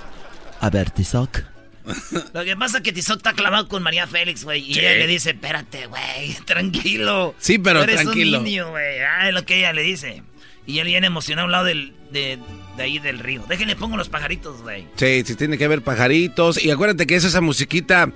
[0.60, 1.40] A ver, Tizoc.
[2.32, 4.62] Lo que pasa es que Tizoc está clavado con María Félix, güey.
[4.62, 7.34] Y ella le dice, espérate, güey, tranquilo.
[7.38, 8.40] Sí, pero eres tranquilo.
[8.40, 9.00] un indio, güey.
[9.00, 10.22] Ah, es lo que ella le dice.
[10.66, 12.38] Y él viene emocionado a un lado del, de,
[12.76, 13.44] de ahí del río.
[13.48, 14.84] Déjenle pongo los pajaritos, güey.
[14.96, 16.62] Sí, sí, tiene que haber pajaritos.
[16.64, 18.10] Y acuérdate que es esa musiquita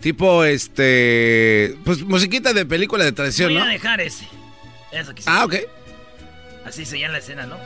[0.00, 1.76] tipo, este...
[1.84, 3.68] Pues musiquita de película de tradición, Voy ¿no?
[3.68, 4.26] a dejar ese.
[4.90, 5.28] Eso que sí.
[5.30, 5.54] Ah, ok.
[6.64, 7.56] Así se llama la escena, ¿no?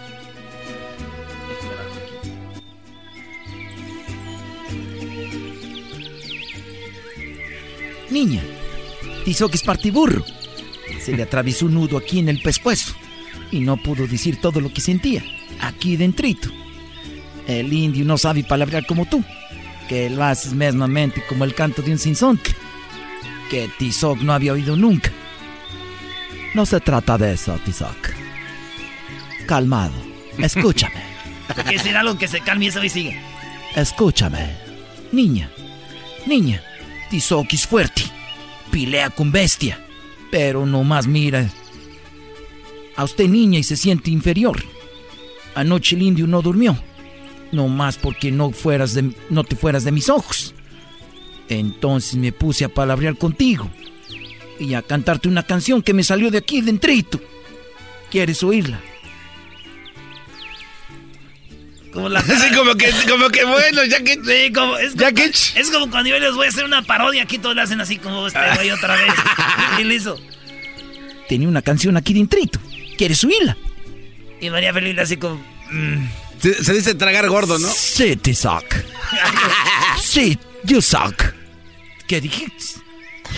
[8.11, 8.43] Niña,
[9.25, 10.25] Tizoc es partiburro.
[11.01, 12.95] Se le atravesó un nudo aquí en el pescuezo.
[13.51, 15.23] Y no pudo decir todo lo que sentía.
[15.61, 16.49] Aquí dentrito.
[17.47, 19.23] El indio no sabe palabrear como tú.
[19.89, 22.55] Que lo haces mesmamente como el canto de un sinsonte.
[23.51, 25.11] Que Tizoc no había oído nunca.
[26.55, 28.26] No se trata de eso, Tizoc.
[29.47, 29.95] Calmado.
[30.39, 31.03] Escúchame.
[31.49, 33.21] Hay que decir algo que se calme y eso y sigue.
[33.75, 34.57] Escúchame.
[35.13, 35.51] Niña,
[36.27, 36.63] niña,
[37.11, 38.03] Tizoc es fuerte.
[38.71, 39.81] Pilea con bestia.
[40.31, 41.49] Pero no más mira.
[42.97, 44.63] A usted niña y se siente inferior.
[45.55, 46.77] Anoche el indio no durmió.
[47.53, 50.55] No más porque no, fueras de, no te fueras de mis ojos.
[51.49, 53.71] Entonces me puse a palabrear contigo.
[54.59, 57.21] Y a cantarte una canción que me salió de aquí dentrito.
[58.11, 58.81] ¿Quieres oírla?
[61.97, 62.21] Como la...
[62.23, 64.17] Sí, como que, como que bueno, ya que...
[64.17, 67.39] Sí, como, es, como, es como cuando yo les voy a hacer una parodia, aquí
[67.39, 69.15] todos le hacen así como este güey otra vez.
[69.79, 70.21] Y le hizo.
[71.27, 72.61] Tenía una canción aquí dentrito.
[72.99, 73.57] ¿Quieres oírla?
[74.43, 75.37] Y María Feliz así como.
[75.71, 76.07] mm.
[76.39, 77.67] Se, se dice tragar gordo, ¿no?
[77.67, 78.75] Sí, te suck.
[79.99, 81.33] sí, you suck.
[82.07, 82.83] ¿Qué dijiste?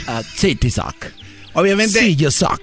[0.09, 0.97] Ah, sí, te suck.
[1.53, 2.01] Obviamente.
[2.01, 2.61] Sí, you suck.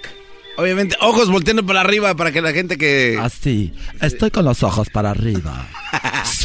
[0.57, 3.17] Obviamente, ojos volteando para arriba para que la gente que...
[3.21, 3.73] Así.
[4.01, 5.67] Estoy con los ojos para arriba.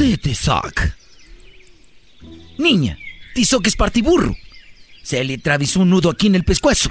[0.00, 0.80] Sí, suck.
[2.56, 2.96] Niña,
[3.34, 4.34] Tizoc es partiburro.
[5.02, 6.90] Se le atravesó un nudo aquí en el pescuezo.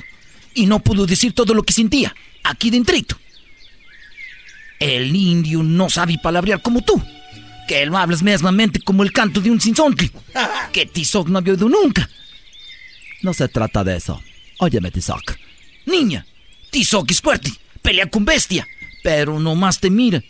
[0.54, 2.14] Y no pudo decir todo lo que sentía.
[2.44, 3.18] Aquí dentrito.
[4.80, 7.02] El indio no sabe palabrear como tú.
[7.68, 10.12] Que lo hablas mesmamente como el canto de un sinsonte.
[10.72, 12.08] Que Tizoc no había oído nunca.
[13.24, 14.22] No se trata de eso.
[14.60, 15.36] Óyeme, Tizoc.
[15.88, 16.28] Niña,
[16.70, 17.50] Tizoc es fuerte.
[17.82, 18.68] Pelea con bestia.
[19.02, 20.22] Pero nomás te mira.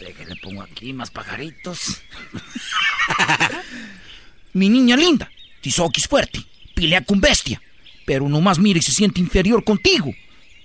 [0.00, 2.00] Espérate, que le pongo aquí más pajaritos.
[4.54, 6.40] Mi niña linda, Tizoc es fuerte,
[6.74, 7.60] pelea con bestia,
[8.06, 10.10] pero nomás mira y se siente inferior contigo.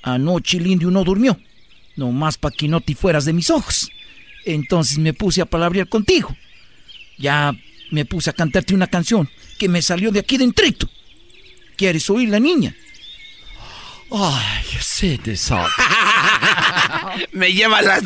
[0.04, 1.38] Anoche el indio no durmió,
[1.98, 3.92] nomás para que no te fueras de mis ojos.
[4.46, 6.34] Entonces me puse a palabrear contigo.
[7.18, 7.54] Ya
[7.92, 9.30] me puse a cantarte una canción
[9.60, 10.90] que me salió de aquí dentrito.
[11.76, 12.74] ¿Quieres oír la niña?
[14.12, 15.70] Ay, sí, Tizoc.
[17.34, 18.02] Me lleva la...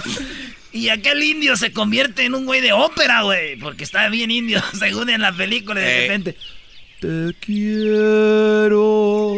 [0.71, 3.55] Y aquel indio se convierte en un güey de ópera, güey.
[3.57, 6.01] Porque está bien indio, según en la película, de Eh.
[6.07, 6.35] repente.
[6.99, 9.33] Te quiero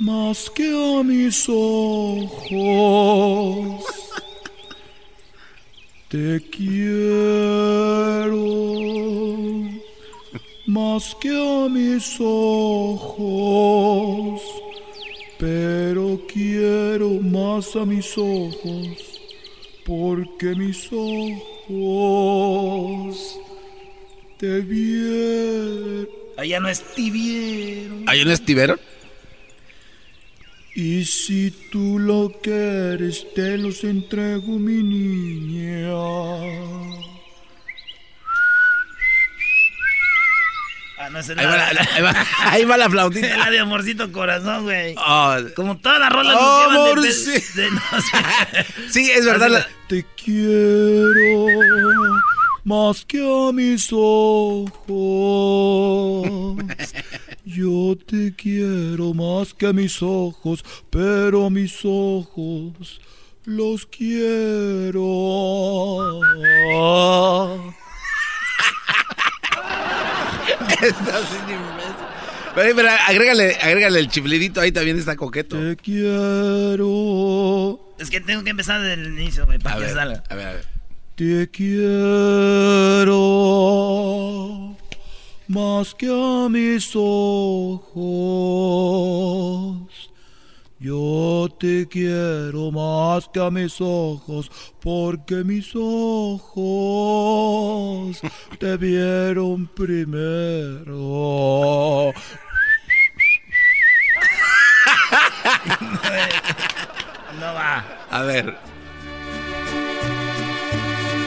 [0.00, 2.50] más que a mis ojos.
[6.08, 8.36] Te quiero
[10.66, 13.60] más que a mis ojos,
[15.38, 19.19] pero quiero más a mis ojos,
[19.90, 21.40] porque mis ojos
[24.38, 26.08] te vieron.
[26.36, 28.04] Allá no estuvieron.
[28.08, 28.78] ¿Allá no estuvieron?
[30.76, 35.90] Y si tú lo quieres, te los entrego, mi niña.
[41.02, 43.26] Ah, no, es Ahí la- va la- ahí va- ahí va la flautita.
[43.26, 44.94] Es la de amorcito corazón, güey.
[44.98, 45.34] Oh.
[45.56, 47.60] Como todas las rolas nos llevan de- de, Amorcito.
[47.60, 47.80] de- no.
[48.90, 49.48] Sí, es verdad.
[49.48, 51.56] la- Te quiero
[52.64, 54.70] más que a mis ojos.
[57.46, 63.00] Yo te quiero más que a mis ojos, pero mis ojos
[63.46, 65.00] los quiero.
[70.82, 71.94] Estás sin imbécil.
[72.54, 75.56] Pero, pero agrégale, agrégale el chiflidito ahí también está coqueto.
[75.56, 76.84] Te quiero.
[77.98, 80.22] Es que tengo que empezar desde el inicio, güey, para A que ver, salga.
[80.28, 80.64] a ver, a ver.
[81.14, 81.48] Te
[83.10, 84.76] quiero
[85.48, 86.90] más que a mis
[88.80, 90.09] ojos.
[90.82, 94.50] Yo te quiero más que a mis ojos,
[94.80, 96.58] porque mis ojos
[98.58, 100.80] te vieron primero.
[107.38, 107.84] No va.
[108.10, 108.56] A ver.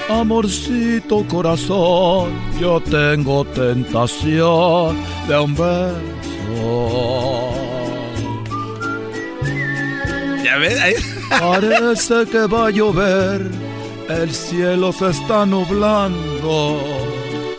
[0.10, 4.98] Amorcito corazón, yo tengo tentación
[5.28, 7.63] de un beso.
[10.54, 10.94] Ya ves, ahí.
[11.30, 13.42] Parece que va a llover,
[14.08, 16.80] el cielo se está nublando.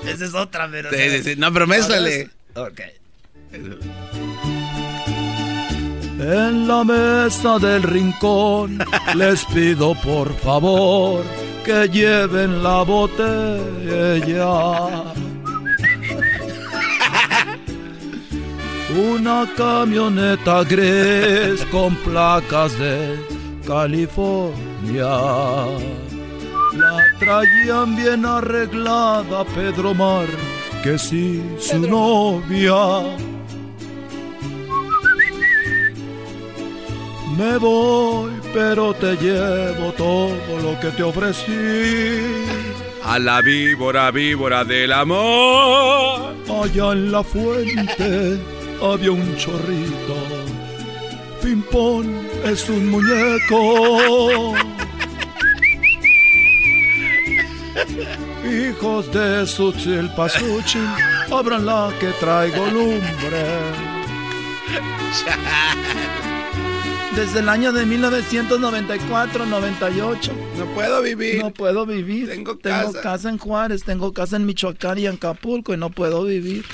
[0.07, 0.91] Esa es otra, pero.
[0.91, 1.35] Sí, sí, sí.
[1.37, 1.67] No, pero.
[2.55, 2.81] Ok.
[6.21, 8.79] En la mesa del rincón
[9.17, 11.25] les pido por favor
[11.65, 14.15] que lleven la botella.
[18.97, 23.19] Una camioneta gris con placas de
[23.67, 25.09] California.
[26.79, 30.27] La traían bien arreglada Pedro Mar,
[30.85, 33.03] que sí, su novia.
[37.37, 42.21] Me voy, pero te llevo todo lo que te ofrecí.
[43.05, 46.33] A la víbora, víbora del amor.
[46.49, 48.39] Allá en la fuente
[48.93, 50.15] había un chorrito.
[51.43, 54.55] Pimpón es un muñeco.
[58.45, 60.87] Hijos de Suchilpasuchil,
[61.31, 63.45] abran la que traigo lumbre.
[67.17, 70.31] Desde el año de 1994-98.
[70.59, 71.43] No puedo vivir.
[71.43, 72.29] No puedo vivir.
[72.29, 73.01] Tengo Tengo casa.
[73.03, 76.65] casa en Juárez, tengo casa en Michoacán y en Acapulco y no puedo vivir.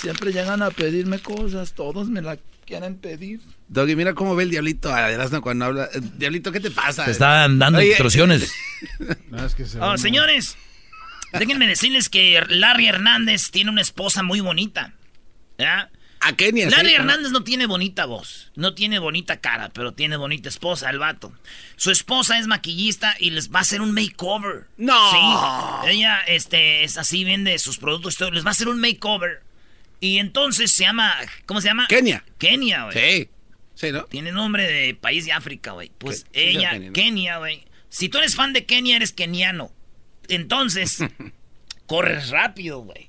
[0.00, 3.40] Siempre llegan a pedirme cosas, todos me la quieren pedir.
[3.68, 5.88] Doggy, mira cómo ve el diablito a Erasmo cuando habla.
[5.92, 7.04] Eh, Diablito, ¿qué te pasa?
[7.04, 8.52] Te están dando Oye, instrucciones.
[9.80, 10.56] Oh, señores,
[11.32, 14.94] déjenme decirles que Larry Hernández tiene una esposa muy bonita.
[15.58, 15.90] ¿Ya?
[16.20, 16.70] A Kenia.
[16.70, 20.90] Larry sí, Hernández no tiene bonita voz, no tiene bonita cara, pero tiene bonita esposa,
[20.90, 21.32] el vato.
[21.76, 24.66] Su esposa es maquillista y les va a hacer un makeover.
[24.76, 25.10] No.
[25.10, 25.90] Sí.
[25.90, 29.42] Ella este, es así, vende sus productos, les va a hacer un makeover.
[30.00, 31.14] Y entonces se llama,
[31.46, 31.86] ¿cómo se llama?
[31.88, 32.24] Kenia.
[32.38, 32.96] Kenia, güey.
[33.24, 33.30] Sí.
[33.74, 34.04] Sí, ¿no?
[34.04, 35.90] Tiene nombre de país de África, güey.
[35.98, 36.92] Pues ella, Kenia, ¿no?
[36.92, 37.64] Kenia, güey.
[37.88, 39.72] Si tú eres fan de Kenia, eres keniano.
[40.28, 40.98] Entonces,
[41.86, 43.08] corres rápido, güey.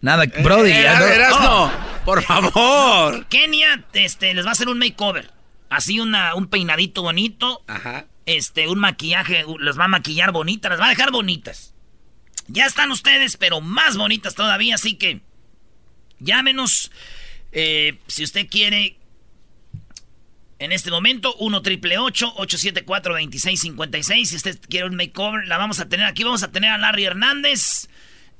[0.00, 0.70] Nada, Brody.
[0.70, 1.72] Eh, ya no- Oh.
[2.04, 3.26] por favor.
[3.28, 5.30] Kenia este, les va a hacer un makeover.
[5.70, 7.62] Así una, un peinadito bonito.
[7.66, 8.06] Ajá.
[8.26, 11.74] Este, un maquillaje, les va a maquillar bonitas, las va a dejar bonitas.
[12.48, 15.20] Ya están ustedes, pero más bonitas todavía, así que
[16.22, 16.90] llámenos
[17.52, 18.96] eh, si usted quiere.
[20.58, 25.88] En este momento, 1 triple 874 2656 Si usted quiere un makeover, la vamos a
[25.88, 26.22] tener aquí.
[26.22, 27.88] Vamos a tener a Larry Hernández.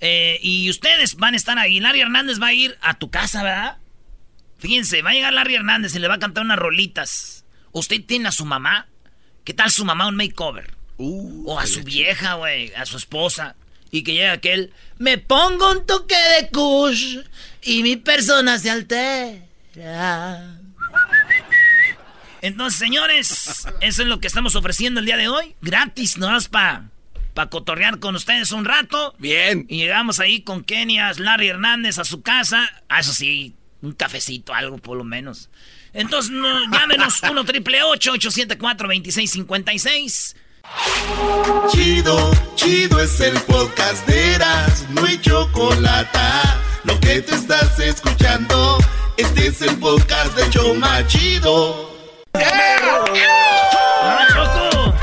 [0.01, 1.81] eh, y ustedes van a estar ahí.
[1.81, 3.79] Larry Hernández va a ir a tu casa, ¿verdad?
[4.59, 7.45] Fíjense, va a llegar Larry Hernández y le va a cantar unas rolitas.
[7.73, 8.87] ¿Usted tiene a su mamá?
[9.45, 10.75] ¿Qué tal su mamá un makeover?
[10.99, 13.57] o a su vieja, güey, a su esposa.
[13.91, 17.19] Y que llegue aquel, me pongo un toque de kush
[17.63, 20.59] y mi persona se altera.
[22.41, 25.55] Entonces, señores, eso es lo que estamos ofreciendo el día de hoy.
[25.61, 26.91] Gratis, no es para
[27.35, 29.15] para cotorrear con ustedes un rato.
[29.19, 29.67] Bien.
[29.69, 32.69] Y llegamos ahí con Kenia, Larry Hernández a su casa.
[32.89, 35.49] Ah, eso sí, un cafecito, algo por lo menos.
[35.93, 40.37] Entonces, no, llámenos 1 triple 874 2656
[41.71, 46.19] Chido, chido es el podcast de Eras, no hay chocolate.
[46.85, 48.79] Lo que te estás escuchando,
[49.17, 51.91] este es el podcast de Choma Chido.
[52.35, 54.95] ¡Ah, Choco!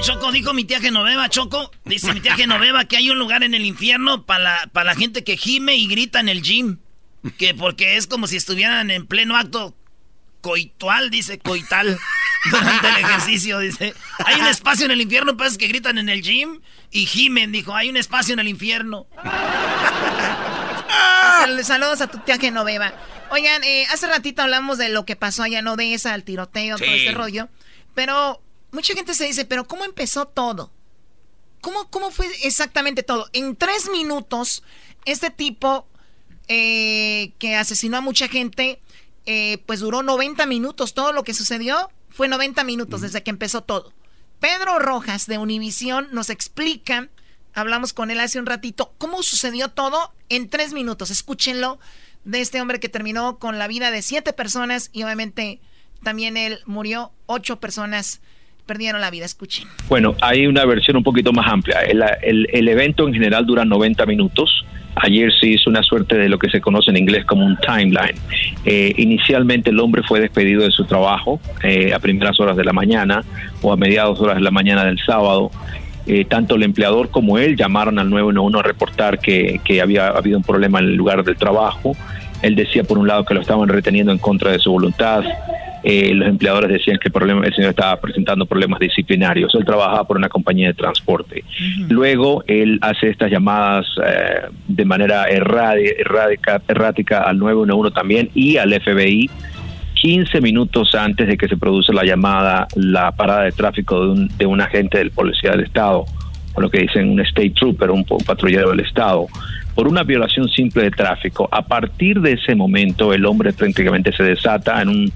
[0.00, 1.70] Choco, dijo mi tía Genoveva, Choco.
[1.84, 5.24] Dice mi tía Genoveva que hay un lugar en el infierno para la, la gente
[5.24, 6.78] que gime y grita en el gym.
[7.36, 9.76] Que porque es como si estuvieran en pleno acto
[10.40, 11.98] coitual, dice coital.
[12.50, 13.94] Durante el ejercicio, dice.
[14.24, 16.60] Hay un espacio en el infierno esos que gritan en el gym
[16.90, 17.74] y gimen, dijo.
[17.74, 19.06] Hay un espacio en el infierno.
[21.38, 22.92] Sal- Saludos a tu tía Genoveva.
[23.30, 26.90] Oigan, eh, hace ratito hablamos de lo que pasó allá en Odessa, el tiroteo, todo
[26.90, 27.48] este rollo.
[27.94, 28.42] Pero
[28.72, 30.72] mucha gente se dice, ¿pero cómo empezó todo?
[31.60, 33.28] ¿Cómo, cómo fue exactamente todo?
[33.32, 34.62] En tres minutos,
[35.04, 35.86] este tipo
[36.48, 38.80] eh, que asesinó a mucha gente,
[39.26, 40.94] eh, pues duró 90 minutos.
[40.94, 43.92] Todo lo que sucedió fue 90 minutos desde que empezó todo.
[44.40, 47.08] Pedro Rojas de Univisión nos explica,
[47.54, 51.10] hablamos con él hace un ratito, cómo sucedió todo en tres minutos.
[51.10, 51.78] Escúchenlo
[52.24, 55.60] de este hombre que terminó con la vida de siete personas y obviamente
[56.02, 58.20] también él murió, ocho personas
[58.66, 59.24] perdieron la vida.
[59.26, 59.66] Escuchen.
[59.88, 61.80] Bueno, hay una versión un poquito más amplia.
[61.82, 64.64] El, el- el evento en general dura 90 minutos.
[64.96, 68.16] Ayer se hizo una suerte de lo que se conoce en inglés como un timeline.
[68.64, 72.72] Eh, inicialmente el hombre fue despedido de su trabajo eh, a primeras horas de la
[72.72, 73.22] mañana
[73.62, 75.50] o a mediados horas de la mañana del sábado.
[76.06, 80.38] Eh, tanto el empleador como él llamaron al 911 a reportar que, que había habido
[80.38, 81.96] un problema en el lugar del trabajo.
[82.42, 85.22] Él decía por un lado que lo estaban reteniendo en contra de su voluntad.
[85.82, 89.54] Eh, los empleadores decían que el, problema, el señor estaba presentando problemas disciplinarios.
[89.54, 91.44] Él trabajaba por una compañía de transporte.
[91.88, 98.72] Luego él hace estas llamadas eh, de manera errática, errática al 911 también y al
[98.80, 99.30] FBI
[99.94, 104.28] 15 minutos antes de que se produce la llamada, la parada de tráfico de un,
[104.38, 106.06] de un agente del Policía del Estado,
[106.54, 109.26] o lo que dicen un state trooper, un, un patrullero del Estado,
[109.74, 111.48] por una violación simple de tráfico.
[111.52, 115.12] A partir de ese momento, el hombre prácticamente se desata en un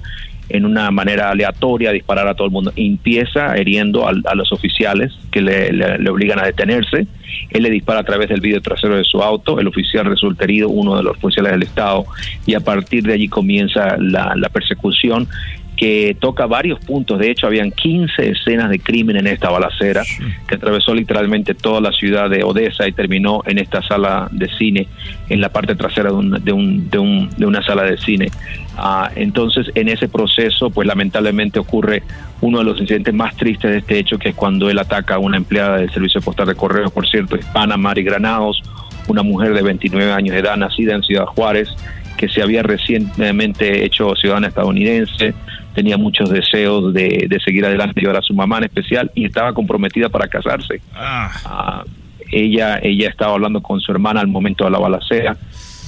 [0.49, 2.73] en una manera aleatoria a disparar a todo el mundo.
[2.77, 7.07] Empieza hiriendo al- a, los oficiales que le obligan a detenerse.
[7.51, 9.59] Él le dispara a través del vidrio trasero de su auto.
[9.59, 12.05] El oficial resulta herido, uno de los oficiales del Estado,
[12.47, 15.29] y a partir de allí comienza la, la persecución
[15.77, 17.19] que toca varios puntos.
[17.19, 20.03] De hecho, habían 15 escenas de crimen en esta balacera
[20.47, 24.87] que atravesó literalmente toda la ciudad de Odessa y terminó en esta sala de cine,
[25.29, 28.29] en la parte trasera de, un- de, un- de un- de una sala de cine.
[28.77, 32.03] Ah, entonces, en ese proceso, pues lamentablemente ocurre
[32.41, 35.19] uno de los incidentes más tristes de este hecho, que es cuando él ataca a
[35.19, 38.63] una empleada del Servicio Postal de Correos, por cierto, hispana, Mari Granados,
[39.09, 41.69] una mujer de 29 años de edad, nacida en Ciudad Juárez,
[42.17, 45.35] que se había recientemente hecho ciudadana estadounidense,
[45.75, 49.53] tenía muchos deseos de, de seguir adelante, llevar a su mamá en especial, y estaba
[49.53, 50.81] comprometida para casarse.
[50.95, 51.85] Ah,
[52.31, 55.37] ella, ella estaba hablando con su hermana al momento de la balacera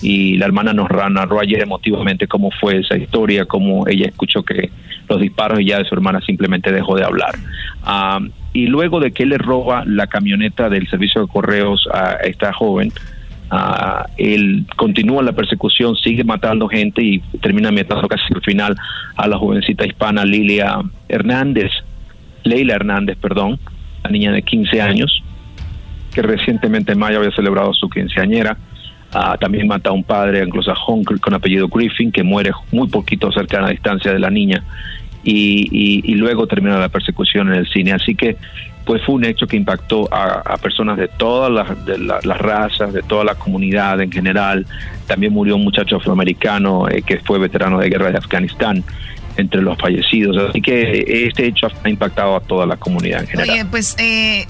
[0.03, 4.71] y la hermana nos narró ayer emotivamente cómo fue esa historia, cómo ella escuchó que
[5.09, 7.35] los disparos y ya de su hermana simplemente dejó de hablar.
[7.83, 8.21] Ah,
[8.53, 12.53] y luego de que él le roba la camioneta del servicio de correos a esta
[12.53, 12.93] joven,
[13.51, 18.77] ah, él continúa la persecución, sigue matando gente y termina matando casi al final
[19.17, 20.79] a la jovencita hispana Lilia
[21.09, 21.71] Hernández,
[22.45, 23.59] Leila Hernández, perdón,
[24.05, 25.23] la niña de 15 años
[26.15, 28.57] que recientemente en mayo había celebrado su quinceañera.
[29.13, 33.59] Ah, también mata a un padre anglosajón con apellido Griffin, que muere muy poquito cerca
[33.59, 34.65] de la distancia de la niña.
[35.23, 37.93] Y, y- y luego termina la persecución en el cine.
[37.93, 38.37] Así que
[38.87, 43.25] pues fue un hecho que impactó a, personas de todas las, la- razas, de toda
[43.25, 44.65] la comunidad en general.
[45.09, 48.85] También murió un muchacho afroamericano eh, que fue veterano de guerra de Afganistán
[49.37, 50.37] entre los fallecidos.
[50.39, 53.67] Así que este hecho ha impactado a toda la comunidad en general.
[53.71, 54.47] Pues eh,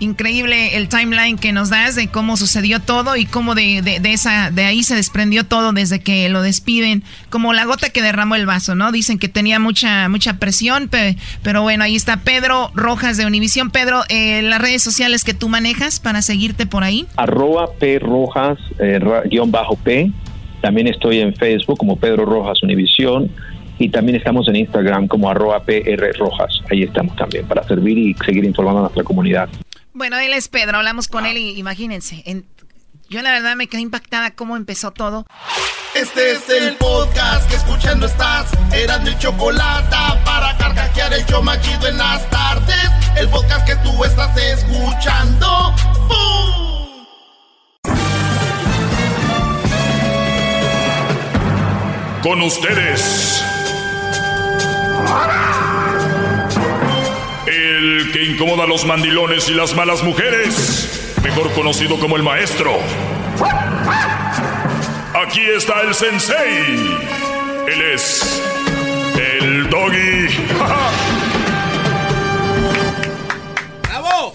[0.00, 4.50] increíble el timeline que nos das de cómo sucedió todo y cómo de, de- esa
[4.50, 8.46] de ahí se desprendió todo desde que lo despiden, como la gota que derramó el
[8.46, 8.92] vaso, ¿no?
[8.92, 13.70] Dicen que tenía mucha mucha presión, pe- pero bueno, ahí está Pedro Rojas de Univisión.
[13.70, 17.06] Pedro, eh, las redes sociales que tú manejas para seguirte por ahí.
[17.16, 19.00] arroba P Rojas, eh,
[19.30, 20.10] guion bajo P.
[20.60, 23.30] También estoy en Facebook como Pedro Rojas Univisión
[23.78, 26.60] y también estamos en Instagram como arroba PR Rojas.
[26.70, 29.48] Ahí estamos también para servir y seguir informando a nuestra comunidad.
[29.94, 32.46] Bueno, él es Pedro, hablamos con él y imagínense, en-
[33.08, 35.24] yo la verdad me quedé impactada cómo empezó todo.
[35.94, 38.50] Este es el podcast que escuchando estás.
[38.72, 39.94] Eran mi chocolate
[40.24, 42.90] para carcajear el show más chido en las tardes.
[43.16, 45.72] El podcast que tú estás escuchando.
[46.08, 47.06] ¡Bum!
[52.22, 53.44] Con ustedes.
[55.06, 55.63] El
[58.14, 61.12] que incomoda a los mandilones y las malas mujeres.
[61.24, 62.70] Mejor conocido como el maestro.
[65.26, 66.76] Aquí está el sensei.
[67.66, 68.40] Él es
[69.40, 70.28] el doggy.
[73.82, 74.32] ¡Bravo!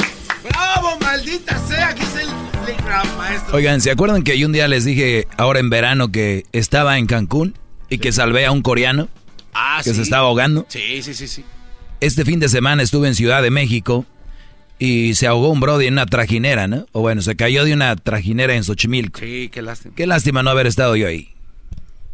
[0.50, 1.88] ¡Bravo, maldita sea!
[1.90, 2.30] Aquí es el,
[2.76, 3.56] el gran maestro.
[3.56, 7.06] Oigan, ¿se acuerdan que yo un día les dije ahora en verano que estaba en
[7.08, 7.58] Cancún
[7.90, 9.08] y que salvé a un coreano
[9.54, 9.96] Ah, que sí.
[9.96, 10.66] se estaba ahogando?
[10.68, 11.46] Sí, sí, sí, sí.
[12.02, 14.06] Este fin de semana estuve en Ciudad de México
[14.78, 16.86] y se ahogó un brody en una trajinera, ¿no?
[16.94, 19.20] O bueno, se cayó de una trajinera en Xochimilco.
[19.20, 19.96] Sí, qué lástima.
[19.96, 21.30] Qué lástima no haber estado yo ahí.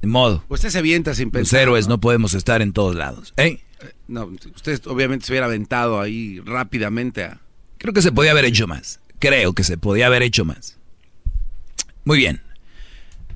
[0.02, 0.44] De modo.
[0.50, 1.62] Usted se avienta sin Los pensar.
[1.62, 3.34] héroes no podemos estar en todos lados.
[3.38, 3.60] ¿Eh?
[4.08, 7.40] No, usted obviamente se hubiera aventado ahí rápidamente a...
[7.78, 9.00] Creo que se podía haber hecho más.
[9.20, 10.78] Creo que se podía haber hecho más.
[12.04, 12.42] Muy bien.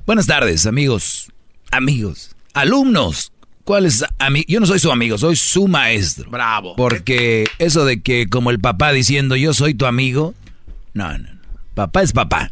[0.07, 1.31] Buenas tardes, amigos.
[1.71, 2.35] Amigos.
[2.53, 3.31] Alumnos.
[3.69, 4.47] ¿Cuáles amigos?
[4.49, 6.31] Yo no soy su amigo, soy su maestro.
[6.31, 6.75] Bravo.
[6.75, 10.33] Porque eso de que como el papá diciendo yo soy tu amigo.
[10.95, 11.31] No, no.
[11.31, 11.39] no.
[11.75, 12.51] Papá es papá.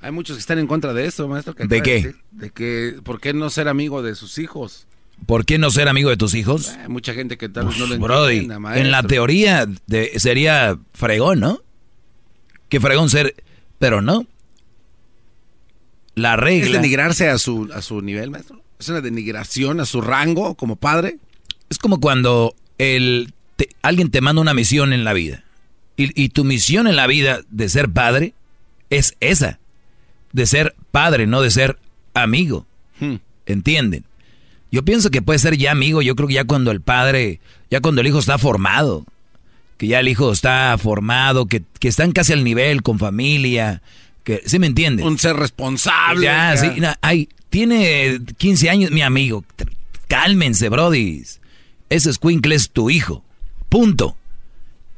[0.00, 1.54] Hay muchos que están en contra de esto, maestro.
[1.54, 2.14] que ¿De qué?
[2.30, 4.86] De que, ¿por qué no ser amigo de sus hijos?
[5.26, 6.70] ¿Por qué no ser amigo de tus hijos?
[6.70, 8.86] Hay mucha gente que tal vez no lo Brody, entienda, maestro.
[8.86, 11.60] en la teoría de- sería fregón, ¿no?
[12.70, 13.34] Que fregón ser,
[13.78, 14.26] pero no.
[16.14, 18.63] La ¿Es regla denigrarse a su, a su nivel, maestro?
[18.78, 21.18] ¿Es una denigración a su rango como padre?
[21.70, 25.42] es como cuando el, te- alguien te manda una misión en la vida.
[25.96, 28.34] Y, y tu misión en la vida de ser padre
[28.90, 29.58] es esa.
[30.32, 31.78] De ser padre, no de ser
[32.12, 32.66] amigo.
[33.00, 33.16] Hmm.
[33.46, 34.04] ¿Entienden?
[34.70, 37.40] Yo pienso que puede ser ya amigo, yo creo que ya cuando el padre,
[37.70, 39.04] ya cuando el hijo está formado,
[39.78, 43.82] que ya el hijo está formado, que, que están casi al nivel, con familia,
[44.24, 45.06] que, ¿sí me entienden?
[45.06, 46.24] Un ser responsable.
[46.24, 46.56] Ya, ya.
[46.60, 49.44] sí, na- ay, tiene 15 años, mi amigo.
[50.08, 51.40] Cálmense, brodis.
[51.88, 53.24] Ese escuincle es tu hijo.
[53.68, 54.16] Punto.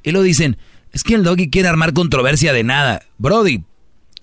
[0.03, 0.57] Y lo dicen,
[0.91, 3.03] es que el doggy quiere armar controversia de nada.
[3.19, 3.63] Brody,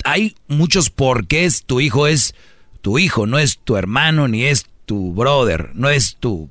[0.03, 1.63] hay muchos porqués.
[1.63, 2.33] Tu hijo es
[2.81, 6.49] tu hijo, no es tu hermano ni es tu brother, no es tu,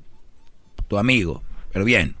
[0.87, 1.43] tu amigo.
[1.73, 2.15] Pero bien.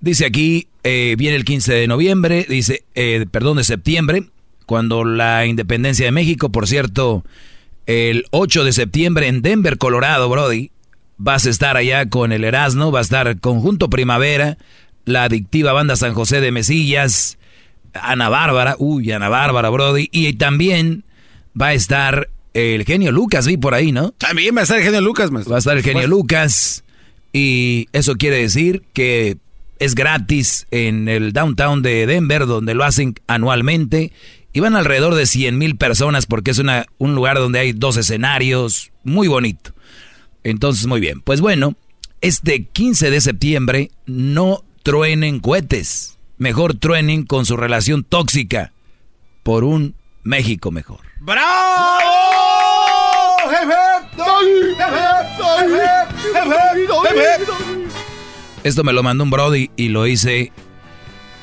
[0.00, 4.30] Dice aquí, eh, viene el 15 de noviembre, dice, eh, perdón, de septiembre,
[4.66, 7.24] cuando la independencia de México, por cierto,
[7.86, 10.70] el 8 de septiembre en Denver, Colorado, Brody,
[11.16, 14.58] vas a estar allá con el Erasmo, va a estar Conjunto Primavera,
[15.04, 17.38] la adictiva banda San José de Mesillas,
[17.94, 21.04] Ana Bárbara, uy, Ana Bárbara, Brody, y también
[21.60, 24.12] va a estar el genio Lucas, vi por ahí, ¿no?
[24.12, 25.30] También va a estar el genio Lucas.
[25.32, 26.84] Va a estar el genio Lucas.
[27.32, 29.38] Y eso quiere decir que
[29.78, 34.12] es gratis en el downtown de Denver, donde lo hacen anualmente.
[34.52, 37.96] Y van alrededor de 100 mil personas porque es una, un lugar donde hay dos
[37.96, 38.90] escenarios.
[39.02, 39.72] Muy bonito.
[40.44, 41.20] Entonces, muy bien.
[41.20, 41.74] Pues bueno,
[42.20, 46.18] este 15 de septiembre no truenen cohetes.
[46.38, 48.72] Mejor truenen con su relación tóxica
[49.42, 51.00] por un México mejor.
[58.64, 60.52] Esto me lo mandó un Brody y lo hice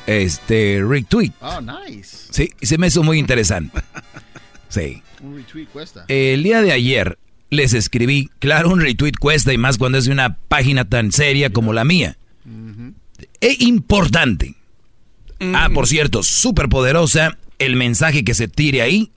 [0.06, 1.32] este retweet.
[1.40, 2.28] Oh, nice.
[2.30, 3.80] Sí, se me hizo muy interesante.
[4.68, 5.02] Sí.
[5.20, 6.04] Un retweet cuesta.
[6.06, 7.18] El día de ayer
[7.50, 11.50] les escribí, claro, un retweet cuesta y más cuando es de una página tan seria
[11.50, 12.16] como la mía.
[13.40, 14.54] E importante.
[15.40, 17.36] Ah, por cierto, súper poderosa.
[17.58, 19.10] El mensaje que se tire ahí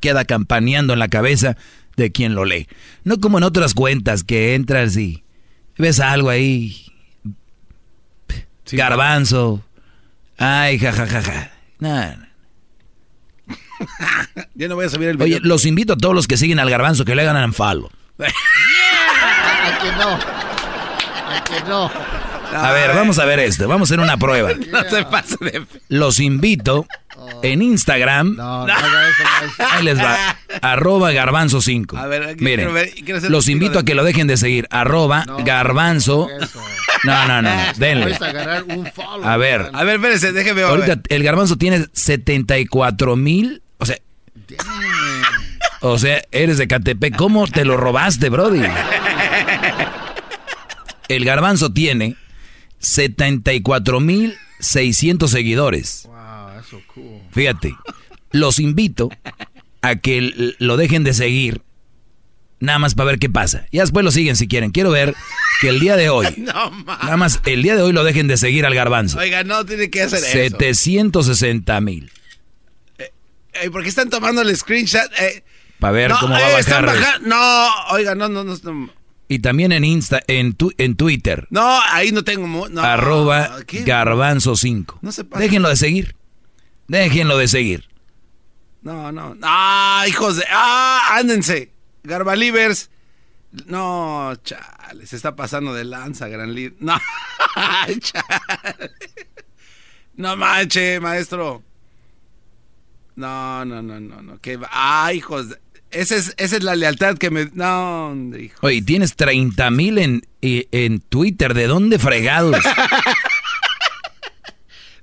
[0.00, 1.56] queda campaneando en la cabeza
[1.96, 2.66] de quien lo lee.
[3.04, 5.22] No como en otras cuentas que entras y
[5.76, 6.86] ves algo ahí.
[8.72, 9.62] Garbanzo.
[10.38, 11.22] Ay, jajajaja.
[11.22, 11.50] Ja, ja.
[11.78, 12.24] Nah, nah.
[14.54, 15.38] Ya no voy a subir el video.
[15.38, 17.90] Oye, los invito a todos los que siguen al garbanzo que le hagan unfollow.
[18.18, 18.30] Ay,
[19.82, 20.18] que no.
[21.28, 21.90] Ay, que no.
[22.54, 23.66] A ver, vamos a ver esto.
[23.68, 24.50] Vamos a hacer una prueba.
[24.70, 25.62] No se pase de...
[25.88, 26.86] Los invito
[27.42, 28.36] en Instagram.
[28.36, 29.66] No, no haga eso, maestro.
[29.70, 30.36] Ahí les va.
[30.62, 31.96] Arroba garbanzo 5.
[31.96, 32.92] A ver, Miren, ver-
[33.30, 34.66] los invito a que lo dejen de seguir.
[34.70, 36.28] Arroba garbanzo.
[37.04, 37.72] No, no, no, no.
[37.76, 38.16] Denle.
[39.22, 39.70] A ver.
[39.72, 40.70] A ver, espérese, déjeme ver.
[40.70, 43.62] Ahorita el garbanzo tiene 74 mil.
[43.78, 43.96] O sea.
[45.80, 47.16] O sea, eres de Catepec.
[47.16, 48.62] ¿Cómo te lo robaste, Brody?
[51.08, 52.16] El garbanzo tiene
[52.84, 56.02] 74 mil 600 seguidores.
[56.06, 57.20] Wow, eso cool.
[57.32, 57.74] Fíjate,
[58.30, 59.10] los invito
[59.82, 61.60] a que lo dejen de seguir.
[62.60, 63.66] nada más para ver qué pasa.
[63.70, 64.70] Y después lo siguen si quieren.
[64.70, 65.14] Quiero ver
[65.60, 68.64] que el día de hoy, nada más el día de hoy lo dejen de seguir
[68.64, 69.18] al garbanzo.
[69.18, 70.32] Oiga, no tiene que hacer eso.
[70.32, 72.10] 760 mil.
[72.98, 75.10] Eh, ¿Por qué están tomando el screenshot?
[75.20, 75.44] Eh,
[75.78, 76.86] para ver no, cómo va a eh, bajar.
[76.86, 78.56] baja- No, oiga, no, no, no.
[78.62, 78.90] no.
[79.28, 82.68] Y también en Insta, en, tu- en Twitter, No, ahí no tengo.
[82.68, 83.82] No, arroba ¿qué?
[83.82, 84.98] garbanzo 5.
[85.02, 85.42] No se pasa.
[85.42, 86.14] Déjenlo de seguir.
[86.88, 87.88] Déjenlo de seguir.
[88.82, 89.34] No, no.
[89.42, 90.44] Ah, hijos de.
[90.50, 91.72] Ah, ándense.
[92.02, 92.90] Garbalivers.
[93.66, 96.74] No, chale, se está pasando de lanza, gran líder.
[96.80, 96.98] No,
[98.00, 98.90] chale.
[100.16, 101.62] No manche, maestro.
[103.16, 104.32] No, no, no, no, no.
[104.60, 105.58] Va- ah, hijos de.
[105.94, 107.48] Esa es, esa es la lealtad que me.
[107.54, 108.56] No, hijo.
[108.62, 111.54] Oye, tienes 30 mil en, y- en Twitter.
[111.54, 112.56] ¿De dónde fregados?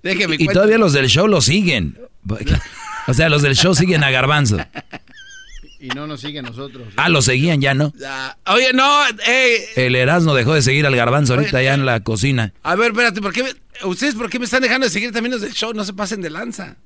[0.03, 1.97] Déjeme y todavía los del show lo siguen.
[3.07, 4.57] O sea, los del show siguen a garbanzo.
[5.79, 6.87] Y no nos sigue a nosotros.
[6.97, 7.91] Ah, lo seguían ya, ¿no?
[8.45, 9.55] Oye, no, ey.
[9.75, 12.53] El Erasmo dejó de seguir al garbanzo ahorita ya en la cocina.
[12.61, 15.31] A ver, espérate, ¿por qué me- ¿ustedes por qué me están dejando de seguir también
[15.33, 15.73] los del show?
[15.73, 16.77] No se pasen de lanza.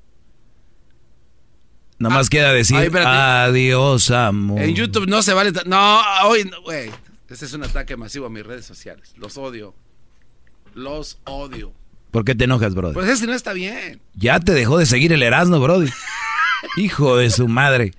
[1.98, 3.10] Nomás queda decir ay, espérate.
[3.10, 4.60] adiós, amor.
[4.60, 5.52] En YouTube no se vale.
[5.64, 6.90] No, hoy, no, güey.
[7.28, 9.12] Ese es un ataque masivo a mis redes sociales.
[9.16, 9.74] Los odio.
[10.74, 11.72] Los odio.
[12.10, 12.94] ¿Por qué te enojas, brother?
[12.94, 14.00] Pues ese no está bien.
[14.14, 15.90] Ya te dejó de seguir el Erasmo, brody.
[16.76, 17.94] Hijo de su madre.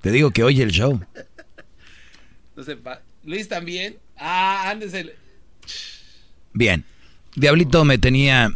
[0.00, 1.00] Te digo que oye el show.
[2.54, 3.98] No pa- Luis también.
[4.16, 5.14] Ah, ándese.
[6.52, 6.84] Bien.
[7.34, 8.50] Diablito me tenía...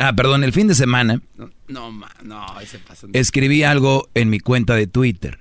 [0.00, 1.20] ah, perdón, el fin de semana
[1.68, 1.92] No,
[2.24, 3.10] no, ahí se pasan.
[3.12, 5.38] escribí algo en mi cuenta de Twitter.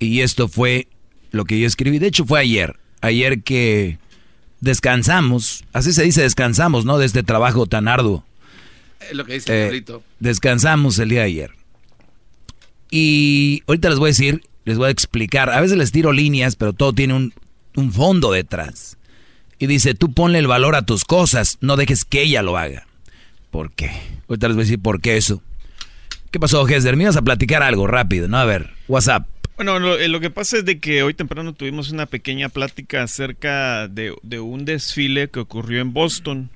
[0.00, 0.88] Y esto fue
[1.30, 1.98] lo que yo escribí.
[2.00, 2.76] De hecho, fue ayer.
[3.00, 3.98] Ayer que
[4.60, 5.64] descansamos.
[5.72, 6.98] Así se dice descansamos, ¿no?
[6.98, 8.24] De este trabajo tan arduo.
[9.00, 10.02] Es lo que dice el Eh, diablito.
[10.18, 11.50] descansamos el día de ayer.
[12.90, 15.50] Y ahorita les voy a decir, les voy a explicar.
[15.50, 17.32] A veces les tiro líneas, pero todo tiene un,
[17.76, 18.96] un fondo detrás.
[19.58, 22.86] Y dice, tú ponle el valor a tus cosas, no dejes que ella lo haga.
[23.50, 23.90] ¿Por qué?
[24.28, 25.42] Ahorita les voy a decir por qué eso.
[26.30, 26.96] ¿Qué pasó, Hesder?
[26.96, 28.38] Me ibas a platicar algo rápido, ¿no?
[28.38, 29.26] A ver, WhatsApp.
[29.56, 33.02] Bueno, lo, eh, lo que pasa es de que hoy temprano tuvimos una pequeña plática
[33.02, 36.50] acerca de, de un desfile que ocurrió en Boston,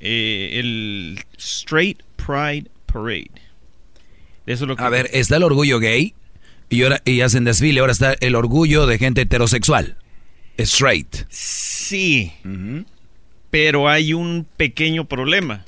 [0.00, 3.30] eh, el Straight Pride Parade.
[4.44, 6.14] Eso es lo que A ver, está el orgullo gay
[6.68, 7.80] y, ahora, y hacen desfile.
[7.80, 9.96] Ahora está el orgullo de gente heterosexual.
[10.58, 11.24] Straight.
[11.28, 12.32] Sí,
[13.50, 15.64] pero hay un pequeño problema.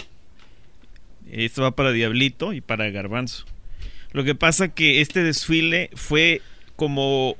[1.33, 3.47] Esto va para Diablito y para Garbanzo.
[4.13, 6.43] Lo que pasa que este desfile fue
[6.77, 7.37] como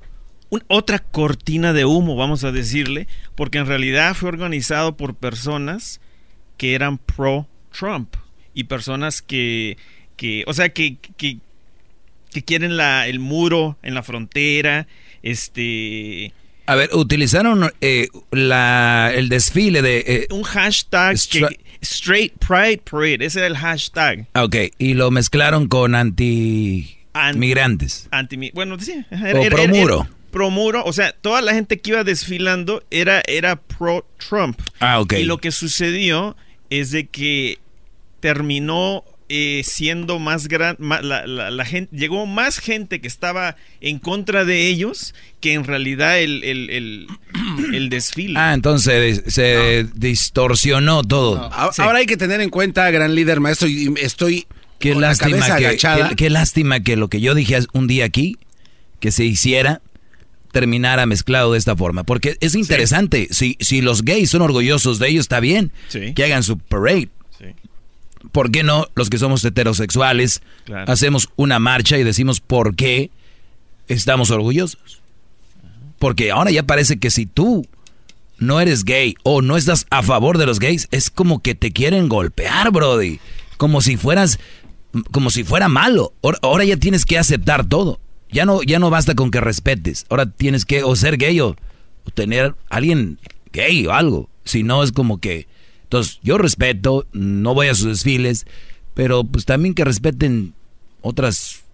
[0.69, 6.01] otra cortina de humo, vamos a decirle, porque en realidad fue organizado por personas
[6.57, 8.15] que eran pro Trump
[8.55, 9.79] y personas que,
[10.17, 11.39] que o sea, que, que,
[12.31, 14.87] que quieren la, el muro en la frontera,
[15.23, 16.33] este...
[16.71, 20.05] A ver, utilizaron eh, la, el desfile de...
[20.07, 24.29] eh, un hashtag que, Straight Pride Parade, ese era el hashtag.
[24.35, 26.97] ah, ok, y lo mezclaron con anti...
[27.13, 28.07] An- migrantes.
[28.13, 30.07] Anti, bueno, sí, O promuro.
[30.31, 34.61] promuro, o sea, toda la gente que iba desfilando era, era pro Trump.
[34.79, 35.15] Ah, ok.
[35.15, 36.37] Y lo que sucedió
[36.71, 37.59] es de que
[38.21, 39.03] terminó
[39.33, 43.99] eh, siendo más gran, ma- la, la- la gente, llegó más gente que estaba en
[44.01, 47.07] contra de ellos que en realidad el, el, el,
[47.75, 48.35] el desfile.
[48.39, 51.49] Ah, entonces se distorsionó todo.
[51.53, 54.47] Ahora hay que tener en cuenta, gran líder maestro, y estoy
[54.79, 56.09] Qué con lástima que, agachada.
[56.11, 58.37] qué- qué lástima que lo que yo dije un día aquí,
[58.99, 59.81] que se hiciera,
[60.53, 62.03] terminara mezclado de esta forma.
[62.03, 66.13] Porque es interesante, si, si los gays son orgullosos de ellos, está bien Sí.
[66.15, 67.09] que hagan su parade.
[68.33, 70.91] ¿Por qué no los que somos heterosexuales Claro.
[70.93, 73.11] hacemos una marcha y decimos por qué
[73.89, 75.01] estamos orgullosos?
[75.99, 77.67] Porque ahora ya parece que si tú
[78.39, 81.73] no eres gay o no estás a favor de los gays, es como que te
[81.73, 83.21] quieren golpear, Brody.
[83.59, 84.39] Como si fueras,
[85.11, 86.15] como si fuera malo.
[86.23, 88.01] Ahora, ahora ya tienes que aceptar todo.
[88.33, 90.07] Ya no, ya no basta con que respetes.
[90.09, 91.49] Ahora tienes que o ser gay o,
[92.05, 93.19] o tener alguien
[93.53, 94.31] gay o algo.
[94.45, 95.47] Si no es como que...
[95.91, 98.47] Entonces yo respeto, no voy a sus desfiles,
[98.95, 100.55] pero pues también que respeten
[101.01, 101.65] otras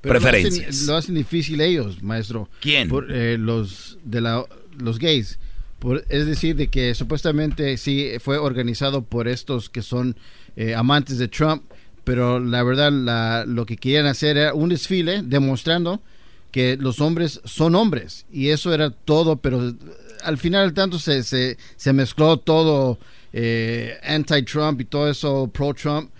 [0.00, 0.82] Pero lo hacen- preferencias.
[0.82, 2.48] Lo hacen, difícil ellos, maestro.
[2.60, 2.88] ¿Quién?
[2.88, 4.44] Por, eh, los de la,
[4.78, 5.40] los gays.
[5.80, 10.14] Por- es decir, de que supuestamente sí fue organizado por estos que son
[10.54, 11.64] eh, amantes de Trump,
[12.04, 16.00] pero la verdad la- lo que querían hacer era un desfile demostrando
[16.52, 19.74] que los hombres son hombres y eso era todo, pero
[20.22, 22.98] al final del tanto se, se, se mezcló todo
[23.32, 26.10] eh, anti-Trump y todo eso pro-Trump.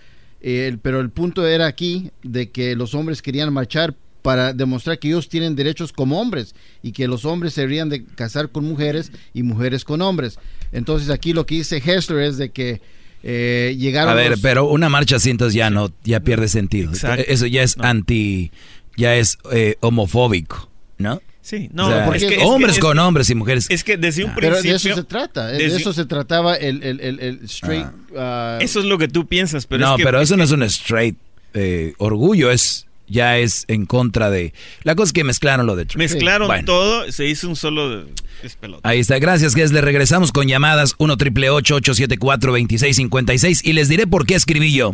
[0.41, 5.09] Eh, pero el punto era aquí de que los hombres querían marchar para demostrar que
[5.09, 9.11] ellos tienen derechos como hombres y que los hombres se deberían de casar con mujeres
[9.33, 10.39] y mujeres con hombres.
[10.71, 12.81] Entonces aquí lo que dice Hessler es de que
[13.23, 14.11] eh, llegaron...
[14.13, 16.91] A ver, los- pero una marcha así entonces ya no, ya pierde sentido.
[16.91, 17.23] Exacto.
[17.27, 18.51] Eso ya es anti,
[18.95, 21.21] ya es eh, homofóbico, ¿no?
[21.49, 23.65] Sí, no, O sea, porque es que- es que- hombres es- con hombres y mujeres.
[23.69, 24.71] Es que desde un Pero principio...
[24.71, 27.87] de eso se trata, de desde- eso se trataba el, el, el, el straight...
[28.15, 30.03] ah, Eso es lo que tú piensas, pero no, es que...
[30.03, 31.15] pero eso no es un straight
[31.55, 34.53] eh, orgullo, es ya es en contra de.
[34.83, 35.97] La cosa es que mezclaron lo de Trump.
[35.97, 38.05] Mezclaron Bueno, todo, se hizo un solo
[38.43, 38.87] despelota.
[38.87, 44.05] Ahí está, gracias, que le regresamos con llamadas 1 triple 874 2656 y les diré
[44.05, 44.93] por qué escribí yo.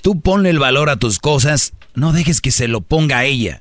[0.00, 3.60] Tú ponle el valor a tus cosas, no dejes que se lo ponga a ella.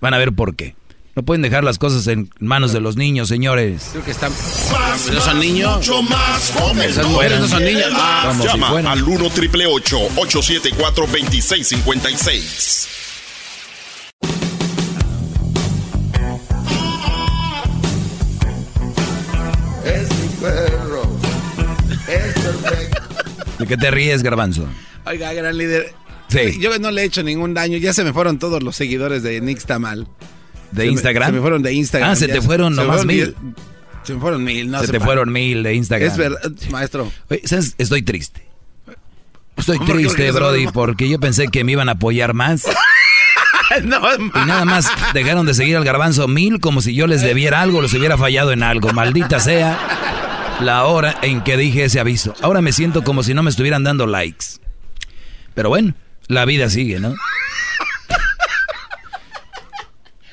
[0.00, 0.74] Van a ver por qué.
[1.14, 3.88] No pueden dejar las cosas en manos de los niños, señores.
[3.92, 4.32] Creo que están.
[4.32, 5.76] Más, ¿No son niños?
[5.76, 6.88] Mucho más joven.
[6.88, 7.88] Esas mujeres no son niños.
[7.92, 12.88] Ah, Llama al 1 triple 874 2656.
[19.84, 21.02] Es mi perro.
[22.08, 23.02] Es perfecto.
[23.58, 24.66] ¿De qué te ríes, Garbanzo?
[25.04, 25.92] Oiga, gran líder.
[26.28, 26.58] Sí.
[26.58, 27.76] Yo no le he hecho ningún daño.
[27.76, 30.08] Ya se me fueron todos los seguidores de Nick Tamal.
[30.72, 31.26] ¿De Se me- Instagram?
[31.28, 32.10] se me fueron de Instagram.
[32.10, 33.36] Ah, se te fueron se nomás fueron mil.
[34.02, 36.10] Se me fueron mil, no se te fueron mil de Instagram.
[36.10, 36.40] Es verdad,
[36.70, 37.12] maestro.
[37.30, 37.74] Oye, ¿sabes?
[37.78, 38.42] Estoy triste.
[39.56, 42.64] Estoy triste, Brody, porque yo pensé que me iban a apoyar más.
[43.84, 47.60] no, Y nada más dejaron de seguir al garbanzo mil como si yo les debiera
[47.62, 48.92] algo, les hubiera fallado en algo.
[48.92, 52.34] Maldita sea la hora en que dije ese aviso.
[52.40, 54.46] Ahora me siento como si no me estuvieran dando likes.
[55.54, 55.94] Pero bueno,
[56.26, 57.14] la vida sigue, ¿no?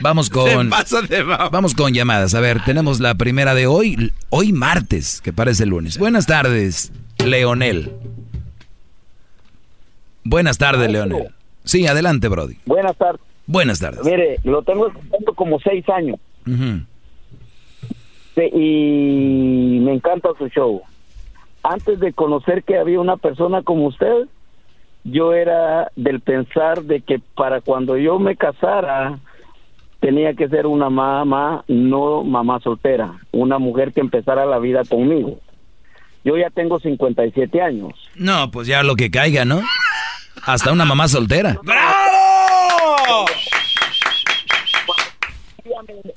[0.02, 0.70] Vamos con.
[1.10, 2.34] De Vamos con llamadas.
[2.34, 5.98] A ver, tenemos la primera de hoy, hoy martes, que parece lunes.
[5.98, 7.92] Buenas tardes, Leonel.
[10.24, 11.30] Buenas tardes, Leonel.
[11.64, 12.58] Sí, adelante, Brody.
[12.66, 13.22] Buenas tardes.
[13.46, 14.06] Buenas tardes.
[14.06, 16.18] Mire, lo tengo escuchando como seis años.
[16.46, 20.82] Sí, y me encanta su show.
[21.64, 24.28] Antes de conocer que había una persona como usted,
[25.04, 29.20] yo era del pensar de que para cuando yo me casara
[30.00, 35.40] tenía que ser una mamá, no mamá soltera, una mujer que empezara la vida conmigo.
[36.24, 37.94] Yo ya tengo 57 años.
[38.16, 39.62] No, pues ya lo que caiga, ¿no?
[40.46, 41.60] Hasta una mamá soltera.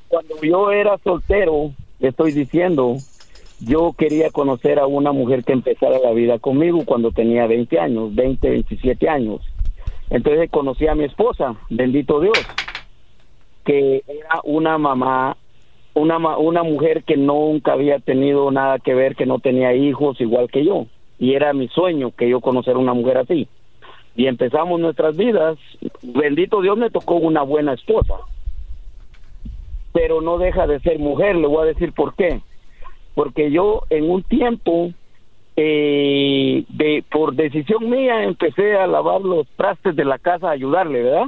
[0.09, 2.97] Cuando yo era soltero, le estoy diciendo,
[3.61, 8.15] yo quería conocer a una mujer que empezara la vida conmigo cuando tenía 20 años,
[8.15, 9.41] 20, 27 años.
[10.11, 12.39] Entonces conocí a mi esposa, bendito Dios,
[13.65, 15.37] que era una mamá,
[15.95, 20.49] una, una mujer que nunca había tenido nada que ver, que no tenía hijos igual
[20.51, 20.87] que yo.
[21.19, 23.49] Y era mi sueño que yo conociera una mujer así.
[24.17, 25.57] Y empezamos nuestras vidas.
[26.03, 28.17] Bendito Dios me tocó una buena esposa
[29.93, 31.37] pero no deja de ser mujer.
[31.37, 32.41] Le voy a decir por qué.
[33.15, 34.91] Porque yo en un tiempo,
[35.57, 41.03] eh, de, por decisión mía, empecé a lavar los trastes de la casa, a ayudarle,
[41.03, 41.27] ¿verdad?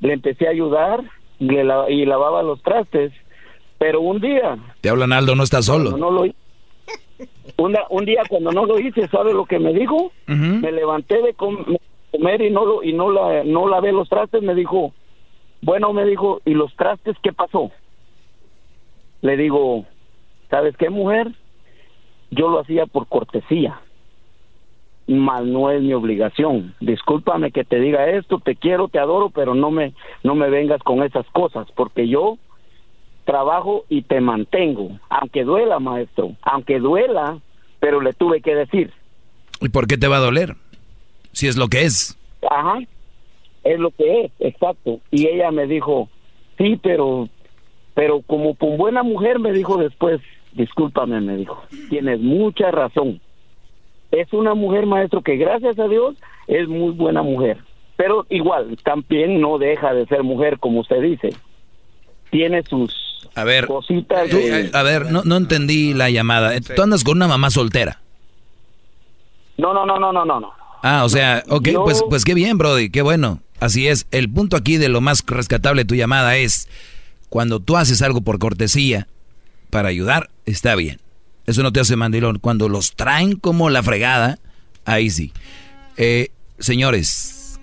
[0.00, 1.02] Le empecé a ayudar
[1.38, 3.12] y, le la- y lavaba los trastes.
[3.78, 5.96] Pero un día, Te hablan Aldo, no estás solo.
[5.96, 6.24] no lo
[7.56, 10.12] una- un día cuando no lo hice, ¿sabe lo que me dijo?
[10.26, 11.64] Me levanté de com-
[12.10, 14.92] comer y no lo y no la no lavé los trastes, me dijo,
[15.62, 17.70] bueno, me dijo, ¿y los trastes qué pasó?
[19.22, 19.84] Le digo,
[20.48, 21.28] ¿sabes qué, mujer?
[22.30, 23.80] Yo lo hacía por cortesía,
[25.10, 26.74] mas no es mi obligación.
[26.80, 29.92] Discúlpame que te diga esto, te quiero, te adoro, pero no me
[30.22, 32.38] no me vengas con esas cosas, porque yo
[33.24, 37.38] trabajo y te mantengo, aunque duela, maestro, aunque duela,
[37.80, 38.92] pero le tuve que decir.
[39.60, 40.54] ¿Y por qué te va a doler?
[41.32, 42.16] Si es lo que es.
[42.48, 42.78] Ajá,
[43.64, 45.00] es lo que es, exacto.
[45.10, 46.08] Y ella me dijo,
[46.56, 47.28] sí, pero,
[47.94, 50.20] pero como con buena mujer me dijo después,
[50.52, 53.20] discúlpame, me dijo, tienes mucha razón.
[54.12, 56.16] Es una mujer, maestro, que gracias a Dios
[56.48, 57.58] es muy buena mujer.
[57.96, 61.30] Pero igual, también no deja de ser mujer, como usted dice.
[62.30, 64.28] Tiene sus A ver, cositas.
[64.30, 66.54] tú- de- a ver, no, no entendí la llamada.
[66.56, 68.00] Eh, Tú andas con una mamá soltera.
[69.58, 70.52] No, no, no, no, no, no, no.
[70.82, 73.40] Ah, o sea, ok, Yo- pues, pues qué bien, Brody, qué bueno.
[73.60, 74.06] Así es.
[74.10, 76.68] El punto aquí de lo más rescatable de tu llamada es
[77.28, 79.06] cuando tú haces algo por cortesía
[79.68, 80.98] para ayudar, está bien.
[81.50, 82.38] Eso no te hace mandilón.
[82.38, 84.38] Cuando los traen como la fregada,
[84.84, 85.32] ahí sí.
[85.96, 87.58] Eh, señores,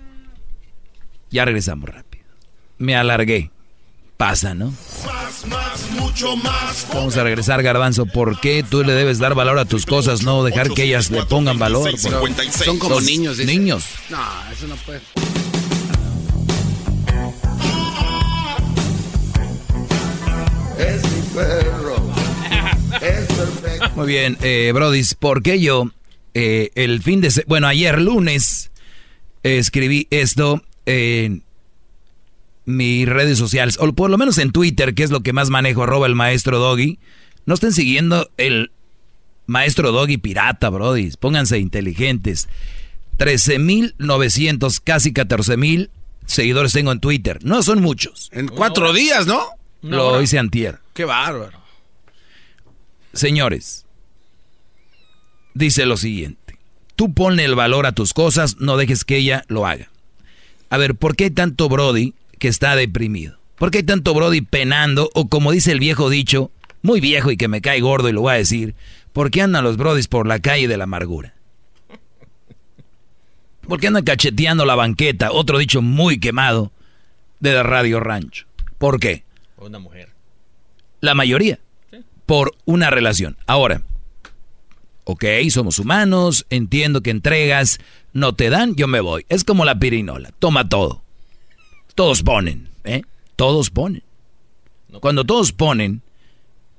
[1.30, 2.26] ya regresamos rápido.
[2.76, 3.50] Me alargué.
[4.18, 4.74] Pasa, ¿no?
[5.06, 6.86] Más, más, mucho más.
[6.92, 8.04] Vamos a regresar, Garbanzo.
[8.04, 11.24] ¿Por qué tú le debes dar valor a tus cosas, no dejar que ellas le
[11.24, 11.90] pongan valor?
[11.98, 13.38] Son como niños.
[13.38, 13.86] Niños.
[14.10, 14.18] No,
[14.52, 15.00] eso no puede.
[20.78, 21.18] Es mi.
[23.98, 25.90] Muy bien, eh, Brodis, ¿por qué yo
[26.32, 27.32] eh, el fin de...
[27.48, 28.70] Bueno, ayer lunes
[29.42, 31.42] escribí esto en
[32.64, 35.82] mis redes sociales, o por lo menos en Twitter, que es lo que más manejo,
[35.82, 37.00] arroba el maestro Doggy.
[37.44, 38.70] No estén siguiendo el
[39.46, 41.16] maestro Doggy pirata, Brodis.
[41.16, 42.48] Pónganse inteligentes.
[43.18, 45.90] 13.900, casi 14.000
[46.24, 47.40] seguidores tengo en Twitter.
[47.42, 48.30] No son muchos.
[48.32, 49.44] En cuatro días, ¿no?
[49.82, 50.78] Lo hice antier.
[50.94, 51.58] Qué bárbaro.
[53.12, 53.86] Señores,
[55.58, 56.58] dice lo siguiente.
[56.96, 59.90] Tú ponle el valor a tus cosas, no dejes que ella lo haga.
[60.70, 63.38] A ver, ¿por qué hay tanto Brody que está deprimido?
[63.56, 65.10] ¿Por qué hay tanto Brody penando?
[65.14, 66.50] O como dice el viejo dicho,
[66.82, 68.74] muy viejo y que me cae gordo y lo voy a decir,
[69.12, 71.34] ¿por qué andan los Brodis por la calle de la amargura?
[73.66, 75.30] ¿Por qué andan cacheteando la banqueta?
[75.30, 76.72] Otro dicho muy quemado
[77.40, 78.46] de Radio Rancho.
[78.78, 79.24] ¿Por qué?
[79.58, 80.10] Una mujer.
[81.00, 81.58] La mayoría.
[82.24, 83.36] Por una relación.
[83.46, 83.82] Ahora,
[85.10, 87.78] ok, somos humanos, entiendo que entregas,
[88.12, 89.24] no te dan, yo me voy.
[89.30, 91.02] Es como la pirinola, toma todo.
[91.94, 93.04] Todos ponen, ¿eh?
[93.34, 94.02] Todos ponen.
[95.00, 96.02] Cuando todos ponen,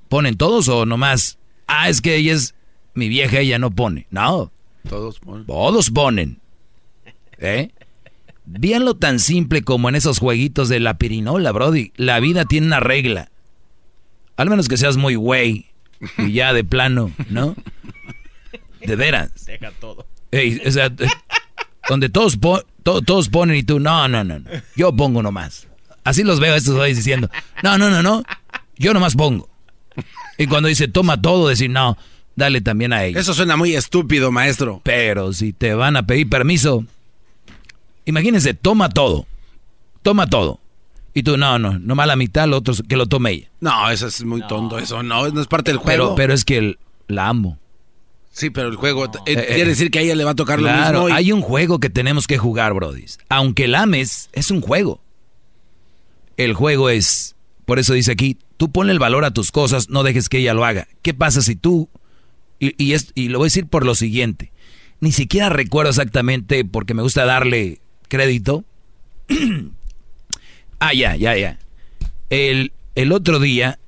[0.08, 1.38] ¿ponen todos o nomás?
[1.66, 2.54] Ah, es que ella es
[2.94, 4.06] mi vieja, ella no pone.
[4.10, 4.52] No.
[4.88, 5.46] Todos ponen.
[5.46, 6.38] Todos ponen.
[7.38, 7.70] ¿Eh?
[8.44, 11.92] Véanlo tan simple como en esos jueguitos de la pirinola, Brody.
[11.96, 13.32] La vida tiene una regla.
[14.36, 15.66] Al menos que seas muy güey
[16.16, 17.56] y ya de plano, ¿no?
[18.80, 19.30] De veras.
[19.46, 20.06] Deja todo.
[20.32, 21.08] o sea, eh,
[21.88, 22.38] donde todos,
[22.82, 24.50] todos ponen y tú, no, no, no, no.
[24.76, 25.66] Yo pongo nomás.
[26.04, 27.30] Así los veo a estos hoy diciendo,
[27.62, 28.22] no, no, no, no.
[28.76, 29.48] Yo nomás pongo.
[30.38, 31.98] Y cuando dice toma todo, decir, no,
[32.34, 33.20] dale también a ellos.
[33.20, 34.80] Eso suena muy estúpido, maestro.
[34.84, 36.84] Pero si te van a pedir permiso,
[38.06, 39.26] imagínense, toma todo.
[40.02, 40.60] Toma todo.
[41.12, 43.48] Y tú, no, no, nomás la mitad, lo otro que lo tome ella.
[43.60, 46.04] No, eso es muy tonto, eso no, no es parte del juego.
[46.04, 46.78] Pero, pero es que
[47.08, 47.58] la amo.
[48.40, 50.62] Sí, pero el juego eh, eh, quiere decir que a ella le va a tocar
[50.62, 51.14] lo mismo.
[51.14, 53.04] hay un juego que tenemos que jugar, Brody.
[53.28, 55.02] Aunque la ames, es un juego.
[56.38, 57.36] El juego es,
[57.66, 60.54] por eso dice aquí, tú ponle el valor a tus cosas, no dejes que ella
[60.54, 60.88] lo haga.
[61.02, 61.90] ¿Qué pasa si tú,
[62.58, 64.52] y, y, es, y lo voy a decir por lo siguiente,
[65.00, 68.64] ni siquiera recuerdo exactamente porque me gusta darle crédito.
[70.80, 71.58] ah, ya, ya, ya.
[72.30, 73.78] El, el otro día,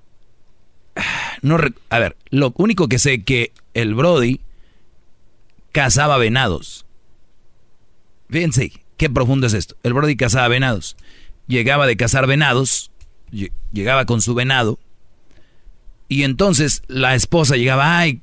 [1.42, 1.58] no,
[1.90, 4.40] a ver, lo único que sé que el Brody
[5.72, 6.86] cazaba venados.
[8.30, 9.76] Fíjense, qué profundo es esto.
[9.82, 10.96] El Brody cazaba venados.
[11.48, 12.90] Llegaba de cazar venados,
[13.72, 14.78] llegaba con su venado,
[16.12, 18.20] y entonces la esposa llegaba, ay,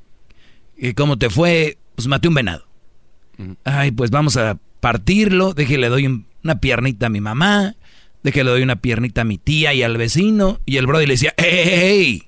[0.96, 1.80] ¿cómo te fue?
[1.96, 2.68] Pues maté un venado.
[3.64, 7.76] Ay, pues vamos a partirlo, que le doy una piernita a mi mamá,
[8.22, 11.08] de que le doy una piernita a mi tía y al vecino, y el Brody
[11.08, 12.24] le decía, ¡Ey,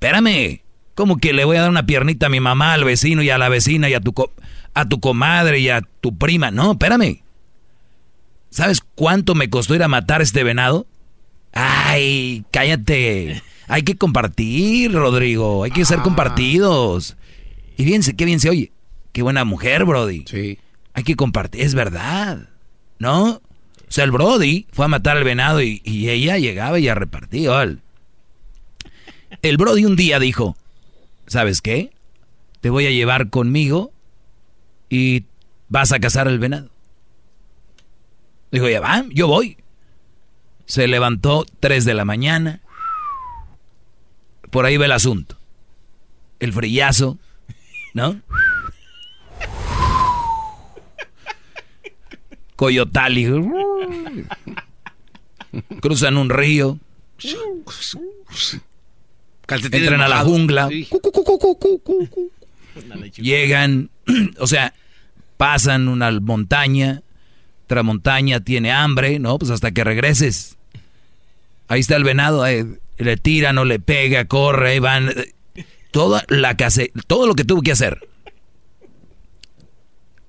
[0.00, 0.62] Espérame,
[0.94, 3.36] ¿cómo que le voy a dar una piernita a mi mamá, al vecino y a
[3.36, 4.14] la vecina y a tu,
[4.72, 6.50] a tu comadre y a tu prima?
[6.50, 7.20] No, espérame.
[8.48, 10.86] ¿Sabes cuánto me costó ir a matar este venado?
[11.52, 13.42] Ay, cállate.
[13.68, 15.64] Hay que compartir, Rodrigo.
[15.64, 16.02] Hay que ser ah.
[16.02, 17.18] compartidos.
[17.76, 18.72] Y fíjense, qué bien se oye.
[19.12, 20.24] Qué buena mujer, Brody.
[20.26, 20.58] Sí.
[20.94, 21.60] Hay que compartir.
[21.60, 22.48] Es verdad.
[22.98, 23.32] ¿No?
[23.32, 23.42] O
[23.88, 27.50] sea, el Brody fue a matar al venado y, ella llegaba y a repartir.
[29.42, 30.56] El Brody un día dijo,
[31.26, 31.92] ¿sabes qué?
[32.60, 33.92] Te voy a llevar conmigo
[34.88, 35.24] y
[35.68, 36.70] vas a cazar el venado.
[38.50, 39.56] Dijo, ya va, yo voy.
[40.66, 42.60] Se levantó 3 de la mañana.
[44.50, 45.38] Por ahí va el asunto.
[46.40, 47.18] El frillazo,
[47.94, 48.20] ¿no?
[52.56, 53.26] Coyotali.
[55.80, 56.78] Cruzan un río.
[59.56, 60.68] Entran a la jungla.
[63.16, 63.90] Llegan,
[64.38, 64.74] o sea,
[65.36, 67.02] pasan una montaña,
[67.64, 69.38] otra montaña tiene hambre, ¿no?
[69.38, 70.56] Pues hasta que regreses.
[71.68, 72.66] Ahí está el venado, eh,
[72.98, 75.12] le tira, no le pega, corre, van.
[75.90, 78.06] Toda la case, todo lo que tuvo que hacer.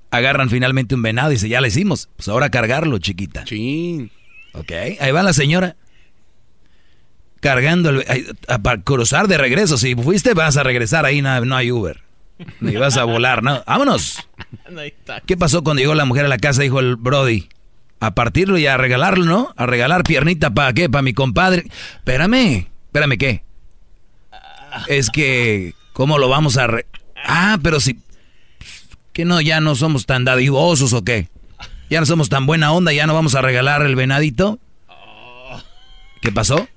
[0.09, 2.09] Agarran finalmente un venado y dice, ya le hicimos.
[2.15, 3.45] Pues ahora cargarlo, chiquita.
[3.45, 4.09] Sí.
[4.53, 5.77] Ok, ahí va la señora
[7.41, 8.05] cargando el,
[8.63, 9.77] para cruzar de regreso.
[9.77, 12.01] Si fuiste, vas a regresar ahí, no, no hay Uber.
[12.59, 13.61] Ni vas a volar, ¿no?
[13.67, 14.19] ¡Vámonos!
[15.25, 16.61] ¿Qué pasó cuando llegó la mujer a la casa?
[16.61, 17.49] Dijo el Brody.
[17.99, 19.53] A partirlo y a regalarlo, ¿no?
[19.57, 20.89] A regalar piernita para qué?
[20.89, 21.65] Para mi compadre.
[21.97, 23.43] Espérame, espérame, ¿qué?
[24.87, 26.67] Es que, ¿cómo lo vamos a...
[27.23, 27.99] Ah, pero si...
[29.13, 31.27] ¿Que no, ya no somos tan dadivosos o qué?
[31.89, 34.57] Ya no somos tan buena onda, ya no vamos a regalar el venadito.
[36.21, 36.67] ¿Qué pasó?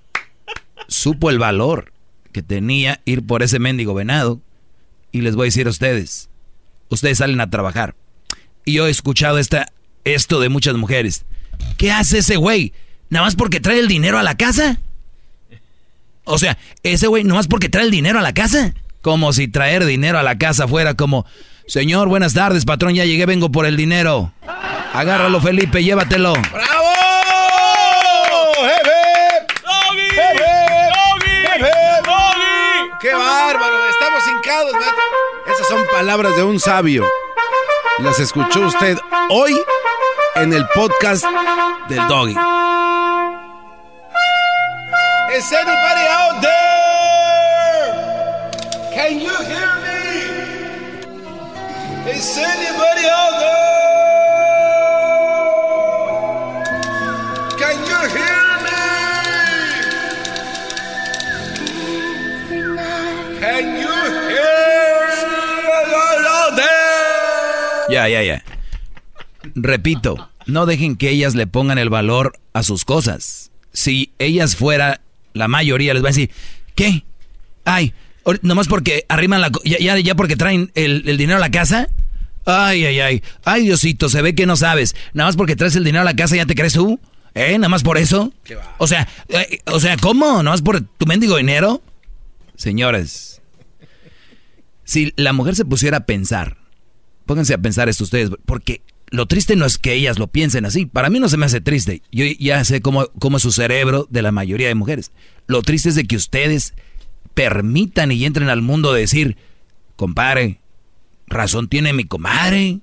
[0.88, 1.92] Supo el valor
[2.32, 4.40] que tenía ir por ese mendigo venado
[5.12, 6.28] Y les voy a decir a ustedes,
[6.88, 7.94] ustedes salen a trabajar.
[8.64, 9.72] Y yo he escuchado esta,
[10.04, 11.24] esto de muchas mujeres.
[11.76, 12.72] ¿Qué hace ese güey?
[13.10, 14.78] ¿Nada más porque trae el dinero a la casa?
[16.24, 18.74] O sea, ese güey, ¿nada más porque trae el dinero a la casa?
[19.02, 21.26] Como si traer dinero a la casa fuera como,
[21.66, 24.32] señor, buenas tardes, patrón, ya llegué, vengo por el dinero.
[24.94, 26.32] Agárralo, Felipe, llévatelo.
[26.32, 26.93] ¡Bravo!
[33.04, 33.84] ¡Qué bárbaro!
[33.90, 35.04] Estamos hincados, maestro.
[35.44, 37.06] Esas son palabras de un sabio.
[37.98, 38.96] Las escuchó usted
[39.28, 39.54] hoy
[40.36, 41.22] en el podcast
[41.86, 42.34] del Doggy.
[45.36, 47.90] Is anybody out there?
[48.94, 50.00] Can you hear me?
[52.10, 53.73] Is anybody out there?
[67.88, 68.44] Ya, ya, ya.
[69.54, 73.50] Repito, no dejen que ellas le pongan el valor a sus cosas.
[73.72, 75.00] Si ellas fuera
[75.32, 76.30] la mayoría, les va a decir,
[76.74, 77.04] ¿qué?
[77.64, 77.92] Ay,
[78.42, 79.50] nomás porque arriman la...
[79.64, 81.88] ya, ya porque traen el, el dinero a la casa.
[82.46, 83.22] Ay, ay, ay.
[83.44, 84.94] Ay, Diosito, se ve que no sabes.
[85.12, 87.00] Nada más porque traes el dinero a la casa, ¿ya te crees tú?
[87.34, 87.58] ¿Eh?
[87.58, 88.32] ¿Nada más por eso?
[88.78, 90.26] O sea, eh, o sea, ¿cómo?
[90.42, 91.82] ¿Nada más por tu mendigo dinero?
[92.56, 93.42] Señores,
[94.84, 96.58] si la mujer se pusiera a pensar,
[97.26, 100.86] pónganse a pensar esto ustedes, porque lo triste no es que ellas lo piensen así.
[100.86, 102.02] Para mí no se me hace triste.
[102.10, 105.12] Yo ya sé cómo, cómo es su cerebro de la mayoría de mujeres.
[105.46, 106.74] Lo triste es de que ustedes
[107.34, 109.36] permitan y entren al mundo de decir,
[109.96, 110.60] compadre,
[111.26, 112.80] razón tiene mi comadre.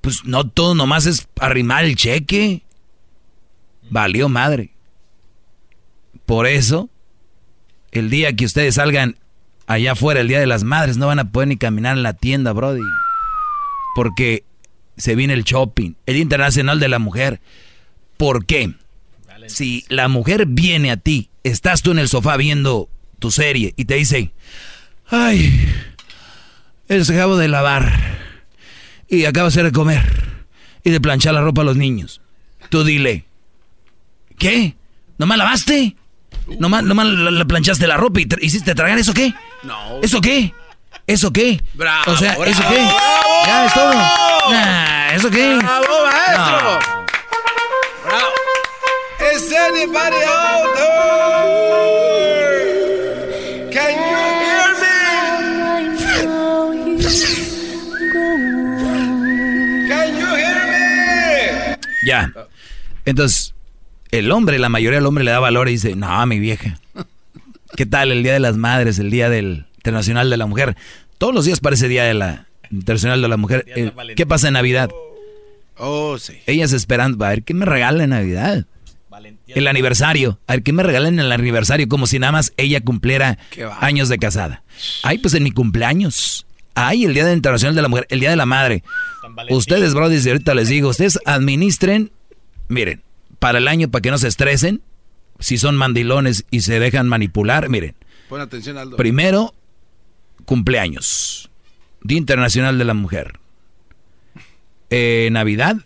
[0.00, 2.62] Pues no todo nomás es arrimar el cheque.
[3.90, 4.72] Valió madre.
[6.26, 6.88] Por eso,
[7.92, 9.16] el día que ustedes salgan
[9.66, 12.14] allá afuera, el día de las madres, no van a poder ni caminar en la
[12.14, 12.82] tienda, Brody.
[14.00, 14.44] Porque
[14.96, 17.42] se viene el shopping, el Internacional de la Mujer.
[18.16, 18.72] ¿Por qué?
[19.48, 23.84] Si la mujer viene a ti, estás tú en el sofá viendo tu serie y
[23.84, 24.32] te dice,
[25.10, 25.68] ay,
[26.88, 27.92] el acabo de lavar
[29.06, 30.00] y acabo de hacer de comer
[30.82, 32.22] y de planchar la ropa a los niños.
[32.70, 33.26] Tú dile,
[34.38, 34.76] ¿qué?
[35.18, 35.94] ¿Nomás lavaste?
[36.58, 39.34] ¿Nomás, nomás la, la planchaste la ropa y tra- hiciste tragar eso qué?
[39.62, 40.00] No.
[40.02, 40.54] ¿Eso qué?
[41.10, 41.60] ¿Eso qué?
[41.74, 42.74] Bravo, o sea, bravo, ¿eso qué?
[42.74, 42.92] bravo.
[43.44, 43.94] Ya es todo.
[43.94, 45.56] Nah, ¿eso qué?
[45.56, 46.60] ¡Bravo, maestro!
[46.62, 46.78] No.
[48.06, 48.30] ¡Bravo!
[49.34, 51.00] Is anybody out there?
[53.72, 54.98] Can you hear me?
[59.88, 61.76] Can you hear me?
[62.06, 62.32] Ya.
[63.04, 63.52] Entonces,
[64.12, 66.78] el hombre, la mayoría del hombre le da valor y dice, no, mi vieja.
[67.76, 70.76] ¿Qué tal el Día de las Madres, el Día del Internacional de la Mujer?
[71.18, 73.64] Todos los días parece Día de la Internacional de la Mujer.
[73.66, 74.90] Eh, ¿Qué pasa en Navidad?
[75.78, 76.34] Oh, sí.
[76.46, 78.66] Ellas esperando, a ver, ¿qué me regala en Navidad?
[79.48, 80.38] El aniversario.
[80.46, 81.88] A ver, ¿qué me regalan en el aniversario?
[81.88, 83.38] Como si nada más ella cumpliera
[83.80, 84.62] años de casada.
[85.02, 86.46] Ay, pues en mi cumpleaños.
[86.74, 88.84] Ay, el Día de Internacional de la Mujer, el Día de la Madre.
[89.48, 92.12] Ustedes, brothers, ahorita les digo, ustedes administren,
[92.68, 93.02] miren,
[93.40, 94.82] para el año, para que no se estresen,
[95.40, 97.96] si son mandilones y se dejan manipular, miren,
[98.28, 98.96] Pon atención, Aldo.
[98.96, 99.54] primero,
[100.44, 101.50] cumpleaños,
[102.02, 103.38] Día Internacional de la Mujer.
[104.90, 105.76] Eh, Navidad,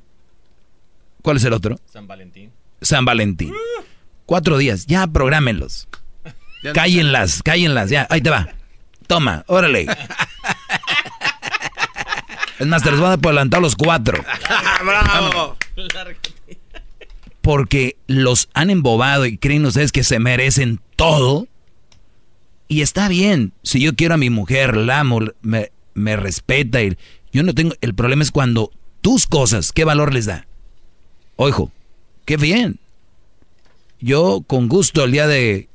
[1.23, 1.79] ¿cuál es el otro?
[1.87, 2.53] San Valentín.
[2.81, 3.53] San Valentín.
[4.27, 5.89] Cuatro días, ya prográmenlos.
[6.73, 8.49] Cállenlas, cállenlas, ya, ahí te va.
[9.07, 9.87] Toma, órale.
[12.59, 14.25] Es más, te los voy a adelantado los cuatro.
[14.85, 15.57] ¡Bravo!
[17.41, 21.47] Porque los han embobado y creen ustedes que se merecen todo.
[22.69, 23.53] Y está bien.
[23.63, 26.83] Si yo quiero a mi mujer, la amo, me, me respeta.
[26.83, 26.97] Y
[27.33, 27.75] yo no tengo.
[27.81, 28.71] El problema es cuando
[29.01, 30.47] tus cosas, ¿qué valor les da?
[31.37, 31.73] Ojo,
[32.25, 32.79] qué bien.
[34.01, 35.69] Yo con gusto el día de.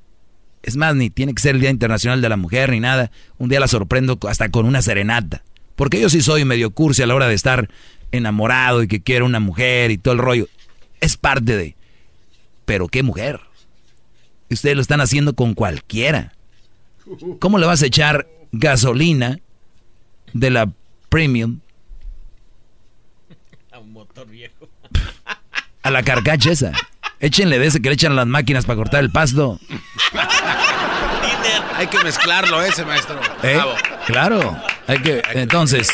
[0.62, 3.12] Es más, ni tiene que ser el Día Internacional de la Mujer ni nada.
[3.38, 5.44] Un día la sorprendo hasta con una serenata.
[5.76, 7.70] Porque yo sí soy medio cursi a la hora de estar
[8.12, 10.48] enamorado y que quiero una mujer y todo el rollo.
[11.00, 11.76] Es parte de.
[12.66, 13.40] Pero qué mujer.
[14.50, 16.34] Ustedes lo están haciendo con cualquiera.
[17.40, 19.40] ¿Cómo le vas a echar gasolina
[20.34, 20.70] de la
[21.10, 21.60] premium
[23.72, 24.70] A un motor viejo.
[25.82, 26.72] a la carcacha esa?
[27.20, 29.60] Échenle de ese que le echan a las máquinas para cortar el pasto.
[31.76, 33.20] Hay que mezclarlo ese, maestro.
[33.44, 33.56] ¿Eh?
[33.56, 33.74] Bravo.
[34.06, 34.58] Claro.
[34.88, 35.90] Hay que, entonces,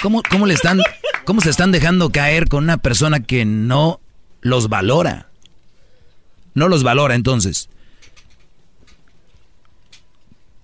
[0.00, 0.80] ¿cómo, cómo le están,
[1.24, 4.00] ¿cómo se están dejando caer con una persona que no
[4.40, 5.28] los valora?
[6.54, 7.68] No los valora, entonces.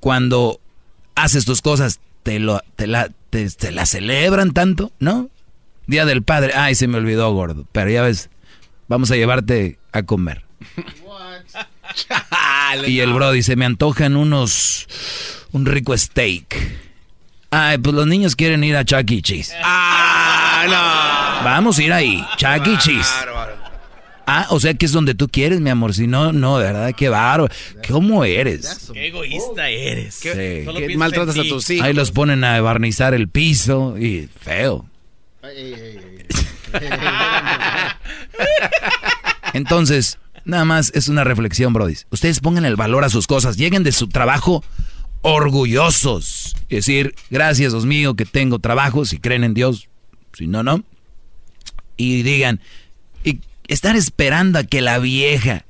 [0.01, 0.61] Cuando
[1.15, 5.29] haces tus cosas, te, lo, te, la, te, la celebran tanto, ¿no?
[5.87, 7.65] Día del Padre, ay, se me olvidó, gordo.
[7.73, 8.31] Pero ya ves,
[8.89, 10.45] vamos a llevarte a comer.
[12.87, 14.87] y el bro dice, me antojan unos,
[15.53, 16.79] un rico steak.
[17.51, 19.23] Ay, pues los niños quieren ir a Chuck E.
[19.23, 19.55] Cheese.
[19.63, 21.45] Ah, no.
[21.45, 22.79] Vamos a ir ahí, Chuck E.
[22.79, 23.11] Cheese.
[24.31, 25.95] Ah, o sea que es donde tú quieres, mi amor.
[25.95, 27.49] Si no, no, de verdad, qué baro.
[27.89, 28.91] ¿Cómo eres?
[28.93, 30.21] Qué egoísta eres.
[30.21, 31.87] Qué, maltratas a tus hijos.
[31.87, 34.85] Ahí los ponen a barnizar el piso y feo.
[39.55, 41.95] Entonces, nada más es una reflexión, Brody.
[42.11, 44.63] Ustedes pongan el valor a sus cosas, lleguen de su trabajo
[45.23, 46.55] orgullosos.
[46.69, 49.89] Es decir, gracias, Dios mío, que tengo trabajo, si creen en Dios,
[50.35, 50.85] si no, no.
[51.97, 52.61] Y digan,
[53.25, 55.65] y estar esperando a que la vieja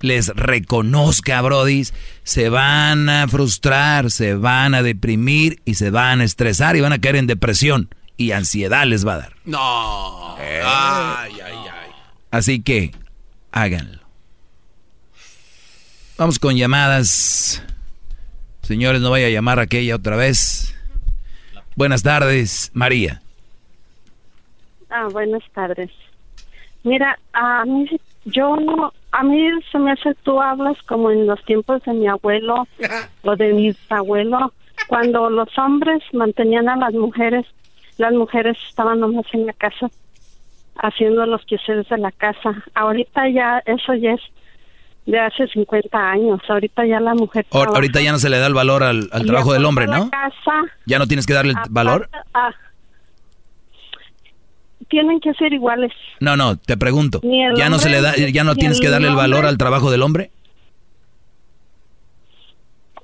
[0.00, 1.84] les reconozca, Brody,
[2.24, 6.92] se van a frustrar, se van a deprimir y se van a estresar y van
[6.92, 9.36] a caer en depresión y ansiedad les va a dar.
[9.44, 10.36] No.
[10.40, 10.62] Eh.
[10.64, 11.90] Ay, ay, ay.
[12.30, 12.92] Así que
[13.52, 14.00] háganlo.
[16.18, 17.62] Vamos con llamadas.
[18.62, 20.74] Señores, no vaya a llamar a aquella otra vez.
[21.76, 23.20] Buenas tardes, María.
[24.90, 25.90] Ah, buenas tardes.
[26.84, 27.86] Mira, a mí,
[28.26, 32.06] yo no, a mí se me hace, tú hablas como en los tiempos de mi
[32.06, 32.68] abuelo
[33.22, 34.52] o de mi abuelo,
[34.86, 37.46] cuando los hombres mantenían a las mujeres,
[37.96, 39.88] las mujeres estaban nomás en la casa
[40.76, 42.62] haciendo los quehaceres de la casa.
[42.74, 44.20] Ahorita ya, eso ya es
[45.06, 46.40] de hace 50 años.
[46.48, 47.46] Ahorita ya la mujer.
[47.50, 50.10] ahorita ya no se le da el valor al, trabajo del hombre, ¿no?
[50.10, 52.08] Casa, ya no tienes que darle el valor.
[52.32, 52.52] Ah,
[54.84, 55.92] tienen que ser iguales.
[56.20, 57.20] No, no, te pregunto.
[57.56, 60.02] ¿Ya no se le da ya no tienes que darle el valor al trabajo del
[60.02, 60.30] hombre?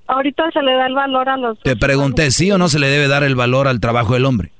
[0.07, 2.89] Ahorita se le da el valor a los Te pregunté, ¿sí o no se le
[2.89, 4.51] debe dar el valor al trabajo del hombre?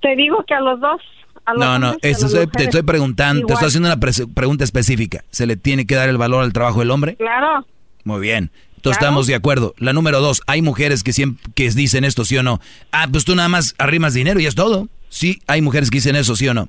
[0.00, 1.00] Te digo que a los dos.
[1.56, 4.00] no, no, te estoy preguntando, te estoy haciendo una
[4.34, 5.24] pregunta específica.
[5.30, 7.14] ¿Se le tiene que dar el valor al trabajo del hombre?
[7.16, 7.64] Claro.
[8.02, 8.50] Muy bien.
[8.76, 9.74] Entonces estamos de acuerdo.
[9.78, 12.60] La número dos, hay mujeres que siempre que dicen esto, ¿sí o no?
[12.92, 14.88] Ah, pues tú nada más arrimas dinero y es todo.
[15.08, 16.68] Sí, hay mujeres que dicen eso, ¿sí o no?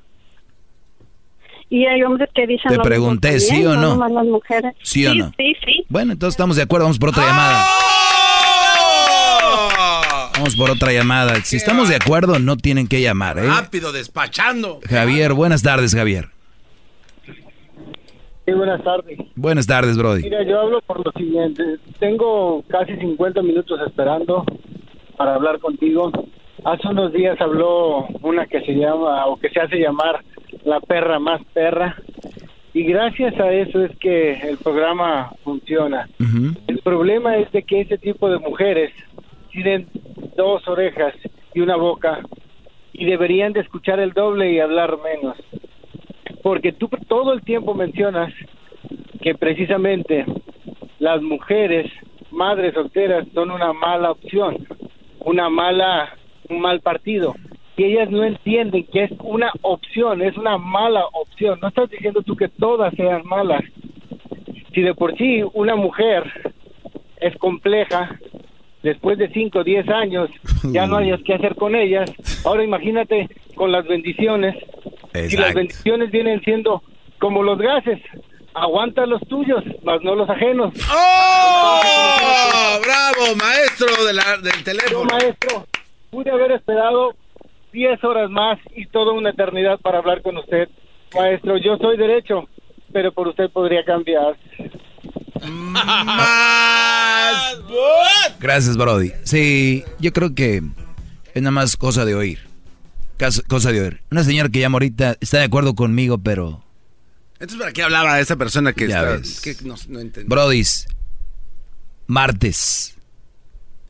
[1.70, 3.96] Y hay hombres que dicen Te pregunté, ¿sí o no?
[4.08, 4.74] Las mujeres.
[4.82, 5.32] ¿Sí, o no?
[5.36, 5.84] Sí, sí.
[5.88, 7.66] Bueno, entonces estamos de acuerdo, vamos por otra llamada.
[10.34, 11.44] Vamos por otra llamada.
[11.44, 13.46] Si estamos de acuerdo, no tienen que llamar, ¿eh?
[13.46, 14.80] Rápido, despachando.
[14.88, 16.30] Javier, buenas tardes, Javier.
[18.48, 19.18] Sí, buenas tardes.
[19.36, 20.22] Buenas tardes, Brody.
[20.22, 21.62] Mira, yo hablo por lo siguiente.
[21.98, 24.42] Tengo casi 50 minutos esperando
[25.18, 26.10] para hablar contigo.
[26.64, 30.24] Hace unos días habló una que se llama, o que se hace llamar
[30.64, 31.94] la perra más perra.
[32.72, 36.08] Y gracias a eso es que el programa funciona.
[36.68, 38.94] El problema es de que ese tipo de mujeres
[39.50, 39.88] tienen
[40.38, 41.12] dos orejas
[41.52, 42.20] y una boca
[42.94, 45.36] y deberían de escuchar el doble y hablar menos
[46.48, 48.32] porque tú todo el tiempo mencionas
[49.20, 50.24] que precisamente
[50.98, 51.92] las mujeres
[52.30, 54.66] madres solteras son una mala opción,
[55.20, 56.16] una mala,
[56.48, 57.34] un mal partido.
[57.76, 61.58] Y ellas no entienden que es una opción, es una mala opción.
[61.60, 63.62] No estás diciendo tú que todas sean malas.
[64.72, 66.54] Si de por sí una mujer
[67.20, 68.18] es compleja,
[68.82, 70.30] después de 5 o 10 años
[70.72, 72.10] ya no hayas qué hacer con ellas.
[72.46, 74.56] Ahora imagínate con las bendiciones.
[75.12, 76.82] Si las bendiciones vienen siendo
[77.18, 78.00] como los gases,
[78.54, 80.74] aguanta los tuyos, más no los ajenos.
[80.92, 81.80] ¡Oh!
[82.82, 85.04] ¡Bravo, maestro de la, del teléfono!
[85.04, 85.66] maestro,
[86.10, 87.14] pude haber esperado
[87.72, 90.68] 10 horas más y toda una eternidad para hablar con usted.
[91.14, 92.48] Maestro, yo soy derecho,
[92.92, 94.36] pero por usted podría cambiar.
[95.42, 95.88] Más.
[98.40, 99.12] Gracias, Brody.
[99.24, 100.62] Sí, yo creo que
[101.34, 102.47] es nada más cosa de oír.
[103.48, 104.02] Cosa de oír.
[104.10, 106.64] Una señora que llama ahorita está de acuerdo conmigo, pero.
[107.34, 109.76] Entonces, ¿para qué hablaba esa persona que, ya está, que no,
[112.08, 112.94] martes.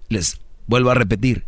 [0.08, 1.44] Les vuelvo a repetir.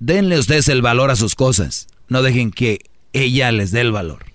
[0.00, 1.86] Denle ustedes el valor a sus cosas.
[2.08, 2.80] No dejen que
[3.12, 4.26] ella les dé el valor.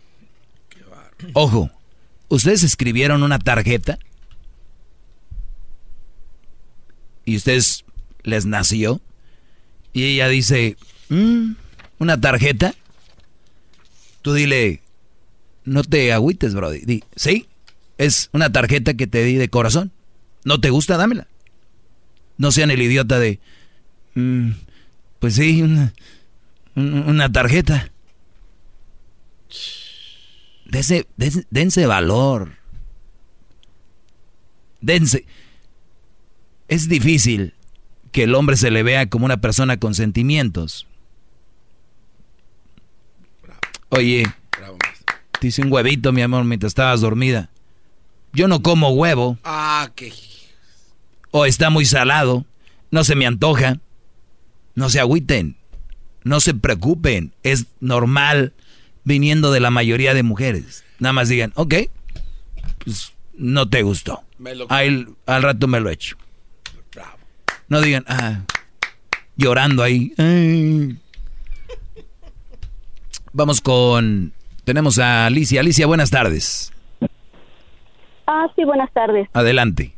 [1.34, 1.70] Ojo,
[2.30, 4.00] ustedes escribieron una tarjeta
[7.26, 7.84] y ustedes
[8.24, 9.02] les nació
[9.92, 10.78] y ella dice,
[11.10, 11.52] mm,
[12.00, 12.74] ¿una tarjeta?
[14.22, 14.82] Tú dile,
[15.66, 16.80] no te agüites, Brody.
[16.80, 17.48] Di, sí,
[17.98, 19.92] es una tarjeta que te di de corazón.
[20.44, 20.98] ¿No te gusta?
[20.98, 21.28] Dámela.
[22.38, 23.40] No sean el idiota de,
[24.16, 24.52] mm,
[25.20, 25.94] pues sí, una,
[26.76, 27.92] una tarjeta.
[30.66, 31.08] Dense,
[31.50, 32.56] dense valor.
[34.82, 35.26] Dense.
[36.68, 37.54] es difícil
[38.12, 40.88] que el hombre se le vea como una persona con sentimientos.
[43.90, 44.24] Oye,
[45.40, 47.50] te hice un huevito, mi amor, mientras estabas dormida.
[48.34, 49.38] Yo no como huevo.
[49.44, 50.14] Ah, qué.
[51.32, 52.46] O está muy salado.
[52.92, 53.80] No se me antoja.
[54.76, 55.56] No se agüiten.
[56.24, 57.34] No se preocupen.
[57.44, 58.54] Es normal
[59.04, 60.84] viniendo de la mayoría de mujeres.
[61.00, 61.76] Nada más digan, ok,
[62.84, 64.24] pues no te gustó.
[65.26, 66.18] al rato me lo echo.
[67.68, 68.42] No digan, ah,
[69.38, 70.14] llorando ahí.
[73.34, 74.34] Vamos con,
[74.64, 75.62] tenemos a Alicia.
[75.62, 76.74] Alicia, buenas tardes.
[78.26, 79.28] Ah, sí, buenas tardes.
[79.34, 79.94] Adelante.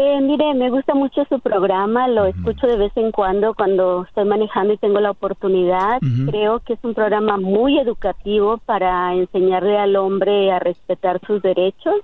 [0.00, 4.26] Eh, mire, me gusta mucho su programa, lo escucho de vez en cuando cuando estoy
[4.26, 5.98] manejando y tengo la oportunidad.
[6.30, 11.96] Creo que es un programa muy educativo para enseñarle al hombre a respetar sus derechos.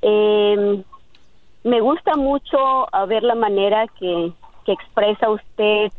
[0.00, 0.84] Eh,
[1.64, 4.32] me gusta mucho ver la manera que,
[4.64, 5.90] expresa usted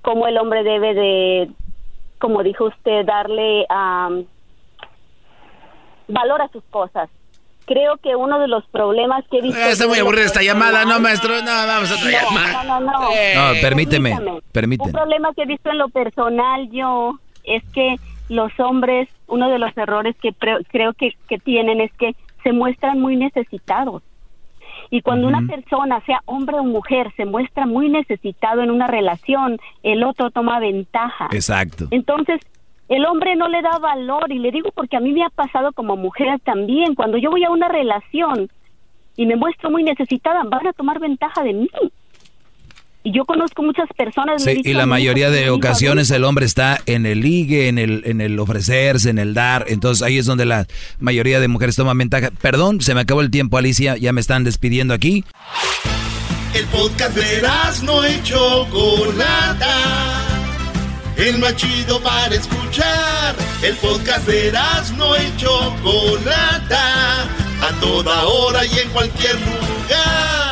[0.00, 1.50] cómo el hombre debe de,
[2.18, 3.66] como dijo usted, darle
[6.08, 7.08] valor a sus cosas
[7.68, 9.60] creo que uno de los problemas que he visto...
[9.60, 12.64] está muy aburrida esta llamada, no, maestro, no, vamos a otra llamada.
[12.64, 13.00] No, no, no.
[13.00, 14.16] no permíteme,
[14.50, 14.88] permíteme.
[14.88, 17.96] Un problema que he visto en lo personal yo es que
[18.30, 22.98] los hombres, uno de los errores que creo que, que tienen es que se muestran
[23.00, 24.02] muy necesitados.
[24.90, 29.58] Y cuando una persona, sea hombre o mujer, se muestra muy necesitado en una relación,
[29.82, 31.28] el otro toma ventaja.
[31.32, 31.88] Exacto.
[31.90, 32.40] Entonces,
[32.88, 35.72] el hombre no le da valor y le digo porque a mí me ha pasado
[35.72, 38.48] como mujer también, cuando yo voy a una relación
[39.16, 41.68] y me muestro muy necesitada, van a tomar ventaja de mí.
[43.04, 44.42] Y yo conozco muchas personas.
[44.42, 48.20] Sí, y la mayoría de ocasiones el hombre está en el ligue, en el, en
[48.20, 49.64] el ofrecerse, en el dar.
[49.68, 50.66] Entonces ahí es donde la
[50.98, 52.30] mayoría de mujeres toman ventaja.
[52.42, 53.96] Perdón, se me acabó el tiempo, Alicia.
[53.96, 55.24] Ya me están despidiendo aquí.
[56.54, 57.42] El podcast de
[57.84, 60.28] no hecho Chocolata
[61.18, 63.34] el más chido para escuchar.
[63.62, 64.52] El podcast de
[64.96, 67.22] no y Chocolata,
[67.60, 70.47] a toda hora y en cualquier lugar.